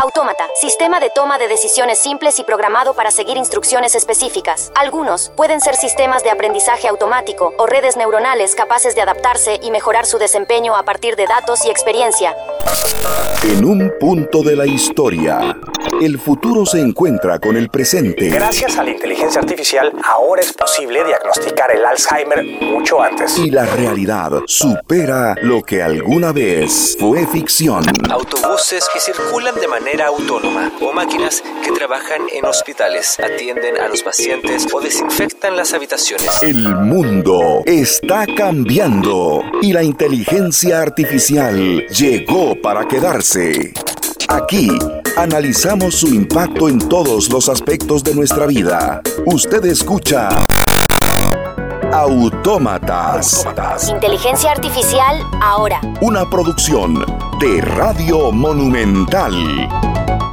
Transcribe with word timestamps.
Autómata, 0.00 0.44
sistema 0.54 1.00
de 1.00 1.10
toma 1.10 1.38
de 1.38 1.48
decisiones 1.48 1.98
simples 1.98 2.38
y 2.38 2.44
programado 2.44 2.94
para 2.94 3.10
seguir 3.10 3.36
instrucciones 3.36 3.96
específicas. 3.96 4.70
Algunos 4.76 5.30
pueden 5.30 5.60
ser 5.60 5.74
sistemas 5.74 6.22
de 6.22 6.30
aprendizaje 6.30 6.86
automático 6.86 7.52
o 7.58 7.66
redes 7.66 7.96
neuronales 7.96 8.54
capaces 8.54 8.94
de 8.94 9.00
adaptarse 9.00 9.58
y 9.60 9.72
mejorar 9.72 10.06
su 10.06 10.18
desempeño 10.18 10.76
a 10.76 10.84
partir 10.84 11.16
de 11.16 11.26
datos 11.26 11.64
y 11.64 11.70
experiencia. 11.70 12.36
En 13.42 13.64
un 13.64 13.92
punto 13.98 14.44
de 14.44 14.54
la 14.54 14.66
historia, 14.66 15.56
el 16.00 16.18
futuro 16.18 16.64
se 16.66 16.80
encuentra 16.80 17.38
con 17.38 17.56
el 17.56 17.68
presente. 17.68 18.28
Gracias 18.28 18.78
a 18.78 18.84
la 18.84 18.90
inteligencia 18.90 19.40
artificial, 19.40 19.92
ahora 20.04 20.42
es 20.42 20.52
posible 20.52 21.04
diagnosticar 21.04 21.70
el 21.70 21.84
Alzheimer 21.84 22.44
mucho 22.62 23.02
antes. 23.02 23.36
Y 23.38 23.50
la 23.50 23.66
realidad 23.66 24.32
supera 24.46 25.34
lo 25.42 25.62
que 25.62 25.82
alguna 25.82 26.32
vez 26.32 26.96
fue 26.98 27.26
ficción. 27.26 27.84
Autobuses 28.10 28.88
que 28.92 29.00
circulan 29.00 29.54
de 29.56 29.68
manera 29.68 30.06
autónoma 30.06 30.72
o 30.80 30.92
máquinas 30.92 31.42
que 31.64 31.72
trabajan 31.72 32.22
en 32.32 32.44
hospitales, 32.44 33.18
atienden 33.18 33.78
a 33.78 33.88
los 33.88 34.02
pacientes 34.02 34.66
o 34.72 34.80
desinfectan 34.80 35.56
las 35.56 35.74
habitaciones. 35.74 36.42
El 36.42 36.76
mundo 36.76 37.62
está 37.66 38.26
cambiando 38.36 39.42
y 39.62 39.72
la 39.72 39.82
inteligencia 39.82 40.80
artificial 40.80 41.86
llegó 41.88 42.60
para 42.60 42.86
quedarse. 42.86 43.72
Aquí 44.28 44.70
analizamos 45.18 45.96
su 45.96 46.14
impacto 46.14 46.68
en 46.68 46.78
todos 46.78 47.28
los 47.30 47.48
aspectos 47.48 48.04
de 48.04 48.14
nuestra 48.14 48.46
vida. 48.46 49.02
Usted 49.26 49.64
escucha 49.64 50.28
Autómatas. 51.92 53.44
Inteligencia 53.90 54.52
artificial 54.52 55.20
ahora. 55.42 55.80
Una 56.02 56.30
producción 56.30 57.04
de 57.40 57.60
Radio 57.62 58.30
Monumental. 58.30 59.34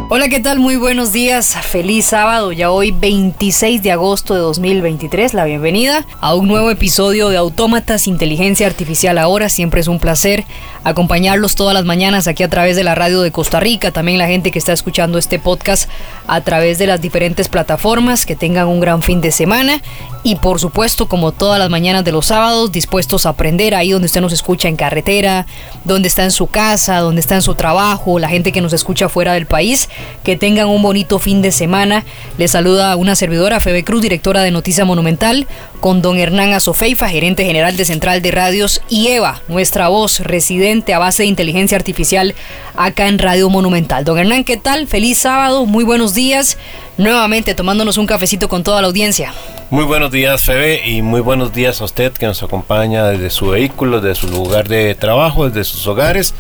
Hola, 0.07 0.29
¿qué 0.29 0.39
tal? 0.39 0.59
Muy 0.59 0.75
buenos 0.75 1.11
días. 1.11 1.55
Feliz 1.63 2.05
sábado, 2.05 2.51
ya 2.51 2.69
hoy 2.69 2.91
26 2.91 3.81
de 3.81 3.91
agosto 3.91 4.35
de 4.35 4.39
2023. 4.39 5.33
La 5.33 5.45
bienvenida 5.45 6.05
a 6.21 6.35
un 6.35 6.47
nuevo 6.47 6.69
episodio 6.69 7.29
de 7.29 7.37
Autómatas 7.37 8.05
Inteligencia 8.05 8.67
Artificial 8.67 9.17
Ahora. 9.17 9.49
Siempre 9.49 9.81
es 9.81 9.87
un 9.87 9.97
placer 9.97 10.43
acompañarlos 10.83 11.55
todas 11.55 11.73
las 11.73 11.85
mañanas 11.85 12.27
aquí 12.27 12.43
a 12.43 12.49
través 12.51 12.75
de 12.75 12.83
la 12.83 12.93
radio 12.93 13.21
de 13.21 13.31
Costa 13.31 13.59
Rica. 13.59 13.91
También 13.91 14.19
la 14.19 14.27
gente 14.27 14.51
que 14.51 14.59
está 14.59 14.73
escuchando 14.73 15.17
este 15.17 15.39
podcast 15.39 15.89
a 16.27 16.41
través 16.41 16.77
de 16.77 16.87
las 16.87 17.01
diferentes 17.01 17.49
plataformas. 17.49 18.25
Que 18.25 18.35
tengan 18.35 18.67
un 18.67 18.79
gran 18.79 19.01
fin 19.01 19.21
de 19.21 19.31
semana. 19.31 19.81
Y 20.23 20.35
por 20.35 20.59
supuesto, 20.59 21.07
como 21.07 21.31
todas 21.31 21.59
las 21.59 21.69
mañanas 21.69 22.03
de 22.03 22.11
los 22.11 22.27
sábados, 22.27 22.71
dispuestos 22.71 23.25
a 23.25 23.29
aprender 23.29 23.75
ahí 23.75 23.91
donde 23.91 24.07
usted 24.07 24.21
nos 24.21 24.33
escucha 24.33 24.67
en 24.67 24.75
carretera, 24.75 25.45
donde 25.83 26.07
está 26.07 26.23
en 26.23 26.31
su 26.31 26.47
casa, 26.47 26.99
donde 26.99 27.21
está 27.21 27.35
en 27.35 27.43
su 27.43 27.53
trabajo, 27.53 28.17
la 28.17 28.27
gente 28.27 28.51
que 28.51 28.61
nos 28.61 28.73
escucha 28.73 29.07
fuera 29.07 29.33
del 29.33 29.45
país 29.45 29.87
que 30.23 30.35
tengan 30.35 30.67
un 30.67 30.81
bonito 30.81 31.19
fin 31.19 31.41
de 31.41 31.51
semana. 31.51 32.03
Les 32.37 32.51
saluda 32.51 32.95
una 32.95 33.15
servidora, 33.15 33.59
Febe 33.59 33.83
Cruz, 33.83 34.01
directora 34.01 34.41
de 34.41 34.51
Noticia 34.51 34.85
Monumental, 34.85 35.47
con 35.85 36.01
don 36.01 36.17
Hernán 36.17 36.51
Azofeifa, 36.51 37.09
gerente 37.09 37.45
general 37.45 37.77
de 37.77 37.85
Central 37.85 38.23
de 38.23 38.31
Radios, 38.31 38.81
y 38.89 39.09
Eva, 39.09 39.43
nuestra 39.47 39.87
voz 39.87 40.19
residente 40.19 40.95
a 40.95 40.97
base 40.97 41.21
de 41.21 41.27
inteligencia 41.27 41.77
artificial 41.77 42.33
acá 42.75 43.07
en 43.07 43.19
Radio 43.19 43.51
Monumental. 43.51 44.03
Don 44.03 44.17
Hernán, 44.17 44.45
¿qué 44.45 44.57
tal? 44.57 44.87
Feliz 44.87 45.19
sábado, 45.19 45.67
muy 45.67 45.83
buenos 45.83 46.15
días. 46.15 46.57
Nuevamente 46.97 47.53
tomándonos 47.53 47.99
un 47.99 48.07
cafecito 48.07 48.49
con 48.49 48.63
toda 48.63 48.81
la 48.81 48.87
audiencia. 48.87 49.31
Muy 49.69 49.83
buenos 49.83 50.09
días, 50.09 50.41
Febe, 50.41 50.89
y 50.89 51.03
muy 51.03 51.21
buenos 51.21 51.53
días 51.53 51.79
a 51.81 51.85
usted 51.85 52.11
que 52.13 52.25
nos 52.25 52.41
acompaña 52.41 53.05
desde 53.05 53.29
su 53.29 53.49
vehículo, 53.49 54.01
desde 54.01 54.21
su 54.21 54.27
lugar 54.29 54.67
de 54.67 54.95
trabajo, 54.95 55.47
desde 55.47 55.65
sus 55.65 55.85
hogares 55.85 56.33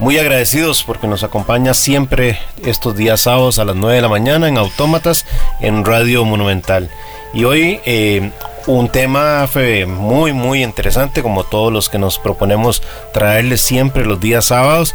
muy 0.00 0.18
agradecidos 0.18 0.82
porque 0.82 1.06
nos 1.06 1.22
acompaña 1.22 1.72
siempre 1.74 2.40
estos 2.64 2.96
días 2.96 3.20
sábados 3.20 3.60
a 3.60 3.64
las 3.64 3.76
9 3.76 3.94
de 3.94 4.02
la 4.02 4.08
mañana 4.08 4.48
en 4.48 4.58
Autómatas 4.58 5.24
en 5.60 5.84
Radio 5.84 6.24
Monumental. 6.24 6.90
Y 7.32 7.44
hoy 7.44 7.78
eh, 7.84 8.32
un 8.66 8.88
tema 8.88 9.48
muy 9.86 10.32
muy 10.32 10.62
interesante 10.62 11.22
como 11.22 11.44
todos 11.44 11.72
los 11.72 11.88
que 11.88 11.98
nos 11.98 12.18
proponemos 12.18 12.82
traerles 13.12 13.60
siempre 13.60 14.04
los 14.04 14.20
días 14.20 14.46
sábados 14.46 14.94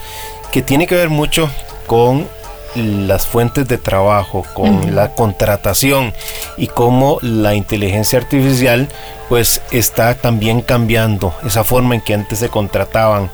que 0.51 0.61
tiene 0.61 0.87
que 0.87 0.95
ver 0.95 1.09
mucho 1.09 1.49
con 1.85 2.27
las 2.75 3.25
fuentes 3.25 3.67
de 3.67 3.77
trabajo, 3.77 4.45
con 4.53 4.95
la 4.95 5.13
contratación 5.13 6.13
y 6.57 6.67
cómo 6.67 7.17
la 7.21 7.55
inteligencia 7.55 8.19
artificial 8.19 8.87
pues 9.29 9.61
está 9.71 10.13
también 10.15 10.61
cambiando 10.61 11.33
esa 11.45 11.63
forma 11.63 11.95
en 11.95 12.01
que 12.01 12.13
antes 12.13 12.39
se 12.39 12.49
contrataban 12.49 13.31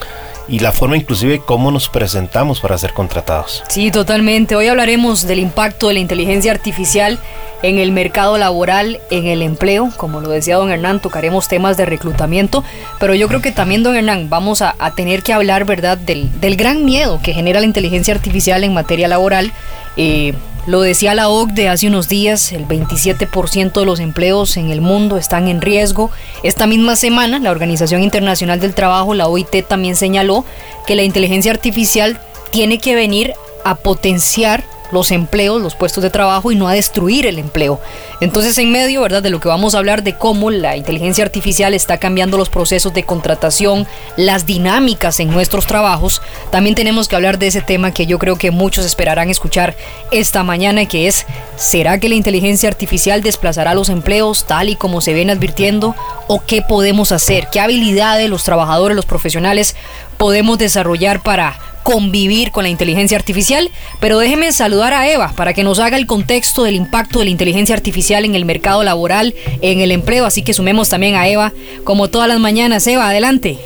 y 0.48 0.60
la 0.60 0.72
forma 0.72 0.98
inclusive 0.98 1.40
cómo 1.40 1.72
nos 1.72 1.90
presentamos 1.90 2.60
para 2.60 2.78
ser 2.78 2.94
contratados. 2.94 3.64
Sí, 3.70 3.92
totalmente. 3.92 4.56
Hoy 4.56 4.68
hablaremos 4.68 5.26
del 5.28 5.40
impacto 5.40 5.88
de 5.88 5.96
la 5.96 6.00
inteligencia 6.00 6.52
artificial 6.52 7.20
en 7.62 7.80
el 7.80 7.92
mercado 7.92 8.38
laboral, 8.38 9.00
en 9.10 9.26
el 9.26 9.42
empleo. 9.42 9.90
Como 9.98 10.22
lo 10.22 10.30
decía 10.30 10.58
don 10.58 10.70
Hernán, 10.70 11.00
tocaremos 11.00 11.48
temas 11.48 11.78
de 11.78 11.86
reclutamiento, 11.86 12.64
pero 13.00 13.16
yo 13.16 13.28
creo 13.28 13.42
que 13.42 13.52
también, 13.52 13.84
don 13.84 13.96
Hernán, 13.96 14.30
vamos 14.30 14.62
a, 14.62 14.76
tener 14.96 15.24
que 15.24 15.34
hablar, 15.34 15.66
¿verdad?, 15.66 15.98
del, 15.98 16.30
del, 16.40 16.56
gran 16.56 16.86
miedo 16.86 17.20
que 17.24 17.34
genera 17.34 17.60
la 17.60 17.66
inteligencia 17.66 18.14
artificial 18.14 18.64
en 18.64 18.74
materia 18.74 19.08
laboral. 19.08 19.52
Eh, 19.98 20.34
lo 20.66 20.82
decía 20.82 21.14
la 21.14 21.28
OCDE 21.28 21.68
hace 21.68 21.88
unos 21.88 22.08
días, 22.08 22.54
el 22.54 22.66
27% 22.66 23.74
de 23.74 23.86
los 23.86 24.00
empleos 24.00 24.56
en 24.56 24.72
el 24.72 24.80
mundo 24.80 25.18
están 25.18 25.50
en 25.50 25.62
riesgo. 25.62 26.10
Esta 26.42 26.68
misma 26.68 26.96
semana, 26.96 27.38
la 27.40 27.52
Organización 27.52 28.02
Internacional 28.02 28.62
del 28.62 28.74
Trabajo, 28.74 29.14
la 29.14 29.28
OIT, 29.28 29.68
también 29.68 29.98
señaló 29.98 30.46
que 30.88 30.96
la 30.96 31.04
inteligencia 31.04 31.52
artificial 31.52 32.20
tiene 32.52 32.78
que 32.78 32.96
venir 32.96 33.34
a 33.66 33.76
potenciar 33.76 34.64
los 34.94 35.12
empleos, 35.12 35.62
los 35.62 35.76
puestos 35.76 36.04
de 36.04 36.10
trabajo 36.10 36.52
y 36.52 36.56
no 36.56 36.68
a 36.68 36.74
destruir 36.74 37.26
el 37.26 37.40
empleo. 37.40 37.80
Entonces, 38.22 38.58
en 38.58 38.72
medio, 38.72 39.02
¿verdad?, 39.02 39.24
de 39.24 39.30
lo 39.30 39.40
que 39.40 39.48
vamos 39.48 39.76
a 39.76 39.80
hablar 39.80 40.04
de 40.04 40.16
cómo 40.16 40.52
la 40.52 40.78
inteligencia 40.78 41.24
artificial 41.24 41.74
está 41.74 41.98
cambiando 41.98 42.38
los 42.38 42.50
procesos 42.50 42.94
de 42.94 43.04
contratación, 43.04 43.88
las 44.16 44.46
dinámicas 44.46 45.20
en 45.20 45.32
nuestros 45.32 45.66
trabajos, 45.66 46.22
también 46.52 46.76
tenemos 46.76 47.08
que 47.08 47.16
hablar 47.16 47.40
de 47.40 47.48
ese 47.48 47.62
tema 47.62 47.92
que 47.92 48.06
yo 48.06 48.20
creo 48.20 48.38
que 48.38 48.52
muchos 48.52 48.86
esperarán 48.86 49.30
escuchar 49.30 49.76
esta 50.12 50.44
mañana, 50.44 50.86
que 50.86 51.08
es, 51.08 51.26
¿será 51.56 52.00
que 52.00 52.10
la 52.10 52.16
inteligencia 52.16 52.70
artificial 52.70 53.22
desplazará 53.22 53.74
los 53.74 53.90
empleos 53.90 54.46
tal 54.46 54.70
y 54.70 54.76
como 54.76 55.02
se 55.02 55.14
ven 55.14 55.30
advirtiendo? 55.30 55.96
¿O 56.28 56.44
qué 56.46 56.62
podemos 56.62 57.12
hacer? 57.12 57.48
¿Qué 57.52 57.60
habilidades 57.60 58.30
los 58.30 58.44
trabajadores, 58.44 58.96
los 58.96 59.06
profesionales 59.06 59.76
podemos 60.18 60.58
desarrollar 60.58 61.22
para 61.22 61.58
convivir 61.84 62.52
con 62.52 62.64
la 62.64 62.70
inteligencia 62.70 63.18
artificial, 63.18 63.70
pero 64.00 64.18
déjeme 64.18 64.52
saludar 64.54 64.94
a 64.94 65.10
Eva 65.10 65.34
para 65.36 65.54
que 65.54 65.64
nos 65.64 65.80
haga 65.80 65.98
el 65.98 66.08
contexto 66.08 66.64
del 66.64 66.76
impacto 66.76 67.20
de 67.20 67.26
la 67.26 67.32
inteligencia 67.32 67.76
artificial 67.76 68.26
en 68.26 68.36
el 68.36 68.46
mercado 68.46 68.84
laboral, 68.84 69.36
en 69.62 69.82
el 69.82 69.92
empleo, 69.92 70.26
así 70.26 70.42
que 70.42 70.54
sumemos 70.54 70.90
también 70.90 71.16
a 71.16 71.28
Eva 71.28 71.54
como 71.84 72.10
todas 72.10 72.28
las 72.28 72.40
mañanas. 72.40 72.88
Eva, 72.88 73.10
adelante. 73.10 73.58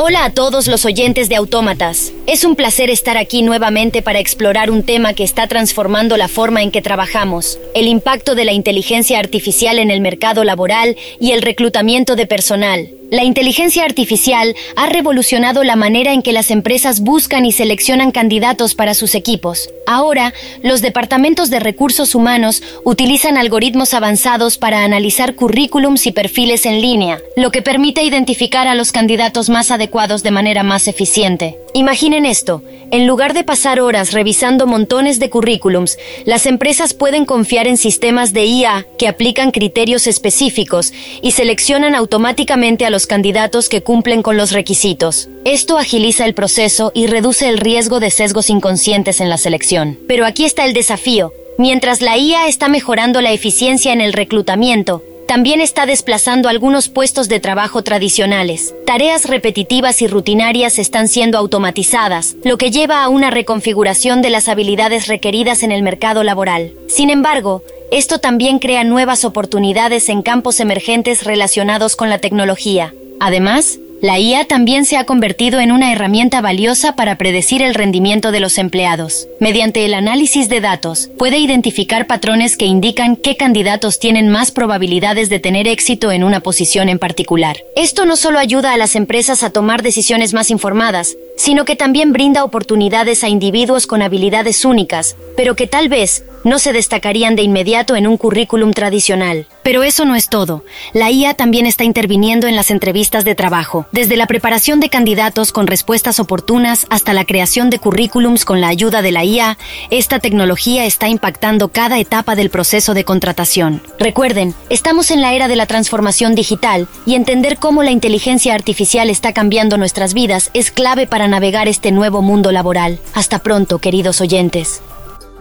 Hola 0.00 0.26
a 0.26 0.30
todos 0.30 0.68
los 0.68 0.84
oyentes 0.84 1.28
de 1.28 1.34
Autómatas. 1.34 2.12
Es 2.28 2.44
un 2.44 2.54
placer 2.54 2.88
estar 2.88 3.16
aquí 3.16 3.42
nuevamente 3.42 4.00
para 4.00 4.20
explorar 4.20 4.70
un 4.70 4.84
tema 4.84 5.12
que 5.12 5.24
está 5.24 5.48
transformando 5.48 6.16
la 6.16 6.28
forma 6.28 6.62
en 6.62 6.70
que 6.70 6.82
trabajamos, 6.82 7.58
el 7.74 7.88
impacto 7.88 8.36
de 8.36 8.44
la 8.44 8.52
inteligencia 8.52 9.18
artificial 9.18 9.80
en 9.80 9.90
el 9.90 10.00
mercado 10.00 10.44
laboral 10.44 10.96
y 11.18 11.32
el 11.32 11.42
reclutamiento 11.42 12.14
de 12.14 12.26
personal. 12.26 12.97
La 13.10 13.24
inteligencia 13.24 13.84
artificial 13.84 14.54
ha 14.76 14.86
revolucionado 14.86 15.64
la 15.64 15.76
manera 15.76 16.12
en 16.12 16.20
que 16.20 16.34
las 16.34 16.50
empresas 16.50 17.00
buscan 17.00 17.46
y 17.46 17.52
seleccionan 17.52 18.10
candidatos 18.10 18.74
para 18.74 18.92
sus 18.92 19.14
equipos. 19.14 19.70
Ahora, 19.86 20.34
los 20.62 20.82
departamentos 20.82 21.48
de 21.48 21.58
recursos 21.58 22.14
humanos 22.14 22.62
utilizan 22.84 23.38
algoritmos 23.38 23.94
avanzados 23.94 24.58
para 24.58 24.84
analizar 24.84 25.36
currículums 25.36 26.06
y 26.06 26.12
perfiles 26.12 26.66
en 26.66 26.82
línea, 26.82 27.18
lo 27.34 27.50
que 27.50 27.62
permite 27.62 28.02
identificar 28.02 28.68
a 28.68 28.74
los 28.74 28.92
candidatos 28.92 29.48
más 29.48 29.70
adecuados 29.70 30.22
de 30.22 30.30
manera 30.30 30.62
más 30.62 30.86
eficiente. 30.86 31.56
Imaginen 31.74 32.24
esto, 32.24 32.62
en 32.90 33.06
lugar 33.06 33.34
de 33.34 33.44
pasar 33.44 33.80
horas 33.80 34.12
revisando 34.12 34.66
montones 34.66 35.18
de 35.18 35.28
currículums, 35.28 35.98
las 36.24 36.46
empresas 36.46 36.94
pueden 36.94 37.26
confiar 37.26 37.66
en 37.66 37.76
sistemas 37.76 38.32
de 38.32 38.46
IA 38.46 38.86
que 38.98 39.06
aplican 39.06 39.50
criterios 39.50 40.06
específicos 40.06 40.92
y 41.20 41.32
seleccionan 41.32 41.94
automáticamente 41.94 42.86
a 42.86 42.90
los 42.90 43.06
candidatos 43.06 43.68
que 43.68 43.82
cumplen 43.82 44.22
con 44.22 44.38
los 44.38 44.52
requisitos. 44.52 45.28
Esto 45.44 45.76
agiliza 45.76 46.24
el 46.24 46.34
proceso 46.34 46.90
y 46.94 47.06
reduce 47.06 47.48
el 47.48 47.58
riesgo 47.58 48.00
de 48.00 48.10
sesgos 48.10 48.48
inconscientes 48.48 49.20
en 49.20 49.28
la 49.28 49.36
selección. 49.36 49.98
Pero 50.08 50.24
aquí 50.24 50.44
está 50.44 50.64
el 50.64 50.72
desafío. 50.72 51.32
Mientras 51.58 52.00
la 52.00 52.16
IA 52.16 52.48
está 52.48 52.68
mejorando 52.68 53.20
la 53.20 53.32
eficiencia 53.32 53.92
en 53.92 54.00
el 54.00 54.12
reclutamiento, 54.12 55.02
también 55.28 55.60
está 55.60 55.84
desplazando 55.84 56.48
algunos 56.48 56.88
puestos 56.88 57.28
de 57.28 57.38
trabajo 57.38 57.82
tradicionales. 57.82 58.74
Tareas 58.86 59.26
repetitivas 59.26 60.00
y 60.00 60.08
rutinarias 60.08 60.78
están 60.78 61.06
siendo 61.06 61.36
automatizadas, 61.36 62.34
lo 62.44 62.56
que 62.56 62.70
lleva 62.70 63.04
a 63.04 63.10
una 63.10 63.30
reconfiguración 63.30 64.22
de 64.22 64.30
las 64.30 64.48
habilidades 64.48 65.06
requeridas 65.06 65.62
en 65.62 65.70
el 65.70 65.82
mercado 65.82 66.24
laboral. 66.24 66.72
Sin 66.88 67.10
embargo, 67.10 67.62
esto 67.92 68.20
también 68.20 68.58
crea 68.58 68.84
nuevas 68.84 69.26
oportunidades 69.26 70.08
en 70.08 70.22
campos 70.22 70.60
emergentes 70.60 71.24
relacionados 71.24 71.94
con 71.94 72.08
la 72.08 72.18
tecnología. 72.18 72.94
Además, 73.20 73.78
La 74.00 74.20
IA 74.20 74.44
también 74.44 74.84
se 74.84 74.96
ha 74.96 75.06
convertido 75.06 75.58
en 75.58 75.72
una 75.72 75.90
herramienta 75.90 76.40
valiosa 76.40 76.94
para 76.94 77.18
predecir 77.18 77.62
el 77.62 77.74
rendimiento 77.74 78.30
de 78.30 78.38
los 78.38 78.56
empleados. 78.58 79.26
Mediante 79.40 79.84
el 79.84 79.92
análisis 79.92 80.48
de 80.48 80.60
datos, 80.60 81.10
puede 81.18 81.38
identificar 81.38 82.06
patrones 82.06 82.56
que 82.56 82.64
indican 82.64 83.16
qué 83.16 83.36
candidatos 83.36 83.98
tienen 83.98 84.28
más 84.28 84.52
probabilidades 84.52 85.30
de 85.30 85.40
tener 85.40 85.66
éxito 85.66 86.12
en 86.12 86.22
una 86.22 86.38
posición 86.38 86.88
en 86.88 87.00
particular. 87.00 87.56
Esto 87.74 88.04
no 88.04 88.14
solo 88.14 88.38
ayuda 88.38 88.72
a 88.72 88.76
las 88.76 88.94
empresas 88.94 89.42
a 89.42 89.50
tomar 89.50 89.82
decisiones 89.82 90.32
más 90.32 90.52
informadas, 90.52 91.16
sino 91.36 91.64
que 91.64 91.74
también 91.74 92.12
brinda 92.12 92.44
oportunidades 92.44 93.24
a 93.24 93.28
individuos 93.28 93.88
con 93.88 94.02
habilidades 94.02 94.64
únicas, 94.64 95.16
pero 95.36 95.56
que 95.56 95.66
tal 95.66 95.88
vez 95.88 96.24
no 96.48 96.58
se 96.58 96.72
destacarían 96.72 97.36
de 97.36 97.42
inmediato 97.42 97.96
en 97.96 98.06
un 98.06 98.16
currículum 98.16 98.72
tradicional. 98.72 99.46
Pero 99.62 99.82
eso 99.82 100.04
no 100.04 100.16
es 100.16 100.28
todo. 100.28 100.64
La 100.92 101.10
IA 101.10 101.34
también 101.34 101.66
está 101.66 101.84
interviniendo 101.84 102.46
en 102.46 102.56
las 102.56 102.70
entrevistas 102.70 103.24
de 103.24 103.34
trabajo, 103.34 103.86
desde 103.92 104.16
la 104.16 104.26
preparación 104.26 104.80
de 104.80 104.88
candidatos 104.88 105.52
con 105.52 105.66
respuestas 105.66 106.20
oportunas 106.20 106.86
hasta 106.90 107.12
la 107.12 107.24
creación 107.24 107.70
de 107.70 107.78
currículums 107.78 108.44
con 108.44 108.60
la 108.60 108.68
ayuda 108.68 109.02
de 109.02 109.12
la 109.12 109.24
IA, 109.24 109.58
esta 109.90 110.18
tecnología 110.18 110.86
está 110.86 111.08
impactando 111.08 111.68
cada 111.68 111.98
etapa 111.98 112.34
del 112.34 112.50
proceso 112.50 112.94
de 112.94 113.04
contratación. 113.04 113.82
Recuerden, 113.98 114.54
estamos 114.70 115.10
en 115.10 115.20
la 115.20 115.34
era 115.34 115.48
de 115.48 115.56
la 115.56 115.66
transformación 115.66 116.34
digital 116.34 116.88
y 117.06 117.14
entender 117.14 117.58
cómo 117.58 117.82
la 117.82 117.90
inteligencia 117.90 118.54
artificial 118.54 119.10
está 119.10 119.32
cambiando 119.32 119.76
nuestras 119.76 120.14
vidas 120.14 120.50
es 120.54 120.70
clave 120.70 121.06
para 121.06 121.28
navegar 121.28 121.68
este 121.68 121.92
nuevo 121.92 122.22
mundo 122.22 122.52
laboral. 122.52 122.98
Hasta 123.14 123.40
pronto, 123.40 123.78
queridos 123.78 124.20
oyentes. 124.20 124.80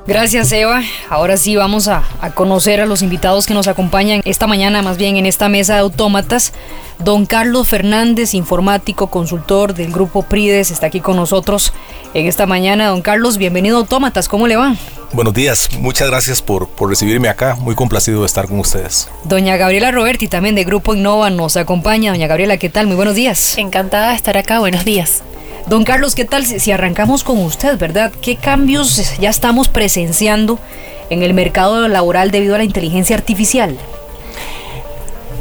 Gracias 0.08 0.54
Eva. 0.54 0.84
Ahora 1.10 1.36
sí 1.36 1.58
vamos 1.58 1.90
a, 1.90 2.02
conocer 2.34 2.80
a 2.80 2.86
los 2.86 3.02
invitados 3.02 3.46
que 3.46 3.54
nos 3.54 3.68
acompañan 3.68 4.22
esta 4.24 4.48
mañana, 4.48 4.82
más 4.82 4.98
bien 4.98 5.18
en 5.18 5.26
esta 5.26 5.50
mesa 5.50 5.74
de 5.74 5.82
autómatas. 5.82 6.54
Don 7.00 7.26
Carlos 7.26 7.68
Fernández, 7.68 8.34
informático, 8.34 9.08
consultor 9.08 9.74
del 9.74 9.92
grupo 9.92 10.24
Prides, 10.24 10.72
está 10.72 10.88
aquí 10.88 11.02
con 11.02 11.18
nosotros 11.18 11.74
en 12.14 12.26
esta 12.26 12.46
mañana. 12.46 12.88
Don 12.88 13.02
Carlos, 13.02 13.38
bienvenido 13.38 13.76
a 13.76 13.80
Autómatas, 13.82 14.30
¿cómo 14.30 14.48
le 14.48 14.56
va? 14.56 14.76
Buenos 15.12 15.34
días, 15.34 15.70
muchas 15.78 16.10
gracias 16.10 16.42
por, 16.42 16.70
por 16.70 16.90
recibirme 16.90 17.28
acá, 17.28 17.56
muy 17.56 17.76
complacido 17.76 18.22
de 18.22 18.28
estar 18.28 18.48
con 18.48 18.60
ustedes. 18.60 19.10
Doña 19.26 19.58
Gabriela 19.58 19.92
Roberti, 19.92 20.30
también 20.30 20.56
de 20.56 20.64
Grupo 20.64 20.96
Innova, 20.96 21.30
nos 21.30 21.58
acompaña. 21.58 22.12
Doña 22.12 22.28
Gabriela, 22.28 22.58
¿qué 22.58 22.70
tal? 22.70 22.88
Muy 22.88 22.96
buenos 22.96 23.16
días. 23.16 23.58
Encantada 23.58 24.10
de 24.10 24.16
estar 24.16 24.38
acá, 24.38 24.60
buenos 24.60 24.86
días. 24.86 25.22
Don 25.68 25.84
Carlos, 25.84 26.16
¿qué 26.16 26.24
tal 26.24 26.46
si 26.46 26.72
arrancamos 26.72 27.26
con 27.26 27.40
usted, 27.40 27.78
verdad? 27.78 28.14
¿Qué 28.22 28.38
cambios 28.38 29.18
ya 29.20 29.30
estamos 29.30 29.68
presenciando 29.68 30.60
en 31.10 31.24
el 31.24 31.34
mercado 31.34 31.90
laboral 31.90 32.32
debido 32.32 32.56
a 32.56 32.60
la 32.60 32.64
inteligencia 32.64 33.18
artificial? 33.18 33.78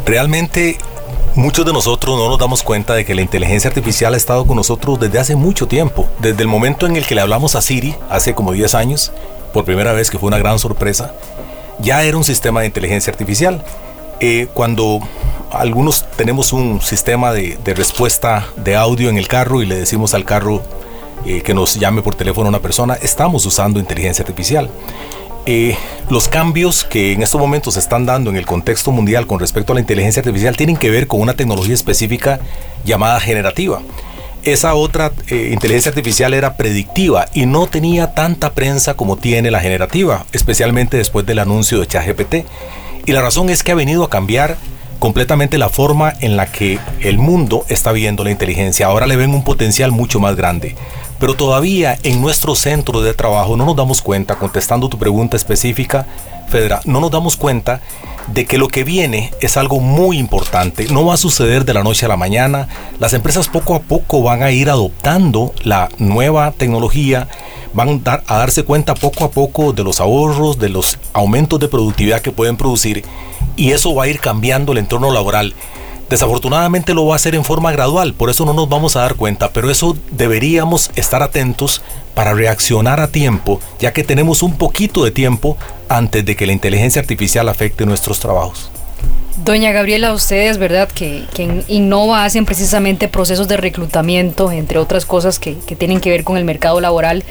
Realmente 0.04 0.78
muchos 1.36 1.64
de 1.64 1.72
nosotros 1.72 2.18
no 2.18 2.28
nos 2.28 2.40
damos 2.40 2.64
cuenta 2.64 2.94
de 2.94 3.04
que 3.04 3.14
la 3.14 3.22
inteligencia 3.22 3.68
artificial 3.68 4.14
ha 4.14 4.16
estado 4.16 4.44
con 4.48 4.56
nosotros 4.56 4.98
desde 4.98 5.20
hace 5.20 5.36
mucho 5.36 5.68
tiempo. 5.68 6.08
Desde 6.18 6.42
el 6.42 6.48
momento 6.48 6.86
en 6.86 6.96
el 6.96 7.06
que 7.06 7.14
le 7.14 7.20
hablamos 7.20 7.54
a 7.54 7.62
Siri, 7.62 7.94
hace 8.10 8.34
como 8.34 8.50
10 8.50 8.74
años, 8.74 9.12
por 9.52 9.64
primera 9.64 9.92
vez 9.92 10.10
que 10.10 10.18
fue 10.18 10.26
una 10.26 10.38
gran 10.38 10.58
sorpresa, 10.58 11.14
ya 11.78 12.02
era 12.02 12.16
un 12.16 12.24
sistema 12.24 12.62
de 12.62 12.66
inteligencia 12.66 13.12
artificial. 13.12 13.62
Eh, 14.20 14.48
cuando 14.54 15.00
algunos 15.50 16.06
tenemos 16.16 16.52
un 16.52 16.80
sistema 16.80 17.32
de, 17.32 17.58
respuesta 17.74 18.46
de 18.56 18.76
audio 18.76 19.10
en 19.10 19.18
el 19.18 19.28
carro 19.28 19.62
y 19.62 19.66
le 19.66 19.76
decimos 19.76 20.14
al 20.14 20.24
carro 20.24 20.62
eh, 21.24 21.42
que 21.42 21.54
nos 21.54 21.74
llame 21.74 22.02
por 22.02 22.14
teléfono 22.14 22.46
a 22.46 22.50
una 22.50 22.60
persona, 22.60 22.94
estamos 22.94 23.44
usando 23.46 23.78
inteligencia 23.78 24.22
artificial. 24.22 24.70
Eh, 25.44 25.76
los 26.10 26.26
cambios 26.26 26.82
que 26.82 27.12
en 27.12 27.22
estos 27.22 27.40
momentos 27.40 27.74
se 27.74 27.80
están 27.80 28.04
dando 28.04 28.30
en 28.30 28.36
el 28.36 28.46
contexto 28.46 28.90
mundial 28.90 29.26
con 29.26 29.38
respecto 29.38 29.72
a 29.72 29.74
la 29.74 29.80
inteligencia 29.80 30.20
artificial 30.20 30.56
tienen 30.56 30.76
que 30.76 30.90
ver 30.90 31.06
con 31.06 31.20
una 31.20 31.34
tecnología 31.34 31.74
específica 31.74 32.40
llamada 32.84 33.20
generativa. 33.20 33.80
Esa 34.46 34.76
otra 34.76 35.10
eh, 35.26 35.50
inteligencia 35.52 35.88
artificial 35.88 36.32
era 36.32 36.56
predictiva 36.56 37.26
y 37.34 37.46
no 37.46 37.66
tenía 37.66 38.14
tanta 38.14 38.52
prensa 38.52 38.94
como 38.94 39.16
tiene 39.16 39.50
la 39.50 39.58
generativa, 39.58 40.24
especialmente 40.30 40.96
después 40.96 41.26
del 41.26 41.40
anuncio 41.40 41.80
de 41.80 41.88
ChatGPT. 41.88 42.34
Y 43.06 43.12
la 43.12 43.22
razón 43.22 43.50
es 43.50 43.64
que 43.64 43.72
ha 43.72 43.74
venido 43.74 44.04
a 44.04 44.08
cambiar 44.08 44.56
completamente 45.00 45.58
la 45.58 45.68
forma 45.68 46.12
en 46.20 46.36
la 46.36 46.46
que 46.46 46.78
el 47.00 47.18
mundo 47.18 47.64
está 47.68 47.90
viendo 47.90 48.22
la 48.22 48.30
inteligencia. 48.30 48.86
Ahora 48.86 49.08
le 49.08 49.16
ven 49.16 49.34
un 49.34 49.42
potencial 49.42 49.90
mucho 49.90 50.20
más 50.20 50.36
grande. 50.36 50.76
Pero 51.18 51.34
todavía 51.34 51.98
en 52.02 52.20
nuestro 52.20 52.54
centro 52.54 53.00
de 53.00 53.14
trabajo 53.14 53.56
no 53.56 53.64
nos 53.64 53.76
damos 53.76 54.02
cuenta, 54.02 54.36
contestando 54.36 54.88
tu 54.88 54.98
pregunta 54.98 55.36
específica, 55.36 56.06
Fedra, 56.48 56.80
no 56.84 57.00
nos 57.00 57.10
damos 57.10 57.36
cuenta 57.36 57.80
de 58.28 58.44
que 58.44 58.58
lo 58.58 58.68
que 58.68 58.84
viene 58.84 59.32
es 59.40 59.56
algo 59.56 59.80
muy 59.80 60.18
importante. 60.18 60.86
No 60.88 61.04
va 61.04 61.14
a 61.14 61.18
suceder 61.18 61.64
de 61.64 61.74
la 61.74 61.82
noche 61.82 62.06
a 62.06 62.08
la 62.08 62.16
mañana. 62.16 62.68
Las 62.98 63.12
empresas 63.12 63.48
poco 63.48 63.74
a 63.74 63.80
poco 63.80 64.22
van 64.22 64.42
a 64.42 64.50
ir 64.50 64.70
adoptando 64.70 65.52
la 65.62 65.88
nueva 65.98 66.52
tecnología, 66.52 67.28
van 67.72 68.02
a 68.04 68.36
darse 68.36 68.64
cuenta 68.64 68.94
poco 68.94 69.24
a 69.24 69.30
poco 69.30 69.72
de 69.72 69.84
los 69.84 70.00
ahorros, 70.00 70.58
de 70.58 70.68
los 70.68 70.98
aumentos 71.12 71.58
de 71.60 71.68
productividad 71.68 72.20
que 72.20 72.32
pueden 72.32 72.56
producir 72.56 73.04
y 73.56 73.72
eso 73.72 73.94
va 73.94 74.04
a 74.04 74.08
ir 74.08 74.20
cambiando 74.20 74.72
el 74.72 74.78
entorno 74.78 75.10
laboral. 75.12 75.54
Desafortunadamente 76.08 76.94
lo 76.94 77.06
va 77.06 77.14
a 77.14 77.16
hacer 77.16 77.34
en 77.34 77.44
forma 77.44 77.72
gradual, 77.72 78.14
por 78.14 78.30
eso 78.30 78.44
no 78.44 78.52
nos 78.52 78.68
vamos 78.68 78.94
a 78.94 79.00
dar 79.00 79.16
cuenta, 79.16 79.50
pero 79.50 79.70
eso 79.70 79.96
deberíamos 80.12 80.90
estar 80.94 81.22
atentos 81.22 81.82
para 82.14 82.32
reaccionar 82.32 83.00
a 83.00 83.08
tiempo, 83.08 83.60
ya 83.80 83.92
que 83.92 84.04
tenemos 84.04 84.42
un 84.42 84.56
poquito 84.56 85.04
de 85.04 85.10
tiempo 85.10 85.56
antes 85.88 86.24
de 86.24 86.36
que 86.36 86.46
la 86.46 86.52
inteligencia 86.52 87.00
artificial 87.02 87.48
afecte 87.48 87.86
nuestros 87.86 88.20
trabajos. 88.20 88.70
Doña 89.44 89.70
Gabriela, 89.72 90.14
ustedes, 90.14 90.56
¿verdad? 90.58 90.88
Que, 90.88 91.24
que 91.34 91.64
Innova 91.68 92.24
hacen 92.24 92.46
precisamente 92.46 93.06
procesos 93.08 93.48
de 93.48 93.58
reclutamiento, 93.58 94.50
entre 94.50 94.78
otras 94.78 95.04
cosas 95.04 95.38
que, 95.38 95.58
que 95.58 95.76
tienen 95.76 96.00
que 96.00 96.08
ver 96.08 96.24
con 96.24 96.38
el 96.38 96.44
mercado 96.44 96.80
laboral. 96.80 97.22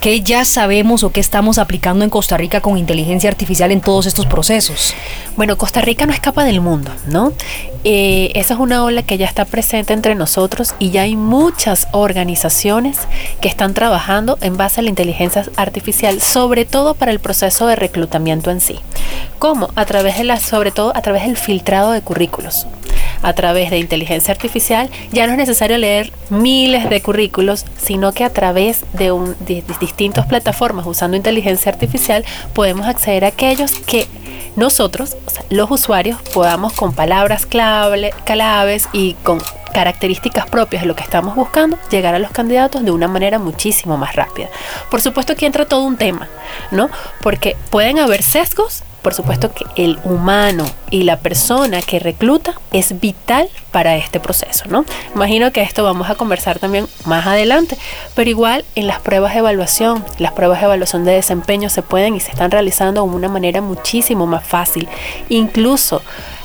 ¿Qué 0.00 0.20
ya 0.20 0.44
sabemos 0.44 1.02
o 1.02 1.10
qué 1.10 1.18
estamos 1.18 1.58
aplicando 1.58 2.04
en 2.04 2.10
Costa 2.10 2.36
Rica 2.36 2.60
con 2.60 2.78
inteligencia 2.78 3.28
artificial 3.28 3.72
en 3.72 3.80
todos 3.80 4.06
estos 4.06 4.26
procesos? 4.26 4.94
Bueno, 5.36 5.58
Costa 5.58 5.80
Rica 5.80 6.06
no 6.06 6.12
escapa 6.12 6.44
del 6.44 6.60
mundo, 6.60 6.92
¿no? 7.08 7.32
Eh, 7.82 8.30
esa 8.36 8.54
es 8.54 8.60
una 8.60 8.84
ola 8.84 9.02
que 9.02 9.18
ya 9.18 9.26
está 9.26 9.44
presente 9.44 9.92
entre 9.92 10.14
nosotros 10.14 10.76
y 10.78 10.90
ya 10.90 11.02
hay 11.02 11.16
muchas 11.16 11.88
organizaciones 11.90 12.98
que 13.40 13.48
están 13.48 13.74
trabajando 13.74 14.38
en 14.40 14.56
base 14.56 14.78
a 14.78 14.84
la 14.84 14.90
inteligencia 14.90 15.44
artificial, 15.56 16.22
sobre 16.22 16.64
todo 16.64 16.94
para 16.94 17.10
el 17.10 17.18
proceso 17.18 17.66
de 17.66 17.74
reclutamiento 17.74 18.52
en 18.52 18.60
sí. 18.60 18.78
¿Cómo? 19.40 19.70
A 19.74 19.84
través 19.84 20.16
de 20.16 20.24
la, 20.24 20.38
sobre 20.38 20.70
todo 20.70 20.96
a 20.96 21.02
través 21.02 21.24
del 21.24 21.36
filtrado 21.36 21.90
de 21.90 22.02
currículos 22.02 22.68
a 23.22 23.32
través 23.32 23.70
de 23.70 23.78
inteligencia 23.78 24.32
artificial, 24.32 24.90
ya 25.12 25.26
no 25.26 25.32
es 25.32 25.38
necesario 25.38 25.78
leer 25.78 26.12
miles 26.30 26.88
de 26.88 27.00
currículos, 27.00 27.64
sino 27.76 28.12
que 28.12 28.24
a 28.24 28.30
través 28.30 28.84
de, 28.92 29.12
un, 29.12 29.36
distintas 29.80 30.26
plataformas 30.26 30.86
usando 30.86 31.16
inteligencia 31.16 31.72
artificial 31.72 32.24
podemos 32.52 32.86
acceder 32.86 33.24
a 33.24 33.28
aquellos 33.28 33.72
que 33.72 34.06
nosotros, 34.56 35.16
los 35.50 35.70
usuarios, 35.70 36.18
podamos 36.34 36.72
con 36.72 36.92
palabras 36.92 37.46
clave, 37.46 38.12
claves 38.24 38.88
y 38.92 39.14
con 39.22 39.40
características 39.72 40.46
propias 40.46 40.82
de 40.82 40.88
lo 40.88 40.96
que 40.96 41.04
estamos 41.04 41.36
buscando, 41.36 41.78
llegar 41.90 42.14
a 42.14 42.18
los 42.18 42.32
candidatos 42.32 42.84
de 42.84 42.90
una 42.90 43.06
manera 43.06 43.38
muchísimo 43.38 43.96
más 43.96 44.16
rápida. 44.16 44.48
Por 44.90 45.00
supuesto 45.00 45.36
que 45.36 45.46
entra 45.46 45.66
todo 45.66 45.84
un 45.84 45.96
tema, 45.96 46.28
¿no? 46.72 46.90
Porque 47.22 47.56
pueden 47.70 48.00
haber 48.00 48.24
sesgos 48.24 48.82
por 49.08 49.14
supuesto 49.14 49.50
que 49.54 49.64
el 49.82 49.98
humano 50.04 50.66
y 50.90 51.04
la 51.04 51.18
persona 51.18 51.80
que 51.80 51.98
recluta 51.98 52.52
es 52.74 53.00
vital 53.00 53.48
para 53.70 53.96
este 53.96 54.20
proceso, 54.20 54.66
¿no? 54.68 54.84
Imagino 55.14 55.50
que 55.50 55.62
esto 55.62 55.82
vamos 55.82 56.10
a 56.10 56.14
conversar 56.14 56.58
también 56.58 56.86
más 57.06 57.26
adelante, 57.26 57.78
pero 58.14 58.28
igual 58.28 58.66
en 58.74 58.86
las 58.86 59.00
pruebas 59.00 59.32
de 59.32 59.38
evaluación, 59.38 60.04
las 60.18 60.32
pruebas 60.32 60.60
de 60.60 60.66
evaluación 60.66 61.06
de 61.06 61.12
desempeño 61.12 61.70
se 61.70 61.80
pueden 61.80 62.16
y 62.16 62.20
se 62.20 62.32
están 62.32 62.50
realizando 62.50 63.02
de 63.02 63.08
una 63.08 63.30
manera 63.30 63.62
muchísimo 63.62 64.26
más 64.26 64.46
fácil. 64.46 64.86
Incluso 65.30 66.02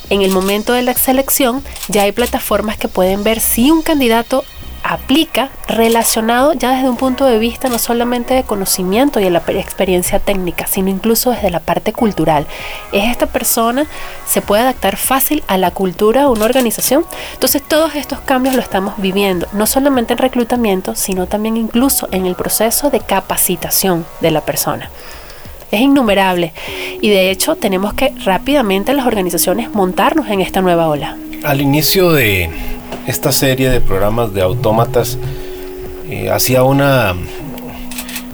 en 0.10 0.22
el 0.22 0.32
momento 0.32 0.72
de 0.72 0.84
la 0.84 0.93
selección 0.93 1.65
ya 1.89 2.03
hay 2.03 2.13
plataformas 2.13 2.77
que 2.77 2.88
pueden 2.88 3.25
ver 3.25 3.41
si 3.41 3.72
un 3.72 3.82
candidato 3.82 4.46
aplica 4.84 5.50
relacionado 5.68 6.54
ya 6.54 6.72
desde 6.75 6.90
un 6.90 6.98
punto 6.98 7.25
de 7.25 7.40
vista 7.40 7.70
no 7.70 7.80
solamente 7.80 8.34
de 8.34 8.44
conocimiento 8.44 9.20
y 9.20 9.24
de 9.24 9.30
la 9.30 9.42
experiencia 9.48 10.20
técnica, 10.20 10.68
sino 10.68 10.90
incluso 10.90 11.32
desde 11.32 11.50
la 11.50 11.62
parte 11.62 11.94
cultural. 11.94 12.46
¿Es 12.92 13.10
esta 13.10 13.28
persona, 13.28 13.88
se 14.28 14.42
puede 14.42 14.63
adaptar 14.63 14.98
fácil 14.98 15.44
a 15.48 15.58
la 15.58 15.72
cultura 15.72 16.22
de 16.22 16.28
una 16.28 16.46
organización? 16.46 17.06
Entonces 17.34 17.63
todos 17.63 17.96
estos 17.96 18.20
cambios 18.20 18.56
lo 18.56 18.62
estamos 18.62 18.96
viviendo, 18.98 19.48
no 19.54 19.66
solamente 19.66 20.13
en 20.13 20.20
reclutamiento, 20.20 20.96
sino 20.96 21.28
también 21.28 21.58
incluso 21.58 22.08
en 22.12 22.25
el 22.25 22.36
proceso 22.36 22.90
de 22.90 23.00
capacitación 23.00 24.06
de 24.20 24.32
la 24.32 24.42
persona. 24.42 24.90
Es 25.72 25.82
innumerable 25.82 26.54
y 27.02 27.10
de 27.10 27.32
hecho 27.32 27.56
tenemos 27.56 27.96
que 27.96 28.13
rápidamente 28.24 28.94
las 28.94 29.08
organizaciones 29.08 29.72
montarnos 29.72 30.30
en 30.30 30.42
esta 30.42 30.62
nueva 30.62 30.88
ola. 30.88 31.18
Al 31.44 31.62
inicio 31.62 32.12
de, 32.12 32.50
esta 33.08 33.32
serie 33.32 33.70
de 33.70 33.82
programas 33.82 34.34
de 34.34 34.42
autómatas 34.42 35.18
eh, 36.10 36.30
hacía 36.30 36.64
una 36.64 37.16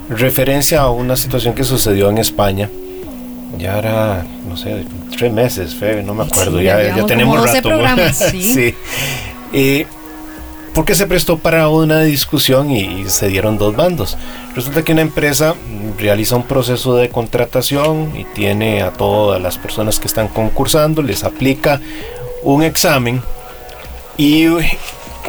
referencia 0.10 0.82
a 0.82 0.90
una 0.90 1.16
situación 1.16 1.54
que 1.54 1.64
sucedió 1.64 2.10
en 2.10 2.18
España. 2.18 2.70
Ya 3.58 3.80
era, 3.80 4.26
no 4.48 4.56
sé, 4.56 4.86
tres 5.18 5.34
meses, 5.34 5.74
fe, 5.76 6.04
no 6.04 6.14
me 6.14 6.24
acuerdo, 6.24 6.62
ya, 6.62 6.96
ya, 6.96 7.06
tenemos 7.06 7.44
rato. 7.44 7.68
Programas, 7.68 8.16
sí. 8.32 8.76
sí. 9.52 9.86
porque 10.76 10.94
se 10.94 11.08
prestó 11.08 11.38
para 11.40 11.68
una 11.68 12.02
discusión 12.02 12.70
y, 12.70 13.10
se 13.10 13.28
dieron 13.28 13.58
dos 13.58 13.76
bandos. 13.76 14.18
Resulta 14.56 14.84
que 14.84 14.92
una 14.92 15.02
empresa 15.02 15.56
realiza 15.98 16.36
un 16.36 16.44
proceso 16.44 16.96
de 16.96 17.10
contratación 17.10 18.14
y 18.16 18.24
tiene 18.36 18.84
a 18.84 18.92
todas 18.92 19.42
las 19.42 19.58
personas 19.58 20.00
que 20.00 20.08
están 20.08 20.28
concursando, 20.28 21.02
les 21.02 21.24
aplica 21.24 21.82
un 22.44 22.64
examen 22.64 23.22
y 24.18 24.48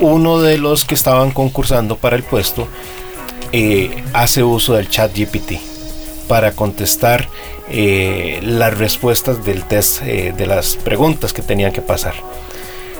uno 0.01 0.41
de 0.41 0.59
los 0.59 0.85
que 0.85 0.95
estaban 0.95 1.31
concursando 1.31 1.97
para 1.97 2.17
el 2.17 2.23
puesto 2.23 2.67
eh, 3.53 4.03
hace 4.13 4.43
uso 4.43 4.75
del 4.75 4.89
chat 4.89 5.17
GPT 5.17 5.55
para 6.29 6.53
contestar 6.53 7.29
eh, 7.69 8.41
las 8.43 8.77
respuestas 8.79 9.45
del 9.45 9.65
test 9.65 10.03
eh, 10.03 10.33
de 10.37 10.47
las 10.47 10.77
preguntas 10.77 11.33
que 11.33 11.43
tenían 11.43 11.73
que 11.73 11.83
pasar. 11.83 12.15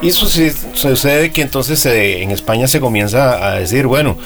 Y 0.03 0.13
sucede 0.13 1.31
que 1.31 1.43
entonces 1.43 1.85
en 1.85 2.31
España 2.31 2.67
se 2.67 2.81
comienza 2.81 3.47
a 3.47 3.61
decir, 3.61 3.87
bueno, 3.87 4.17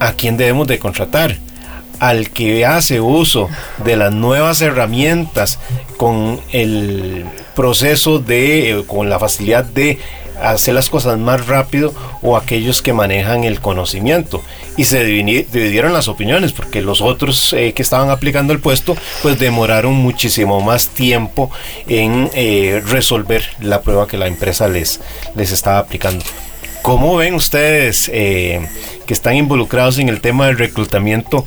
¿a 0.00 0.12
quién 0.12 0.38
debemos 0.38 0.66
de 0.66 0.78
contratar? 0.78 1.36
Al 1.98 2.30
que 2.30 2.66
hace 2.66 3.00
uso 3.00 3.48
de 3.84 3.96
las 3.96 4.12
nuevas 4.12 4.60
herramientas 4.60 5.58
con 5.96 6.40
el 6.52 7.24
proceso 7.54 8.18
de, 8.18 8.84
con 8.86 9.08
la 9.08 9.18
facilidad 9.18 9.64
de 9.64 9.98
hacer 10.40 10.74
las 10.74 10.90
cosas 10.90 11.18
más 11.18 11.46
rápido 11.46 11.94
o 12.22 12.36
aquellos 12.36 12.82
que 12.82 12.92
manejan 12.92 13.44
el 13.44 13.60
conocimiento. 13.60 14.42
Y 14.76 14.84
se 14.84 15.04
dividieron 15.04 15.92
las 15.92 16.08
opiniones 16.08 16.52
porque 16.52 16.82
los 16.82 17.00
otros 17.00 17.52
eh, 17.52 17.72
que 17.72 17.82
estaban 17.82 18.10
aplicando 18.10 18.52
el 18.52 18.60
puesto 18.60 18.96
pues 19.22 19.38
demoraron 19.38 19.94
muchísimo 19.94 20.60
más 20.60 20.88
tiempo 20.88 21.50
en 21.88 22.30
eh, 22.34 22.82
resolver 22.86 23.42
la 23.60 23.82
prueba 23.82 24.06
que 24.06 24.18
la 24.18 24.26
empresa 24.26 24.68
les, 24.68 25.00
les 25.34 25.52
estaba 25.52 25.78
aplicando. 25.78 26.24
¿Cómo 26.86 27.16
ven 27.16 27.34
ustedes 27.34 28.08
eh, 28.14 28.64
que 29.06 29.12
están 29.12 29.34
involucrados 29.34 29.98
en 29.98 30.08
el 30.08 30.20
tema 30.20 30.46
del 30.46 30.56
reclutamiento 30.56 31.44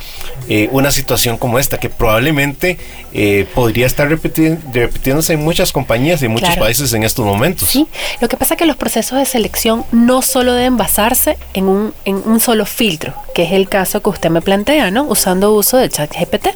eh, 0.49 0.67
una 0.73 0.91
situación 0.91 1.37
como 1.37 1.59
esta, 1.59 1.77
que 1.77 1.87
probablemente 1.87 2.77
eh, 3.13 3.47
podría 3.55 3.87
estar 3.87 4.09
repitiéndose 4.09 5.31
en 5.31 5.39
muchas 5.39 5.71
compañías 5.71 6.21
y 6.21 6.25
en 6.25 6.31
muchos 6.31 6.57
países 6.57 6.91
en 6.91 7.05
estos 7.05 7.25
momentos? 7.25 7.69
Sí, 7.69 7.87
lo 8.19 8.27
que 8.27 8.35
pasa 8.35 8.55
es 8.55 8.57
que 8.57 8.65
los 8.65 8.75
procesos 8.75 9.17
de 9.17 9.25
selección 9.25 9.85
no 9.93 10.21
solo 10.23 10.55
deben 10.55 10.75
basarse 10.75 11.37
en 11.53 11.69
un, 11.69 11.93
en 12.03 12.15
un 12.25 12.41
solo 12.41 12.65
filtro, 12.65 13.13
que 13.33 13.43
es 13.43 13.53
el 13.53 13.69
caso 13.69 14.01
que 14.03 14.09
usted 14.09 14.29
me 14.29 14.41
plantea, 14.41 14.91
¿no? 14.91 15.03
Usando 15.03 15.53
uso 15.53 15.77
de 15.77 15.87
ChatGPT. 15.87 16.47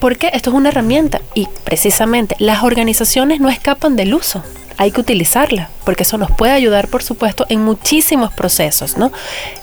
porque 0.00 0.30
esto 0.32 0.48
es 0.48 0.56
una 0.56 0.70
herramienta 0.70 1.20
y 1.34 1.48
precisamente 1.64 2.34
las 2.38 2.62
organizaciones 2.62 3.40
no 3.40 3.50
escapan 3.50 3.94
del 3.94 4.14
uso 4.14 4.42
hay 4.76 4.90
que 4.90 5.00
utilizarla, 5.00 5.70
porque 5.84 6.02
eso 6.02 6.18
nos 6.18 6.30
puede 6.30 6.52
ayudar, 6.52 6.88
por 6.88 7.02
supuesto, 7.02 7.46
en 7.48 7.64
muchísimos 7.64 8.32
procesos, 8.32 8.96
¿no? 8.96 9.12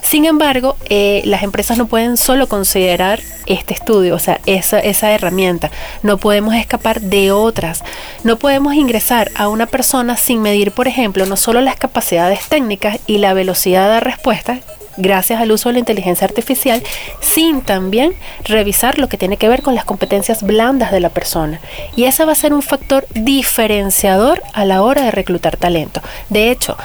Sin 0.01 0.25
embargo, 0.25 0.77
eh, 0.89 1.21
las 1.25 1.43
empresas 1.43 1.77
no 1.77 1.87
pueden 1.87 2.17
solo 2.17 2.47
considerar 2.47 3.19
este 3.45 3.73
estudio, 3.73 4.15
o 4.15 4.19
sea, 4.19 4.39
esa, 4.45 4.79
esa 4.79 5.11
herramienta. 5.11 5.71
No 6.03 6.17
podemos 6.17 6.55
escapar 6.55 7.01
de 7.01 7.31
otras. 7.31 7.83
No 8.23 8.37
podemos 8.37 8.73
ingresar 8.73 9.31
a 9.35 9.47
una 9.47 9.65
persona 9.65 10.17
sin 10.17 10.41
medir, 10.41 10.71
por 10.71 10.87
ejemplo, 10.87 11.25
no 11.25 11.35
solo 11.35 11.61
las 11.61 11.75
capacidades 11.75 12.47
técnicas 12.47 12.99
y 13.07 13.17
la 13.17 13.33
velocidad 13.33 13.89
de 13.91 13.99
respuesta, 13.99 14.59
gracias 15.01 15.41
al 15.41 15.51
uso 15.51 15.69
de 15.69 15.73
la 15.73 15.79
inteligencia 15.79 16.25
artificial, 16.25 16.81
sin 17.19 17.61
también 17.61 18.13
revisar 18.43 18.99
lo 18.99 19.09
que 19.09 19.17
tiene 19.17 19.37
que 19.37 19.49
ver 19.49 19.61
con 19.61 19.75
las 19.75 19.85
competencias 19.85 20.43
blandas 20.43 20.91
de 20.91 20.99
la 20.99 21.09
persona. 21.09 21.59
Y 21.95 22.05
ese 22.05 22.25
va 22.25 22.33
a 22.33 22.35
ser 22.35 22.53
un 22.53 22.61
factor 22.61 23.05
diferenciador 23.13 24.41
a 24.53 24.65
la 24.65 24.81
hora 24.83 25.03
de 25.03 25.11
reclutar 25.11 25.57
talento. 25.57 26.01
De 26.29 26.51
hecho, 26.51 26.77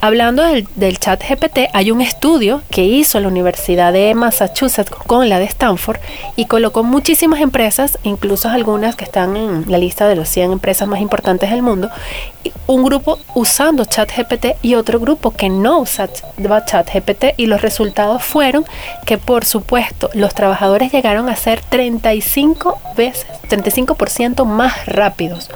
hablando 0.00 0.42
del, 0.42 0.98
chat 0.98 1.22
GPT, 1.22 1.70
hay 1.72 1.90
un 1.90 2.00
estudio 2.00 2.62
que 2.70 2.84
hizo 2.84 3.18
la 3.20 3.28
Universidad 3.28 3.92
de 3.92 4.14
Massachusetts 4.14 4.90
con 4.90 5.28
la 5.28 5.38
de 5.38 5.46
Stanford 5.46 5.98
y 6.36 6.44
colocó 6.46 6.82
muchísimas 6.82 7.40
empresas, 7.40 7.98
incluso 8.02 8.48
algunas 8.48 8.96
que 8.96 9.04
están 9.04 9.36
en 9.36 9.70
la 9.70 9.78
lista 9.78 10.06
de 10.08 10.16
los 10.16 10.28
100 10.28 10.52
empresas 10.52 10.86
más 10.86 11.00
importantes 11.00 11.50
del 11.50 11.62
mundo, 11.62 11.88
un 12.66 12.84
grupo 12.84 13.18
usando 13.34 13.84
chat 13.84 14.10
GPT 14.14 14.56
y 14.62 14.74
otro 14.74 15.00
grupo 15.00 15.30
que 15.30 15.48
no 15.48 15.80
usaba 15.80 16.64
chat 16.64 16.88
GPT 16.92 17.29
y 17.36 17.46
los 17.46 17.62
resultados 17.62 18.24
fueron 18.24 18.64
que 19.06 19.18
por 19.18 19.44
supuesto 19.44 20.10
los 20.14 20.34
trabajadores 20.34 20.92
llegaron 20.92 21.28
a 21.28 21.36
ser 21.36 21.60
35 21.60 22.78
veces, 22.96 23.26
35% 23.48 24.44
más 24.44 24.86
rápidos. 24.86 25.50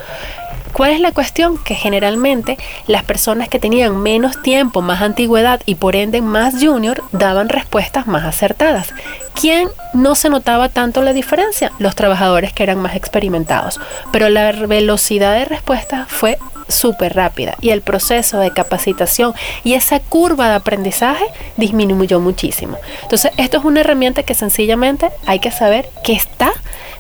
¿Cuál 0.74 0.90
es 0.90 0.98
la 0.98 1.12
cuestión? 1.12 1.56
Que 1.56 1.76
generalmente 1.76 2.58
las 2.88 3.04
personas 3.04 3.48
que 3.48 3.60
tenían 3.60 3.96
menos 3.96 4.42
tiempo, 4.42 4.82
más 4.82 5.02
antigüedad 5.02 5.60
y 5.66 5.76
por 5.76 5.94
ende 5.94 6.20
más 6.20 6.56
junior 6.60 7.04
daban 7.12 7.48
respuestas 7.48 8.08
más 8.08 8.24
acertadas. 8.24 8.92
¿Quién 9.40 9.68
no 9.92 10.16
se 10.16 10.30
notaba 10.30 10.68
tanto 10.68 11.00
la 11.02 11.12
diferencia? 11.12 11.70
Los 11.78 11.94
trabajadores 11.94 12.52
que 12.52 12.64
eran 12.64 12.80
más 12.80 12.96
experimentados. 12.96 13.80
Pero 14.10 14.28
la 14.30 14.50
velocidad 14.50 15.34
de 15.34 15.44
respuesta 15.44 16.06
fue 16.08 16.38
súper 16.68 17.14
rápida 17.14 17.56
y 17.60 17.70
el 17.70 17.82
proceso 17.82 18.38
de 18.38 18.52
capacitación 18.52 19.34
y 19.64 19.74
esa 19.74 20.00
curva 20.00 20.48
de 20.48 20.54
aprendizaje 20.54 21.24
disminuyó 21.56 22.20
muchísimo. 22.20 22.78
Entonces, 23.02 23.32
esto 23.36 23.58
es 23.58 23.64
una 23.64 23.80
herramienta 23.80 24.22
que 24.22 24.34
sencillamente 24.34 25.10
hay 25.26 25.38
que 25.38 25.50
saber 25.50 25.88
que 26.02 26.12
está 26.12 26.52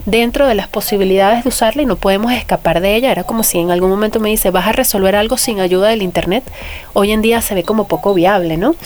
dentro 0.06 0.46
de 0.46 0.54
las 0.54 0.68
posibilidades 0.68 1.44
de 1.44 1.48
usarla 1.48 1.82
y 1.82 1.86
no 1.86 1.96
podemos 1.96 2.32
escapar 2.32 2.80
de 2.80 2.94
ella. 2.96 3.10
Era 3.10 3.24
como 3.24 3.42
si 3.42 3.58
en 3.58 3.70
algún 3.70 3.90
momento 3.90 4.20
me 4.20 4.28
dice, 4.28 4.50
vas 4.50 4.66
a 4.66 4.72
resolver 4.72 5.16
algo 5.16 5.36
sin 5.36 5.60
ayuda 5.60 5.88
del 5.88 6.02
Internet. 6.02 6.44
Hoy 6.92 7.12
en 7.12 7.22
día 7.22 7.40
se 7.42 7.54
ve 7.54 7.62
como 7.62 7.88
poco 7.88 8.14
viable, 8.14 8.56
¿no? 8.56 8.76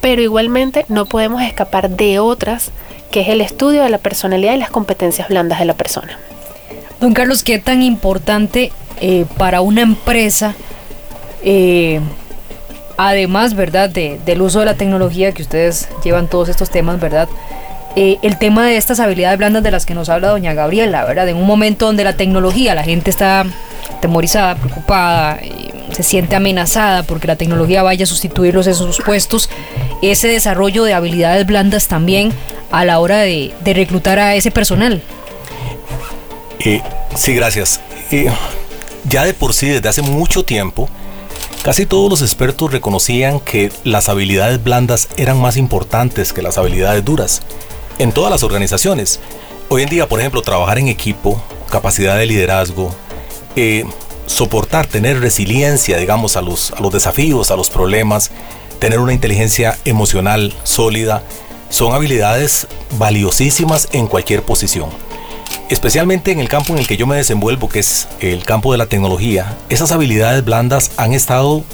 Pero 0.00 0.22
igualmente 0.22 0.84
no 0.88 1.06
podemos 1.06 1.42
escapar 1.42 1.90
de 1.90 2.18
otras, 2.18 2.70
que 3.10 3.20
es 3.20 3.28
el 3.28 3.40
estudio 3.40 3.82
de 3.82 3.90
la 3.90 3.98
personalidad 3.98 4.54
y 4.54 4.58
las 4.58 4.70
competencias 4.70 5.28
blandas 5.28 5.58
de 5.58 5.64
la 5.64 5.74
persona. 5.74 6.18
Don 7.00 7.12
Carlos, 7.12 7.42
¿qué 7.42 7.58
tan 7.58 7.82
importante 7.82 8.72
eh, 9.00 9.26
para 9.36 9.60
una 9.60 9.82
empresa, 9.82 10.54
eh, 11.44 12.00
además, 12.96 13.54
¿verdad?, 13.54 13.90
del 13.90 14.42
uso 14.42 14.60
de 14.60 14.66
la 14.66 14.74
tecnología 14.74 15.32
que 15.32 15.42
ustedes 15.42 15.88
llevan 16.02 16.28
todos 16.28 16.48
estos 16.48 16.70
temas, 16.70 17.00
¿verdad? 17.00 17.28
Eh, 17.94 18.18
el 18.22 18.38
tema 18.38 18.66
de 18.66 18.76
estas 18.76 19.00
habilidades 19.00 19.38
blandas 19.38 19.62
de 19.62 19.70
las 19.70 19.86
que 19.86 19.94
nos 19.94 20.08
habla 20.08 20.28
doña 20.28 20.52
Gabriela, 20.52 21.04
¿verdad? 21.04 21.28
En 21.28 21.36
un 21.36 21.46
momento 21.46 21.86
donde 21.86 22.04
la 22.04 22.14
tecnología, 22.14 22.74
la 22.74 22.84
gente 22.84 23.10
está 23.10 23.44
temorizada, 24.00 24.54
preocupada, 24.56 25.38
se 25.92 26.02
siente 26.02 26.36
amenazada 26.36 27.04
porque 27.04 27.26
la 27.26 27.36
tecnología 27.36 27.82
vaya 27.82 28.04
a 28.04 28.06
sustituirlos 28.06 28.66
en 28.66 28.74
sus 28.74 29.00
puestos, 29.00 29.48
ese 30.02 30.28
desarrollo 30.28 30.84
de 30.84 30.92
habilidades 30.92 31.46
blandas 31.46 31.86
también 31.86 32.32
a 32.70 32.84
la 32.84 32.98
hora 32.98 33.20
de, 33.20 33.52
reclutar 33.64 34.18
a 34.18 34.34
ese 34.34 34.50
personal. 34.50 35.02
Sí, 37.14 37.34
gracias. 37.34 37.80
Ya 39.08 39.24
de 39.24 39.34
por 39.34 39.54
sí, 39.54 39.68
desde 39.68 39.88
hace 39.88 40.02
mucho 40.02 40.44
tiempo, 40.44 40.88
casi 41.62 41.86
todos 41.86 42.10
los 42.10 42.22
expertos 42.22 42.72
reconocían 42.72 43.40
que 43.40 43.72
las 43.84 44.08
habilidades 44.08 44.62
blandas 44.62 45.08
eran 45.16 45.40
más 45.40 45.56
importantes 45.56 46.32
que 46.32 46.42
las 46.42 46.58
habilidades 46.58 47.04
duras 47.04 47.42
en 47.98 48.12
todas 48.12 48.30
las 48.30 48.42
organizaciones. 48.42 49.20
Hoy 49.68 49.82
en 49.82 49.88
día, 49.88 50.08
por 50.08 50.20
ejemplo, 50.20 50.42
trabajar 50.42 50.78
en 50.78 50.88
equipo, 50.88 51.42
capacidad 51.70 52.16
de 52.16 52.26
liderazgo, 52.26 52.94
eh, 53.56 53.84
soportar, 54.26 54.86
tener 54.86 55.20
resiliencia, 55.20 55.98
digamos, 55.98 56.36
a 56.36 56.42
los, 56.42 56.72
a 56.72 56.80
los 56.80 56.92
desafíos, 56.92 57.50
a 57.50 57.56
los 57.56 57.70
problemas, 57.70 58.30
tener 58.78 59.00
una 59.00 59.12
inteligencia 59.12 59.78
emocional 59.84 60.54
sólida, 60.62 61.22
son 61.68 61.94
habilidades 61.94 62.68
valiosísimas 62.98 63.88
en 63.92 64.06
cualquier 64.06 64.42
posición. 64.42 65.05
Especialmente 65.68 66.30
en 66.30 66.38
el 66.38 66.48
campo 66.48 66.72
en 66.72 66.78
el 66.78 66.86
que 66.86 66.96
yo 66.96 67.06
me 67.06 67.16
desenvuelvo, 67.16 67.68
que 67.68 67.80
es 67.80 68.08
el 68.20 68.44
campo 68.44 68.72
de 68.72 68.78
la 68.78 68.86
tecnología, 68.86 69.56
esas 69.68 69.92
habilidades 69.92 70.44
blandas 70.44 70.92
han 70.96 71.12
estado 71.12 71.64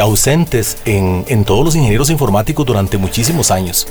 ausentes 0.00 0.78
en, 0.84 1.44
todos 1.44 1.64
los 1.64 1.76
ingenieros 1.76 2.10
informáticos 2.10 2.64
durante 2.64 2.98
muchísimos 2.98 3.50
años. 3.50 3.86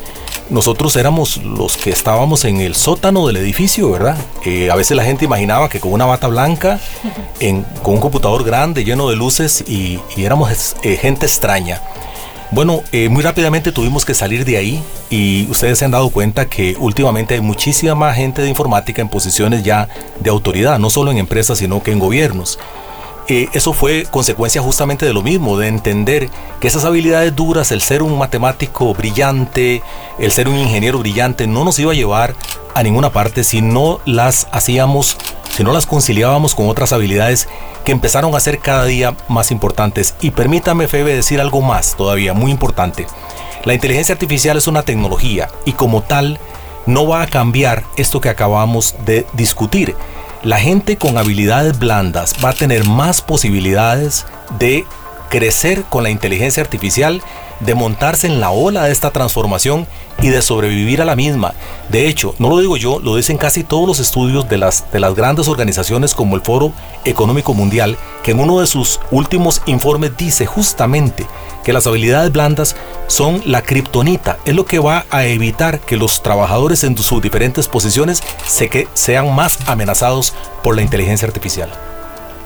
Nosotros 0.50 0.96
éramos 0.96 1.38
los 1.38 1.78
que 1.78 1.92
estábamos 1.92 2.44
en 2.46 2.60
el 2.60 2.76
sótano 2.76 3.28
del 3.28 3.38
edificio, 3.38 3.92
¿verdad? 3.92 4.18
Eh, 4.46 4.70
a 4.72 4.76
veces 4.76 4.98
la 4.98 5.04
gente 5.04 5.26
imaginaba 5.26 5.70
que 5.70 5.80
con 5.80 5.94
una 5.94 6.06
bata 6.06 6.28
blanca, 6.28 6.80
con 7.84 7.94
un 7.94 8.00
computador 8.00 8.44
grande 8.44 8.84
lleno 8.84 9.10
de 9.10 9.16
luces 9.16 9.64
y, 9.68 10.00
éramos 10.18 10.76
eh, 10.84 10.98
gente 10.98 11.26
extraña. 11.26 11.82
Bueno, 12.52 12.84
eh, 12.92 13.08
muy 13.08 13.24
rápidamente 13.24 13.72
tuvimos 13.72 14.04
que 14.04 14.14
salir 14.14 14.44
de 14.44 14.58
ahí 14.58 14.84
y 15.10 15.48
ustedes 15.50 15.80
se 15.80 15.86
han 15.86 15.92
dado 15.92 16.10
cuenta 16.10 16.50
que 16.50 16.76
últimamente 16.78 17.36
hay 17.36 17.40
muchísima 17.40 18.14
gente 18.14 18.42
de 18.42 18.50
informática 18.50 19.02
en 19.02 19.08
posiciones 19.08 19.64
ya 19.64 19.88
de 20.20 20.30
autoridad, 20.30 20.78
no 20.78 20.90
solo 20.90 21.12
en 21.12 21.18
empresas, 21.18 21.60
sino 21.60 21.82
que 21.82 21.94
en 21.94 22.00
gobiernos. 22.00 22.60
Eso 23.28 23.72
fue 23.72 24.06
consecuencia 24.12 24.62
justamente 24.62 25.06
de 25.06 25.14
lo 25.14 25.22
mismo, 25.22 25.58
de 25.58 25.70
entender 25.70 26.30
que 26.60 26.68
esas 26.68 26.84
habilidades 26.84 27.34
duras, 27.34 27.72
el 27.72 27.82
ser 27.82 28.04
un 28.04 28.18
matemático 28.18 28.94
brillante, 28.94 29.82
el 30.20 30.34
ser 30.34 30.50
un 30.50 30.58
ingeniero 30.58 31.00
brillante, 31.00 31.48
no 31.48 31.64
nos 31.64 31.80
iba 31.80 31.94
a 31.94 31.96
llevar 31.96 32.36
a 32.76 32.84
ninguna 32.84 33.12
parte 33.12 33.46
si 33.46 33.62
no 33.62 34.02
las 34.06 34.50
hacíamos, 34.52 35.16
no 35.64 35.74
las 35.74 35.86
conciliábamos 35.86 36.56
con 36.56 36.70
otras 36.70 36.94
habilidades 36.94 37.48
que 37.84 37.92
empezaron 37.92 38.36
a 38.36 38.40
ser 38.40 38.60
cada 38.60 38.86
día 38.86 39.16
más 39.28 39.52
importantes. 39.52 40.16
Y 40.22 40.32
permítame, 40.32 40.88
Febe, 40.88 41.16
decir 41.16 41.42
algo 41.42 41.62
más 41.62 41.96
todavía, 41.96 42.34
muy 42.34 42.52
importante. 42.52 43.08
La 43.64 43.74
inteligencia 43.74 44.14
artificial 44.14 44.58
es 44.58 44.68
una 44.68 44.84
tecnología 44.84 45.50
y 45.66 45.74
como 45.74 46.02
tal 46.02 46.40
no 46.86 47.08
va 47.08 47.22
a 47.22 47.28
cambiar 47.28 47.84
esto 47.96 48.22
que 48.22 48.30
acabamos 48.30 48.96
de 49.06 49.28
discutir. 49.34 49.96
La 50.44 50.58
gente 50.58 50.98
con 50.98 51.18
habilidades 51.18 51.78
blandas 51.78 52.36
va 52.44 52.50
a 52.50 52.54
tener 52.54 52.84
más 52.86 53.22
posibilidades 53.22 54.26
de 54.58 54.86
crecer 55.32 55.84
con 55.90 56.04
la 56.04 56.10
inteligencia 56.10 56.62
artificial, 56.62 57.24
de 57.62 57.74
montarse 57.74 58.28
en 58.28 58.42
la 58.42 58.52
ola 58.52 58.84
de 58.84 58.92
esta 58.92 59.12
transformación 59.12 59.88
y 60.22 60.28
de 60.28 60.42
sobrevivir 60.42 61.02
a 61.02 61.06
la 61.06 61.16
misma. 61.16 61.54
De 61.90 62.08
hecho, 62.08 62.36
no 62.38 62.50
lo 62.50 62.60
digo 62.60 62.76
yo, 62.76 63.00
lo 63.00 63.16
dicen 63.16 63.38
casi 63.38 63.64
todos 63.64 63.88
los 63.88 64.00
estudios 64.00 64.50
de 64.50 64.58
las, 64.58 64.92
de 64.92 65.00
las 65.00 65.16
grandes 65.16 65.48
organizaciones 65.48 66.14
como 66.14 66.36
el 66.36 66.42
Foro 66.42 66.74
Económico 67.06 67.54
Mundial, 67.54 67.98
que 68.24 68.32
en 68.32 68.40
uno 68.40 68.60
de 68.60 68.68
sus 68.68 69.00
últimos 69.10 69.62
informes 69.68 70.18
dice 70.18 70.46
justamente 70.46 71.26
que 71.64 71.74
las 71.74 71.88
habilidades 71.88 72.32
blandas 72.32 72.76
son 73.08 73.42
la 73.46 73.62
kriptonita, 73.62 74.38
es 74.46 74.56
lo 74.56 74.66
que 74.66 74.80
va 74.80 75.06
a 75.12 75.26
evitar 75.26 75.80
que 75.80 75.98
los 75.98 76.22
trabajadores 76.22 76.84
en 76.84 76.98
sus 76.98 77.22
diferentes 77.22 77.68
posiciones 77.68 78.22
se 78.46 78.70
que 78.70 78.88
sean 78.94 79.34
más 79.34 79.60
amenazados 79.68 80.34
por 80.62 80.76
la 80.76 80.82
inteligencia 80.82 81.28
artificial. 81.28 81.72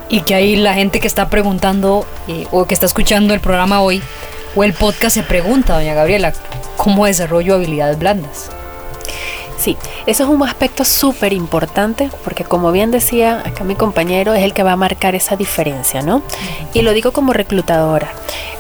Y 0.09 0.21
que 0.21 0.35
ahí 0.35 0.55
la 0.55 0.74
gente 0.74 1.00
que 1.00 1.07
está 1.07 1.29
preguntando 1.29 2.05
eh, 2.27 2.47
o 2.51 2.65
que 2.65 2.74
está 2.74 2.85
escuchando 2.85 3.33
el 3.33 3.39
programa 3.39 3.81
hoy 3.81 4.01
o 4.55 4.63
el 4.63 4.74
podcast 4.74 5.15
se 5.15 5.24
pregunta, 5.24 5.74
doña 5.74 5.93
Gabriela, 5.93 6.33
¿cómo 6.77 7.05
desarrollo 7.05 7.55
habilidades 7.55 7.97
blandas? 7.97 8.50
Sí, 9.57 9.77
eso 10.05 10.24
es 10.24 10.29
un 10.29 10.43
aspecto 10.43 10.85
súper 10.85 11.33
importante 11.33 12.09
porque 12.24 12.43
como 12.43 12.71
bien 12.71 12.91
decía 12.91 13.41
acá 13.45 13.63
mi 13.63 13.75
compañero 13.75 14.33
es 14.33 14.43
el 14.43 14.53
que 14.53 14.63
va 14.63 14.74
a 14.74 14.75
marcar 14.75 15.15
esa 15.15 15.35
diferencia, 15.35 16.01
¿no? 16.01 16.21
Y 16.74 16.81
lo 16.81 16.93
digo 16.93 17.12
como 17.12 17.33
reclutadora. 17.33 18.12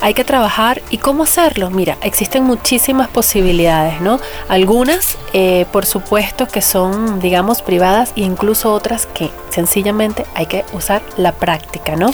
Hay 0.05 0.13
que 0.13 0.23
trabajar 0.23 0.83
y 0.91 0.99
cómo 0.99 1.23
hacerlo. 1.23 1.71
Mira, 1.71 1.97
existen 2.03 2.43
muchísimas 2.43 3.07
posibilidades, 3.07 4.01
¿no? 4.01 4.19
Algunas, 4.47 5.17
eh, 5.33 5.65
por 5.71 5.87
supuesto, 5.87 6.47
que 6.47 6.61
son, 6.61 7.19
digamos, 7.19 7.63
privadas 7.63 8.13
e 8.15 8.21
incluso 8.21 8.71
otras 8.71 9.07
que 9.07 9.31
sencillamente 9.49 10.27
hay 10.35 10.45
que 10.45 10.63
usar 10.73 11.01
la 11.17 11.31
práctica, 11.31 11.95
¿no? 11.95 12.13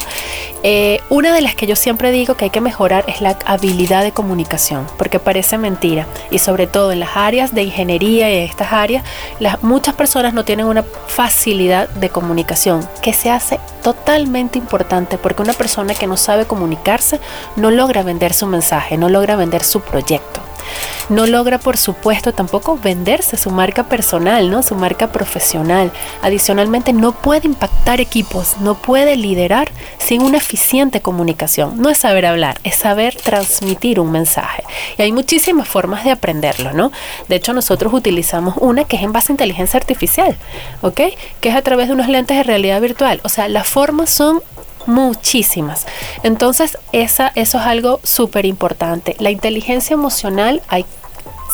Eh, 0.64 1.02
una 1.10 1.34
de 1.34 1.42
las 1.42 1.56
que 1.56 1.68
yo 1.68 1.76
siempre 1.76 2.12
digo 2.12 2.36
que 2.36 2.46
hay 2.46 2.50
que 2.52 2.62
mejorar 2.62 3.04
es 3.08 3.20
la 3.20 3.36
habilidad 3.46 4.04
de 4.04 4.14
comunicación, 4.14 4.88
porque 4.98 5.20
parece 5.20 5.58
mentira 5.58 6.06
y 6.30 6.40
sobre 6.40 6.68
todo 6.68 6.92
en 6.92 7.00
las 7.00 7.18
áreas 7.18 7.54
de 7.54 7.64
ingeniería 7.64 8.32
y 8.32 8.46
estas 8.46 8.72
áreas, 8.72 9.04
las, 9.40 9.64
muchas 9.64 9.96
personas 9.96 10.34
no 10.34 10.46
tienen 10.46 10.68
una 10.68 10.84
facilidad 11.08 11.90
de 11.90 12.10
comunicación 12.10 12.88
que 13.02 13.14
se 13.14 13.32
hace 13.32 13.60
totalmente 13.82 14.60
importante 14.60 15.18
porque 15.18 15.42
una 15.42 15.54
persona 15.54 15.96
que 15.96 16.06
no 16.06 16.16
sabe 16.16 16.46
comunicarse 16.46 17.20
no 17.56 17.72
logra 17.82 18.04
vender 18.04 18.32
su 18.32 18.46
mensaje, 18.46 18.96
no 18.96 19.10
logra 19.10 19.36
vender 19.36 19.64
su 19.64 19.82
proyecto. 19.82 20.40
No 21.10 21.26
logra, 21.26 21.58
por 21.58 21.78
supuesto, 21.78 22.32
tampoco 22.32 22.78
venderse 22.78 23.38
su 23.38 23.50
marca 23.50 23.86
personal, 23.86 24.52
¿no? 24.52 24.62
Su 24.62 24.76
marca 24.76 25.12
profesional. 25.12 25.92
Adicionalmente, 26.22 26.94
no 26.94 27.12
puede 27.12 27.48
impactar 27.48 28.00
equipos, 28.00 28.58
no 28.60 28.76
puede 28.76 29.16
liderar 29.16 29.72
sin 29.98 30.22
una 30.22 30.38
eficiente 30.38 31.02
comunicación. 31.02 31.82
No 31.82 31.90
es 31.90 31.98
saber 31.98 32.28
hablar, 32.28 32.60
es 32.64 32.76
saber 32.76 33.16
transmitir 33.16 34.00
un 34.00 34.12
mensaje. 34.12 34.64
Y 35.00 35.02
hay 35.02 35.12
muchísimas 35.12 35.68
formas 35.68 36.04
de 36.04 36.12
aprenderlo, 36.12 36.72
¿no? 36.74 36.92
De 37.28 37.36
hecho, 37.38 37.52
nosotros 37.52 37.92
utilizamos 37.96 38.54
una 38.58 38.84
que 38.84 38.98
es 38.98 39.02
en 39.02 39.12
base 39.12 39.32
a 39.32 39.34
inteligencia 39.34 39.80
artificial, 39.80 40.38
¿ok? 40.82 41.02
Que 41.42 41.50
es 41.50 41.56
a 41.56 41.64
través 41.64 41.88
de 41.88 41.96
unos 41.96 42.10
lentes 42.10 42.38
de 42.38 42.44
realidad 42.44 42.80
virtual. 42.80 43.22
O 43.24 43.30
sea, 43.30 43.48
las 43.48 43.68
formas 43.68 44.12
son 44.12 44.44
muchísimas. 44.86 45.86
Entonces, 46.24 46.78
esa, 46.92 47.32
eso 47.36 47.60
es 47.60 47.66
algo 47.66 48.00
súper 48.04 48.46
importante. 48.46 49.16
La 49.20 49.32
inteligencia 49.32 49.94
emocional 49.94 50.62
hay 50.68 50.86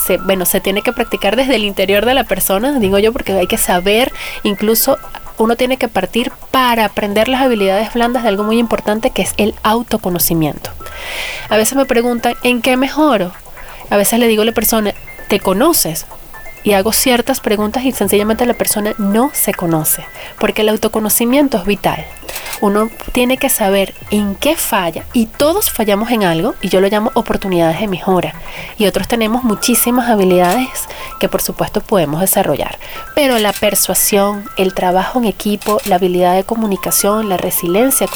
se, 0.06 0.18
bueno, 0.18 0.46
se 0.46 0.62
tiene 0.62 0.84
que 0.84 0.94
practicar 0.94 1.36
desde 1.36 1.56
el 1.56 1.64
interior 1.64 2.06
de 2.06 2.14
la 2.14 2.24
persona, 2.24 2.78
digo 2.80 3.00
yo, 3.00 3.12
porque 3.12 3.34
hay 3.34 3.48
que 3.48 3.58
saber, 3.58 4.14
incluso 4.44 4.98
uno 5.38 5.56
tiene 5.56 5.78
que 5.78 5.88
partir 5.88 6.32
para 6.52 6.86
aprender 6.86 7.28
las 7.28 7.42
habilidades 7.42 7.94
blandas 7.94 8.24
de 8.24 8.30
algo 8.30 8.44
muy 8.44 8.58
importante 8.58 9.12
que 9.12 9.22
es 9.22 9.34
el 9.38 9.56
autoconocimiento. 9.64 10.72
A 11.50 11.58
veces 11.58 11.76
me 11.78 11.86
preguntan, 11.86 12.36
¿en 12.44 12.62
qué 12.62 12.78
mejoro? 12.78 13.32
A 13.90 13.98
veces 13.98 14.20
le 14.20 14.28
digo 14.28 14.42
a 14.42 14.46
la 14.46 14.52
persona, 14.52 14.94
¿te 15.28 15.40
conoces? 15.40 16.06
Y 16.64 16.74
hago 16.74 16.92
ciertas 16.92 17.40
preguntas 17.40 17.84
y 17.86 17.92
sencillamente 17.92 18.46
la 18.46 18.54
persona 18.54 18.94
no 18.98 19.32
se 19.34 19.54
conoce, 19.54 20.06
porque 20.40 20.62
el 20.62 20.70
autoconocimiento 20.70 21.58
es 21.58 21.66
vital. 21.66 22.06
Uno 22.60 22.90
tiene 23.12 23.38
que 23.38 23.50
saber 23.50 23.94
en 24.10 24.36
qué 24.36 24.56
falla 24.56 25.06
y 25.14 25.28
todos 25.28 25.70
fallamos 25.70 26.10
en 26.10 26.24
algo 26.24 26.56
y 26.62 26.70
yo 26.70 26.82
lo 26.82 26.88
llamo 26.88 27.12
oportunidades 27.14 27.80
de 27.80 27.88
mejora 27.88 28.34
y 28.80 28.88
otros 28.88 29.08
tenemos 29.08 29.44
muchísimas 29.44 30.10
habilidades 30.10 30.88
que 31.20 31.30
por 31.30 31.42
supuesto 31.42 31.82
podemos 31.82 32.20
desarrollar, 32.20 32.80
pero 33.14 33.38
la 33.38 33.54
persuasión, 33.54 34.46
el 34.58 34.74
trabajo 34.74 35.20
en 35.20 35.26
equipo, 35.26 35.80
la 35.86 35.96
habilidad 35.96 36.36
de 36.36 36.44
comunicación, 36.44 37.30
la 37.30 37.38
resiliencia 37.38 38.08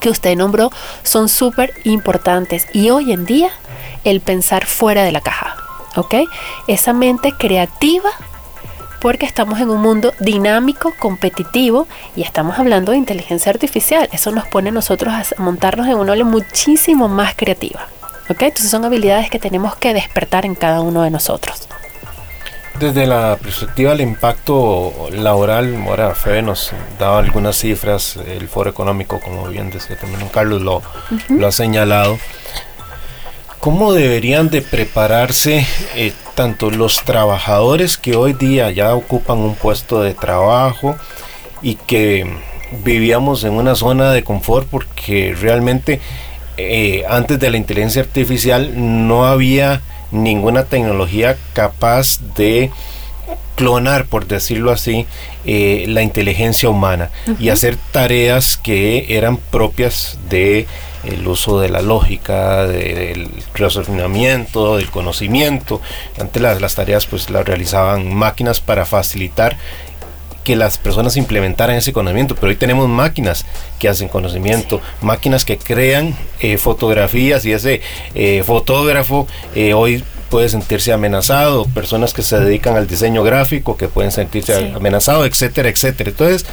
que 0.00 0.10
usted 0.10 0.36
nombró 0.36 0.70
son 1.02 1.30
súper 1.30 1.72
importantes 1.84 2.66
y 2.74 2.90
hoy 2.90 3.12
en 3.12 3.24
día 3.24 3.50
el 4.04 4.20
pensar 4.20 4.66
fuera 4.66 5.02
de 5.02 5.12
la 5.12 5.22
caja. 5.22 5.63
¿Ok? 5.96 6.14
Esa 6.66 6.92
mente 6.92 7.32
creativa 7.32 8.10
porque 9.00 9.26
estamos 9.26 9.60
en 9.60 9.68
un 9.68 9.82
mundo 9.82 10.14
dinámico, 10.18 10.94
competitivo 10.98 11.86
y 12.16 12.22
estamos 12.22 12.58
hablando 12.58 12.92
de 12.92 12.98
inteligencia 12.98 13.52
artificial. 13.52 14.08
Eso 14.12 14.30
nos 14.30 14.46
pone 14.46 14.70
a 14.70 14.72
nosotros 14.72 15.12
a 15.12 15.42
montarnos 15.42 15.86
en 15.88 15.96
una 15.96 16.12
ola 16.12 16.24
muchísimo 16.24 17.06
más 17.06 17.34
creativa. 17.34 17.86
¿ok? 18.30 18.42
Entonces 18.42 18.70
son 18.70 18.84
habilidades 18.84 19.28
que 19.28 19.38
tenemos 19.38 19.76
que 19.76 19.92
despertar 19.92 20.46
en 20.46 20.54
cada 20.54 20.80
uno 20.80 21.02
de 21.02 21.10
nosotros. 21.10 21.68
Desde 22.78 23.06
la 23.06 23.38
perspectiva 23.40 23.92
del 23.92 24.00
impacto 24.00 24.92
laboral, 25.12 25.76
ahora 25.86 26.14
Fede 26.14 26.42
nos 26.42 26.72
daba 26.98 27.20
algunas 27.20 27.56
cifras, 27.56 28.16
el 28.16 28.48
Foro 28.48 28.70
Económico, 28.70 29.20
como 29.20 29.46
bien 29.46 29.70
decía 29.70 29.96
también 29.96 30.26
Carlos, 30.28 30.60
lo, 30.62 30.82
lo 31.28 31.46
ha 31.46 31.52
señalado. 31.52 32.18
¿Cómo 33.64 33.94
deberían 33.94 34.50
de 34.50 34.60
prepararse 34.60 35.66
eh, 35.96 36.12
tanto 36.34 36.70
los 36.70 37.02
trabajadores 37.02 37.96
que 37.96 38.14
hoy 38.14 38.34
día 38.34 38.70
ya 38.70 38.94
ocupan 38.94 39.38
un 39.38 39.54
puesto 39.54 40.02
de 40.02 40.12
trabajo 40.12 40.96
y 41.62 41.76
que 41.76 42.26
vivíamos 42.84 43.42
en 43.42 43.54
una 43.54 43.74
zona 43.74 44.12
de 44.12 44.22
confort 44.22 44.68
porque 44.68 45.34
realmente 45.40 46.02
eh, 46.58 47.04
antes 47.08 47.40
de 47.40 47.50
la 47.50 47.56
inteligencia 47.56 48.02
artificial 48.02 48.70
no 49.06 49.24
había 49.24 49.80
ninguna 50.10 50.64
tecnología 50.64 51.38
capaz 51.54 52.18
de 52.36 52.70
clonar, 53.56 54.04
por 54.04 54.26
decirlo 54.26 54.72
así, 54.72 55.06
eh, 55.46 55.86
la 55.88 56.02
inteligencia 56.02 56.68
humana 56.68 57.08
y 57.38 57.48
hacer 57.48 57.78
tareas 57.92 58.58
que 58.58 59.16
eran 59.16 59.38
propias 59.38 60.18
de 60.28 60.66
el 61.06 61.26
uso 61.26 61.60
de 61.60 61.68
la 61.68 61.82
lógica, 61.82 62.66
del 62.66 63.28
razonamiento, 63.54 64.76
del 64.76 64.90
conocimiento. 64.90 65.80
Antes 66.18 66.42
las, 66.42 66.60
las 66.60 66.74
tareas 66.74 67.06
pues 67.06 67.30
las 67.30 67.44
realizaban 67.44 68.12
máquinas 68.14 68.60
para 68.60 68.84
facilitar 68.84 69.56
que 70.44 70.54
las 70.54 70.78
personas 70.78 71.16
implementaran 71.16 71.74
ese 71.74 71.92
conocimiento, 71.92 72.34
pero 72.34 72.48
hoy 72.48 72.56
tenemos 72.56 72.88
máquinas 72.88 73.46
que 73.78 73.88
hacen 73.88 74.08
conocimiento, 74.08 74.80
máquinas 75.00 75.44
que 75.44 75.56
crean 75.56 76.14
eh, 76.38 76.58
fotografías 76.58 77.44
y 77.46 77.52
ese 77.52 77.80
eh, 78.14 78.42
fotógrafo 78.44 79.26
eh, 79.54 79.72
hoy 79.72 80.04
puede 80.28 80.48
sentirse 80.48 80.92
amenazado, 80.92 81.64
personas 81.66 82.12
que 82.12 82.22
se 82.22 82.38
dedican 82.38 82.76
al 82.76 82.86
diseño 82.86 83.22
gráfico 83.22 83.76
que 83.76 83.88
pueden 83.88 84.12
sentirse 84.12 84.52
amenazado, 84.52 84.78
amenazados, 84.78 85.26
etcétera, 85.26 85.68
etcétera. 85.70 86.10
Entonces, 86.10 86.44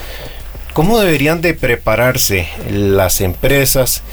¿cómo 0.74 1.00
deberían 1.00 1.42
de 1.42 1.54
prepararse 1.54 2.48
las 2.70 3.22
empresas 3.22 4.04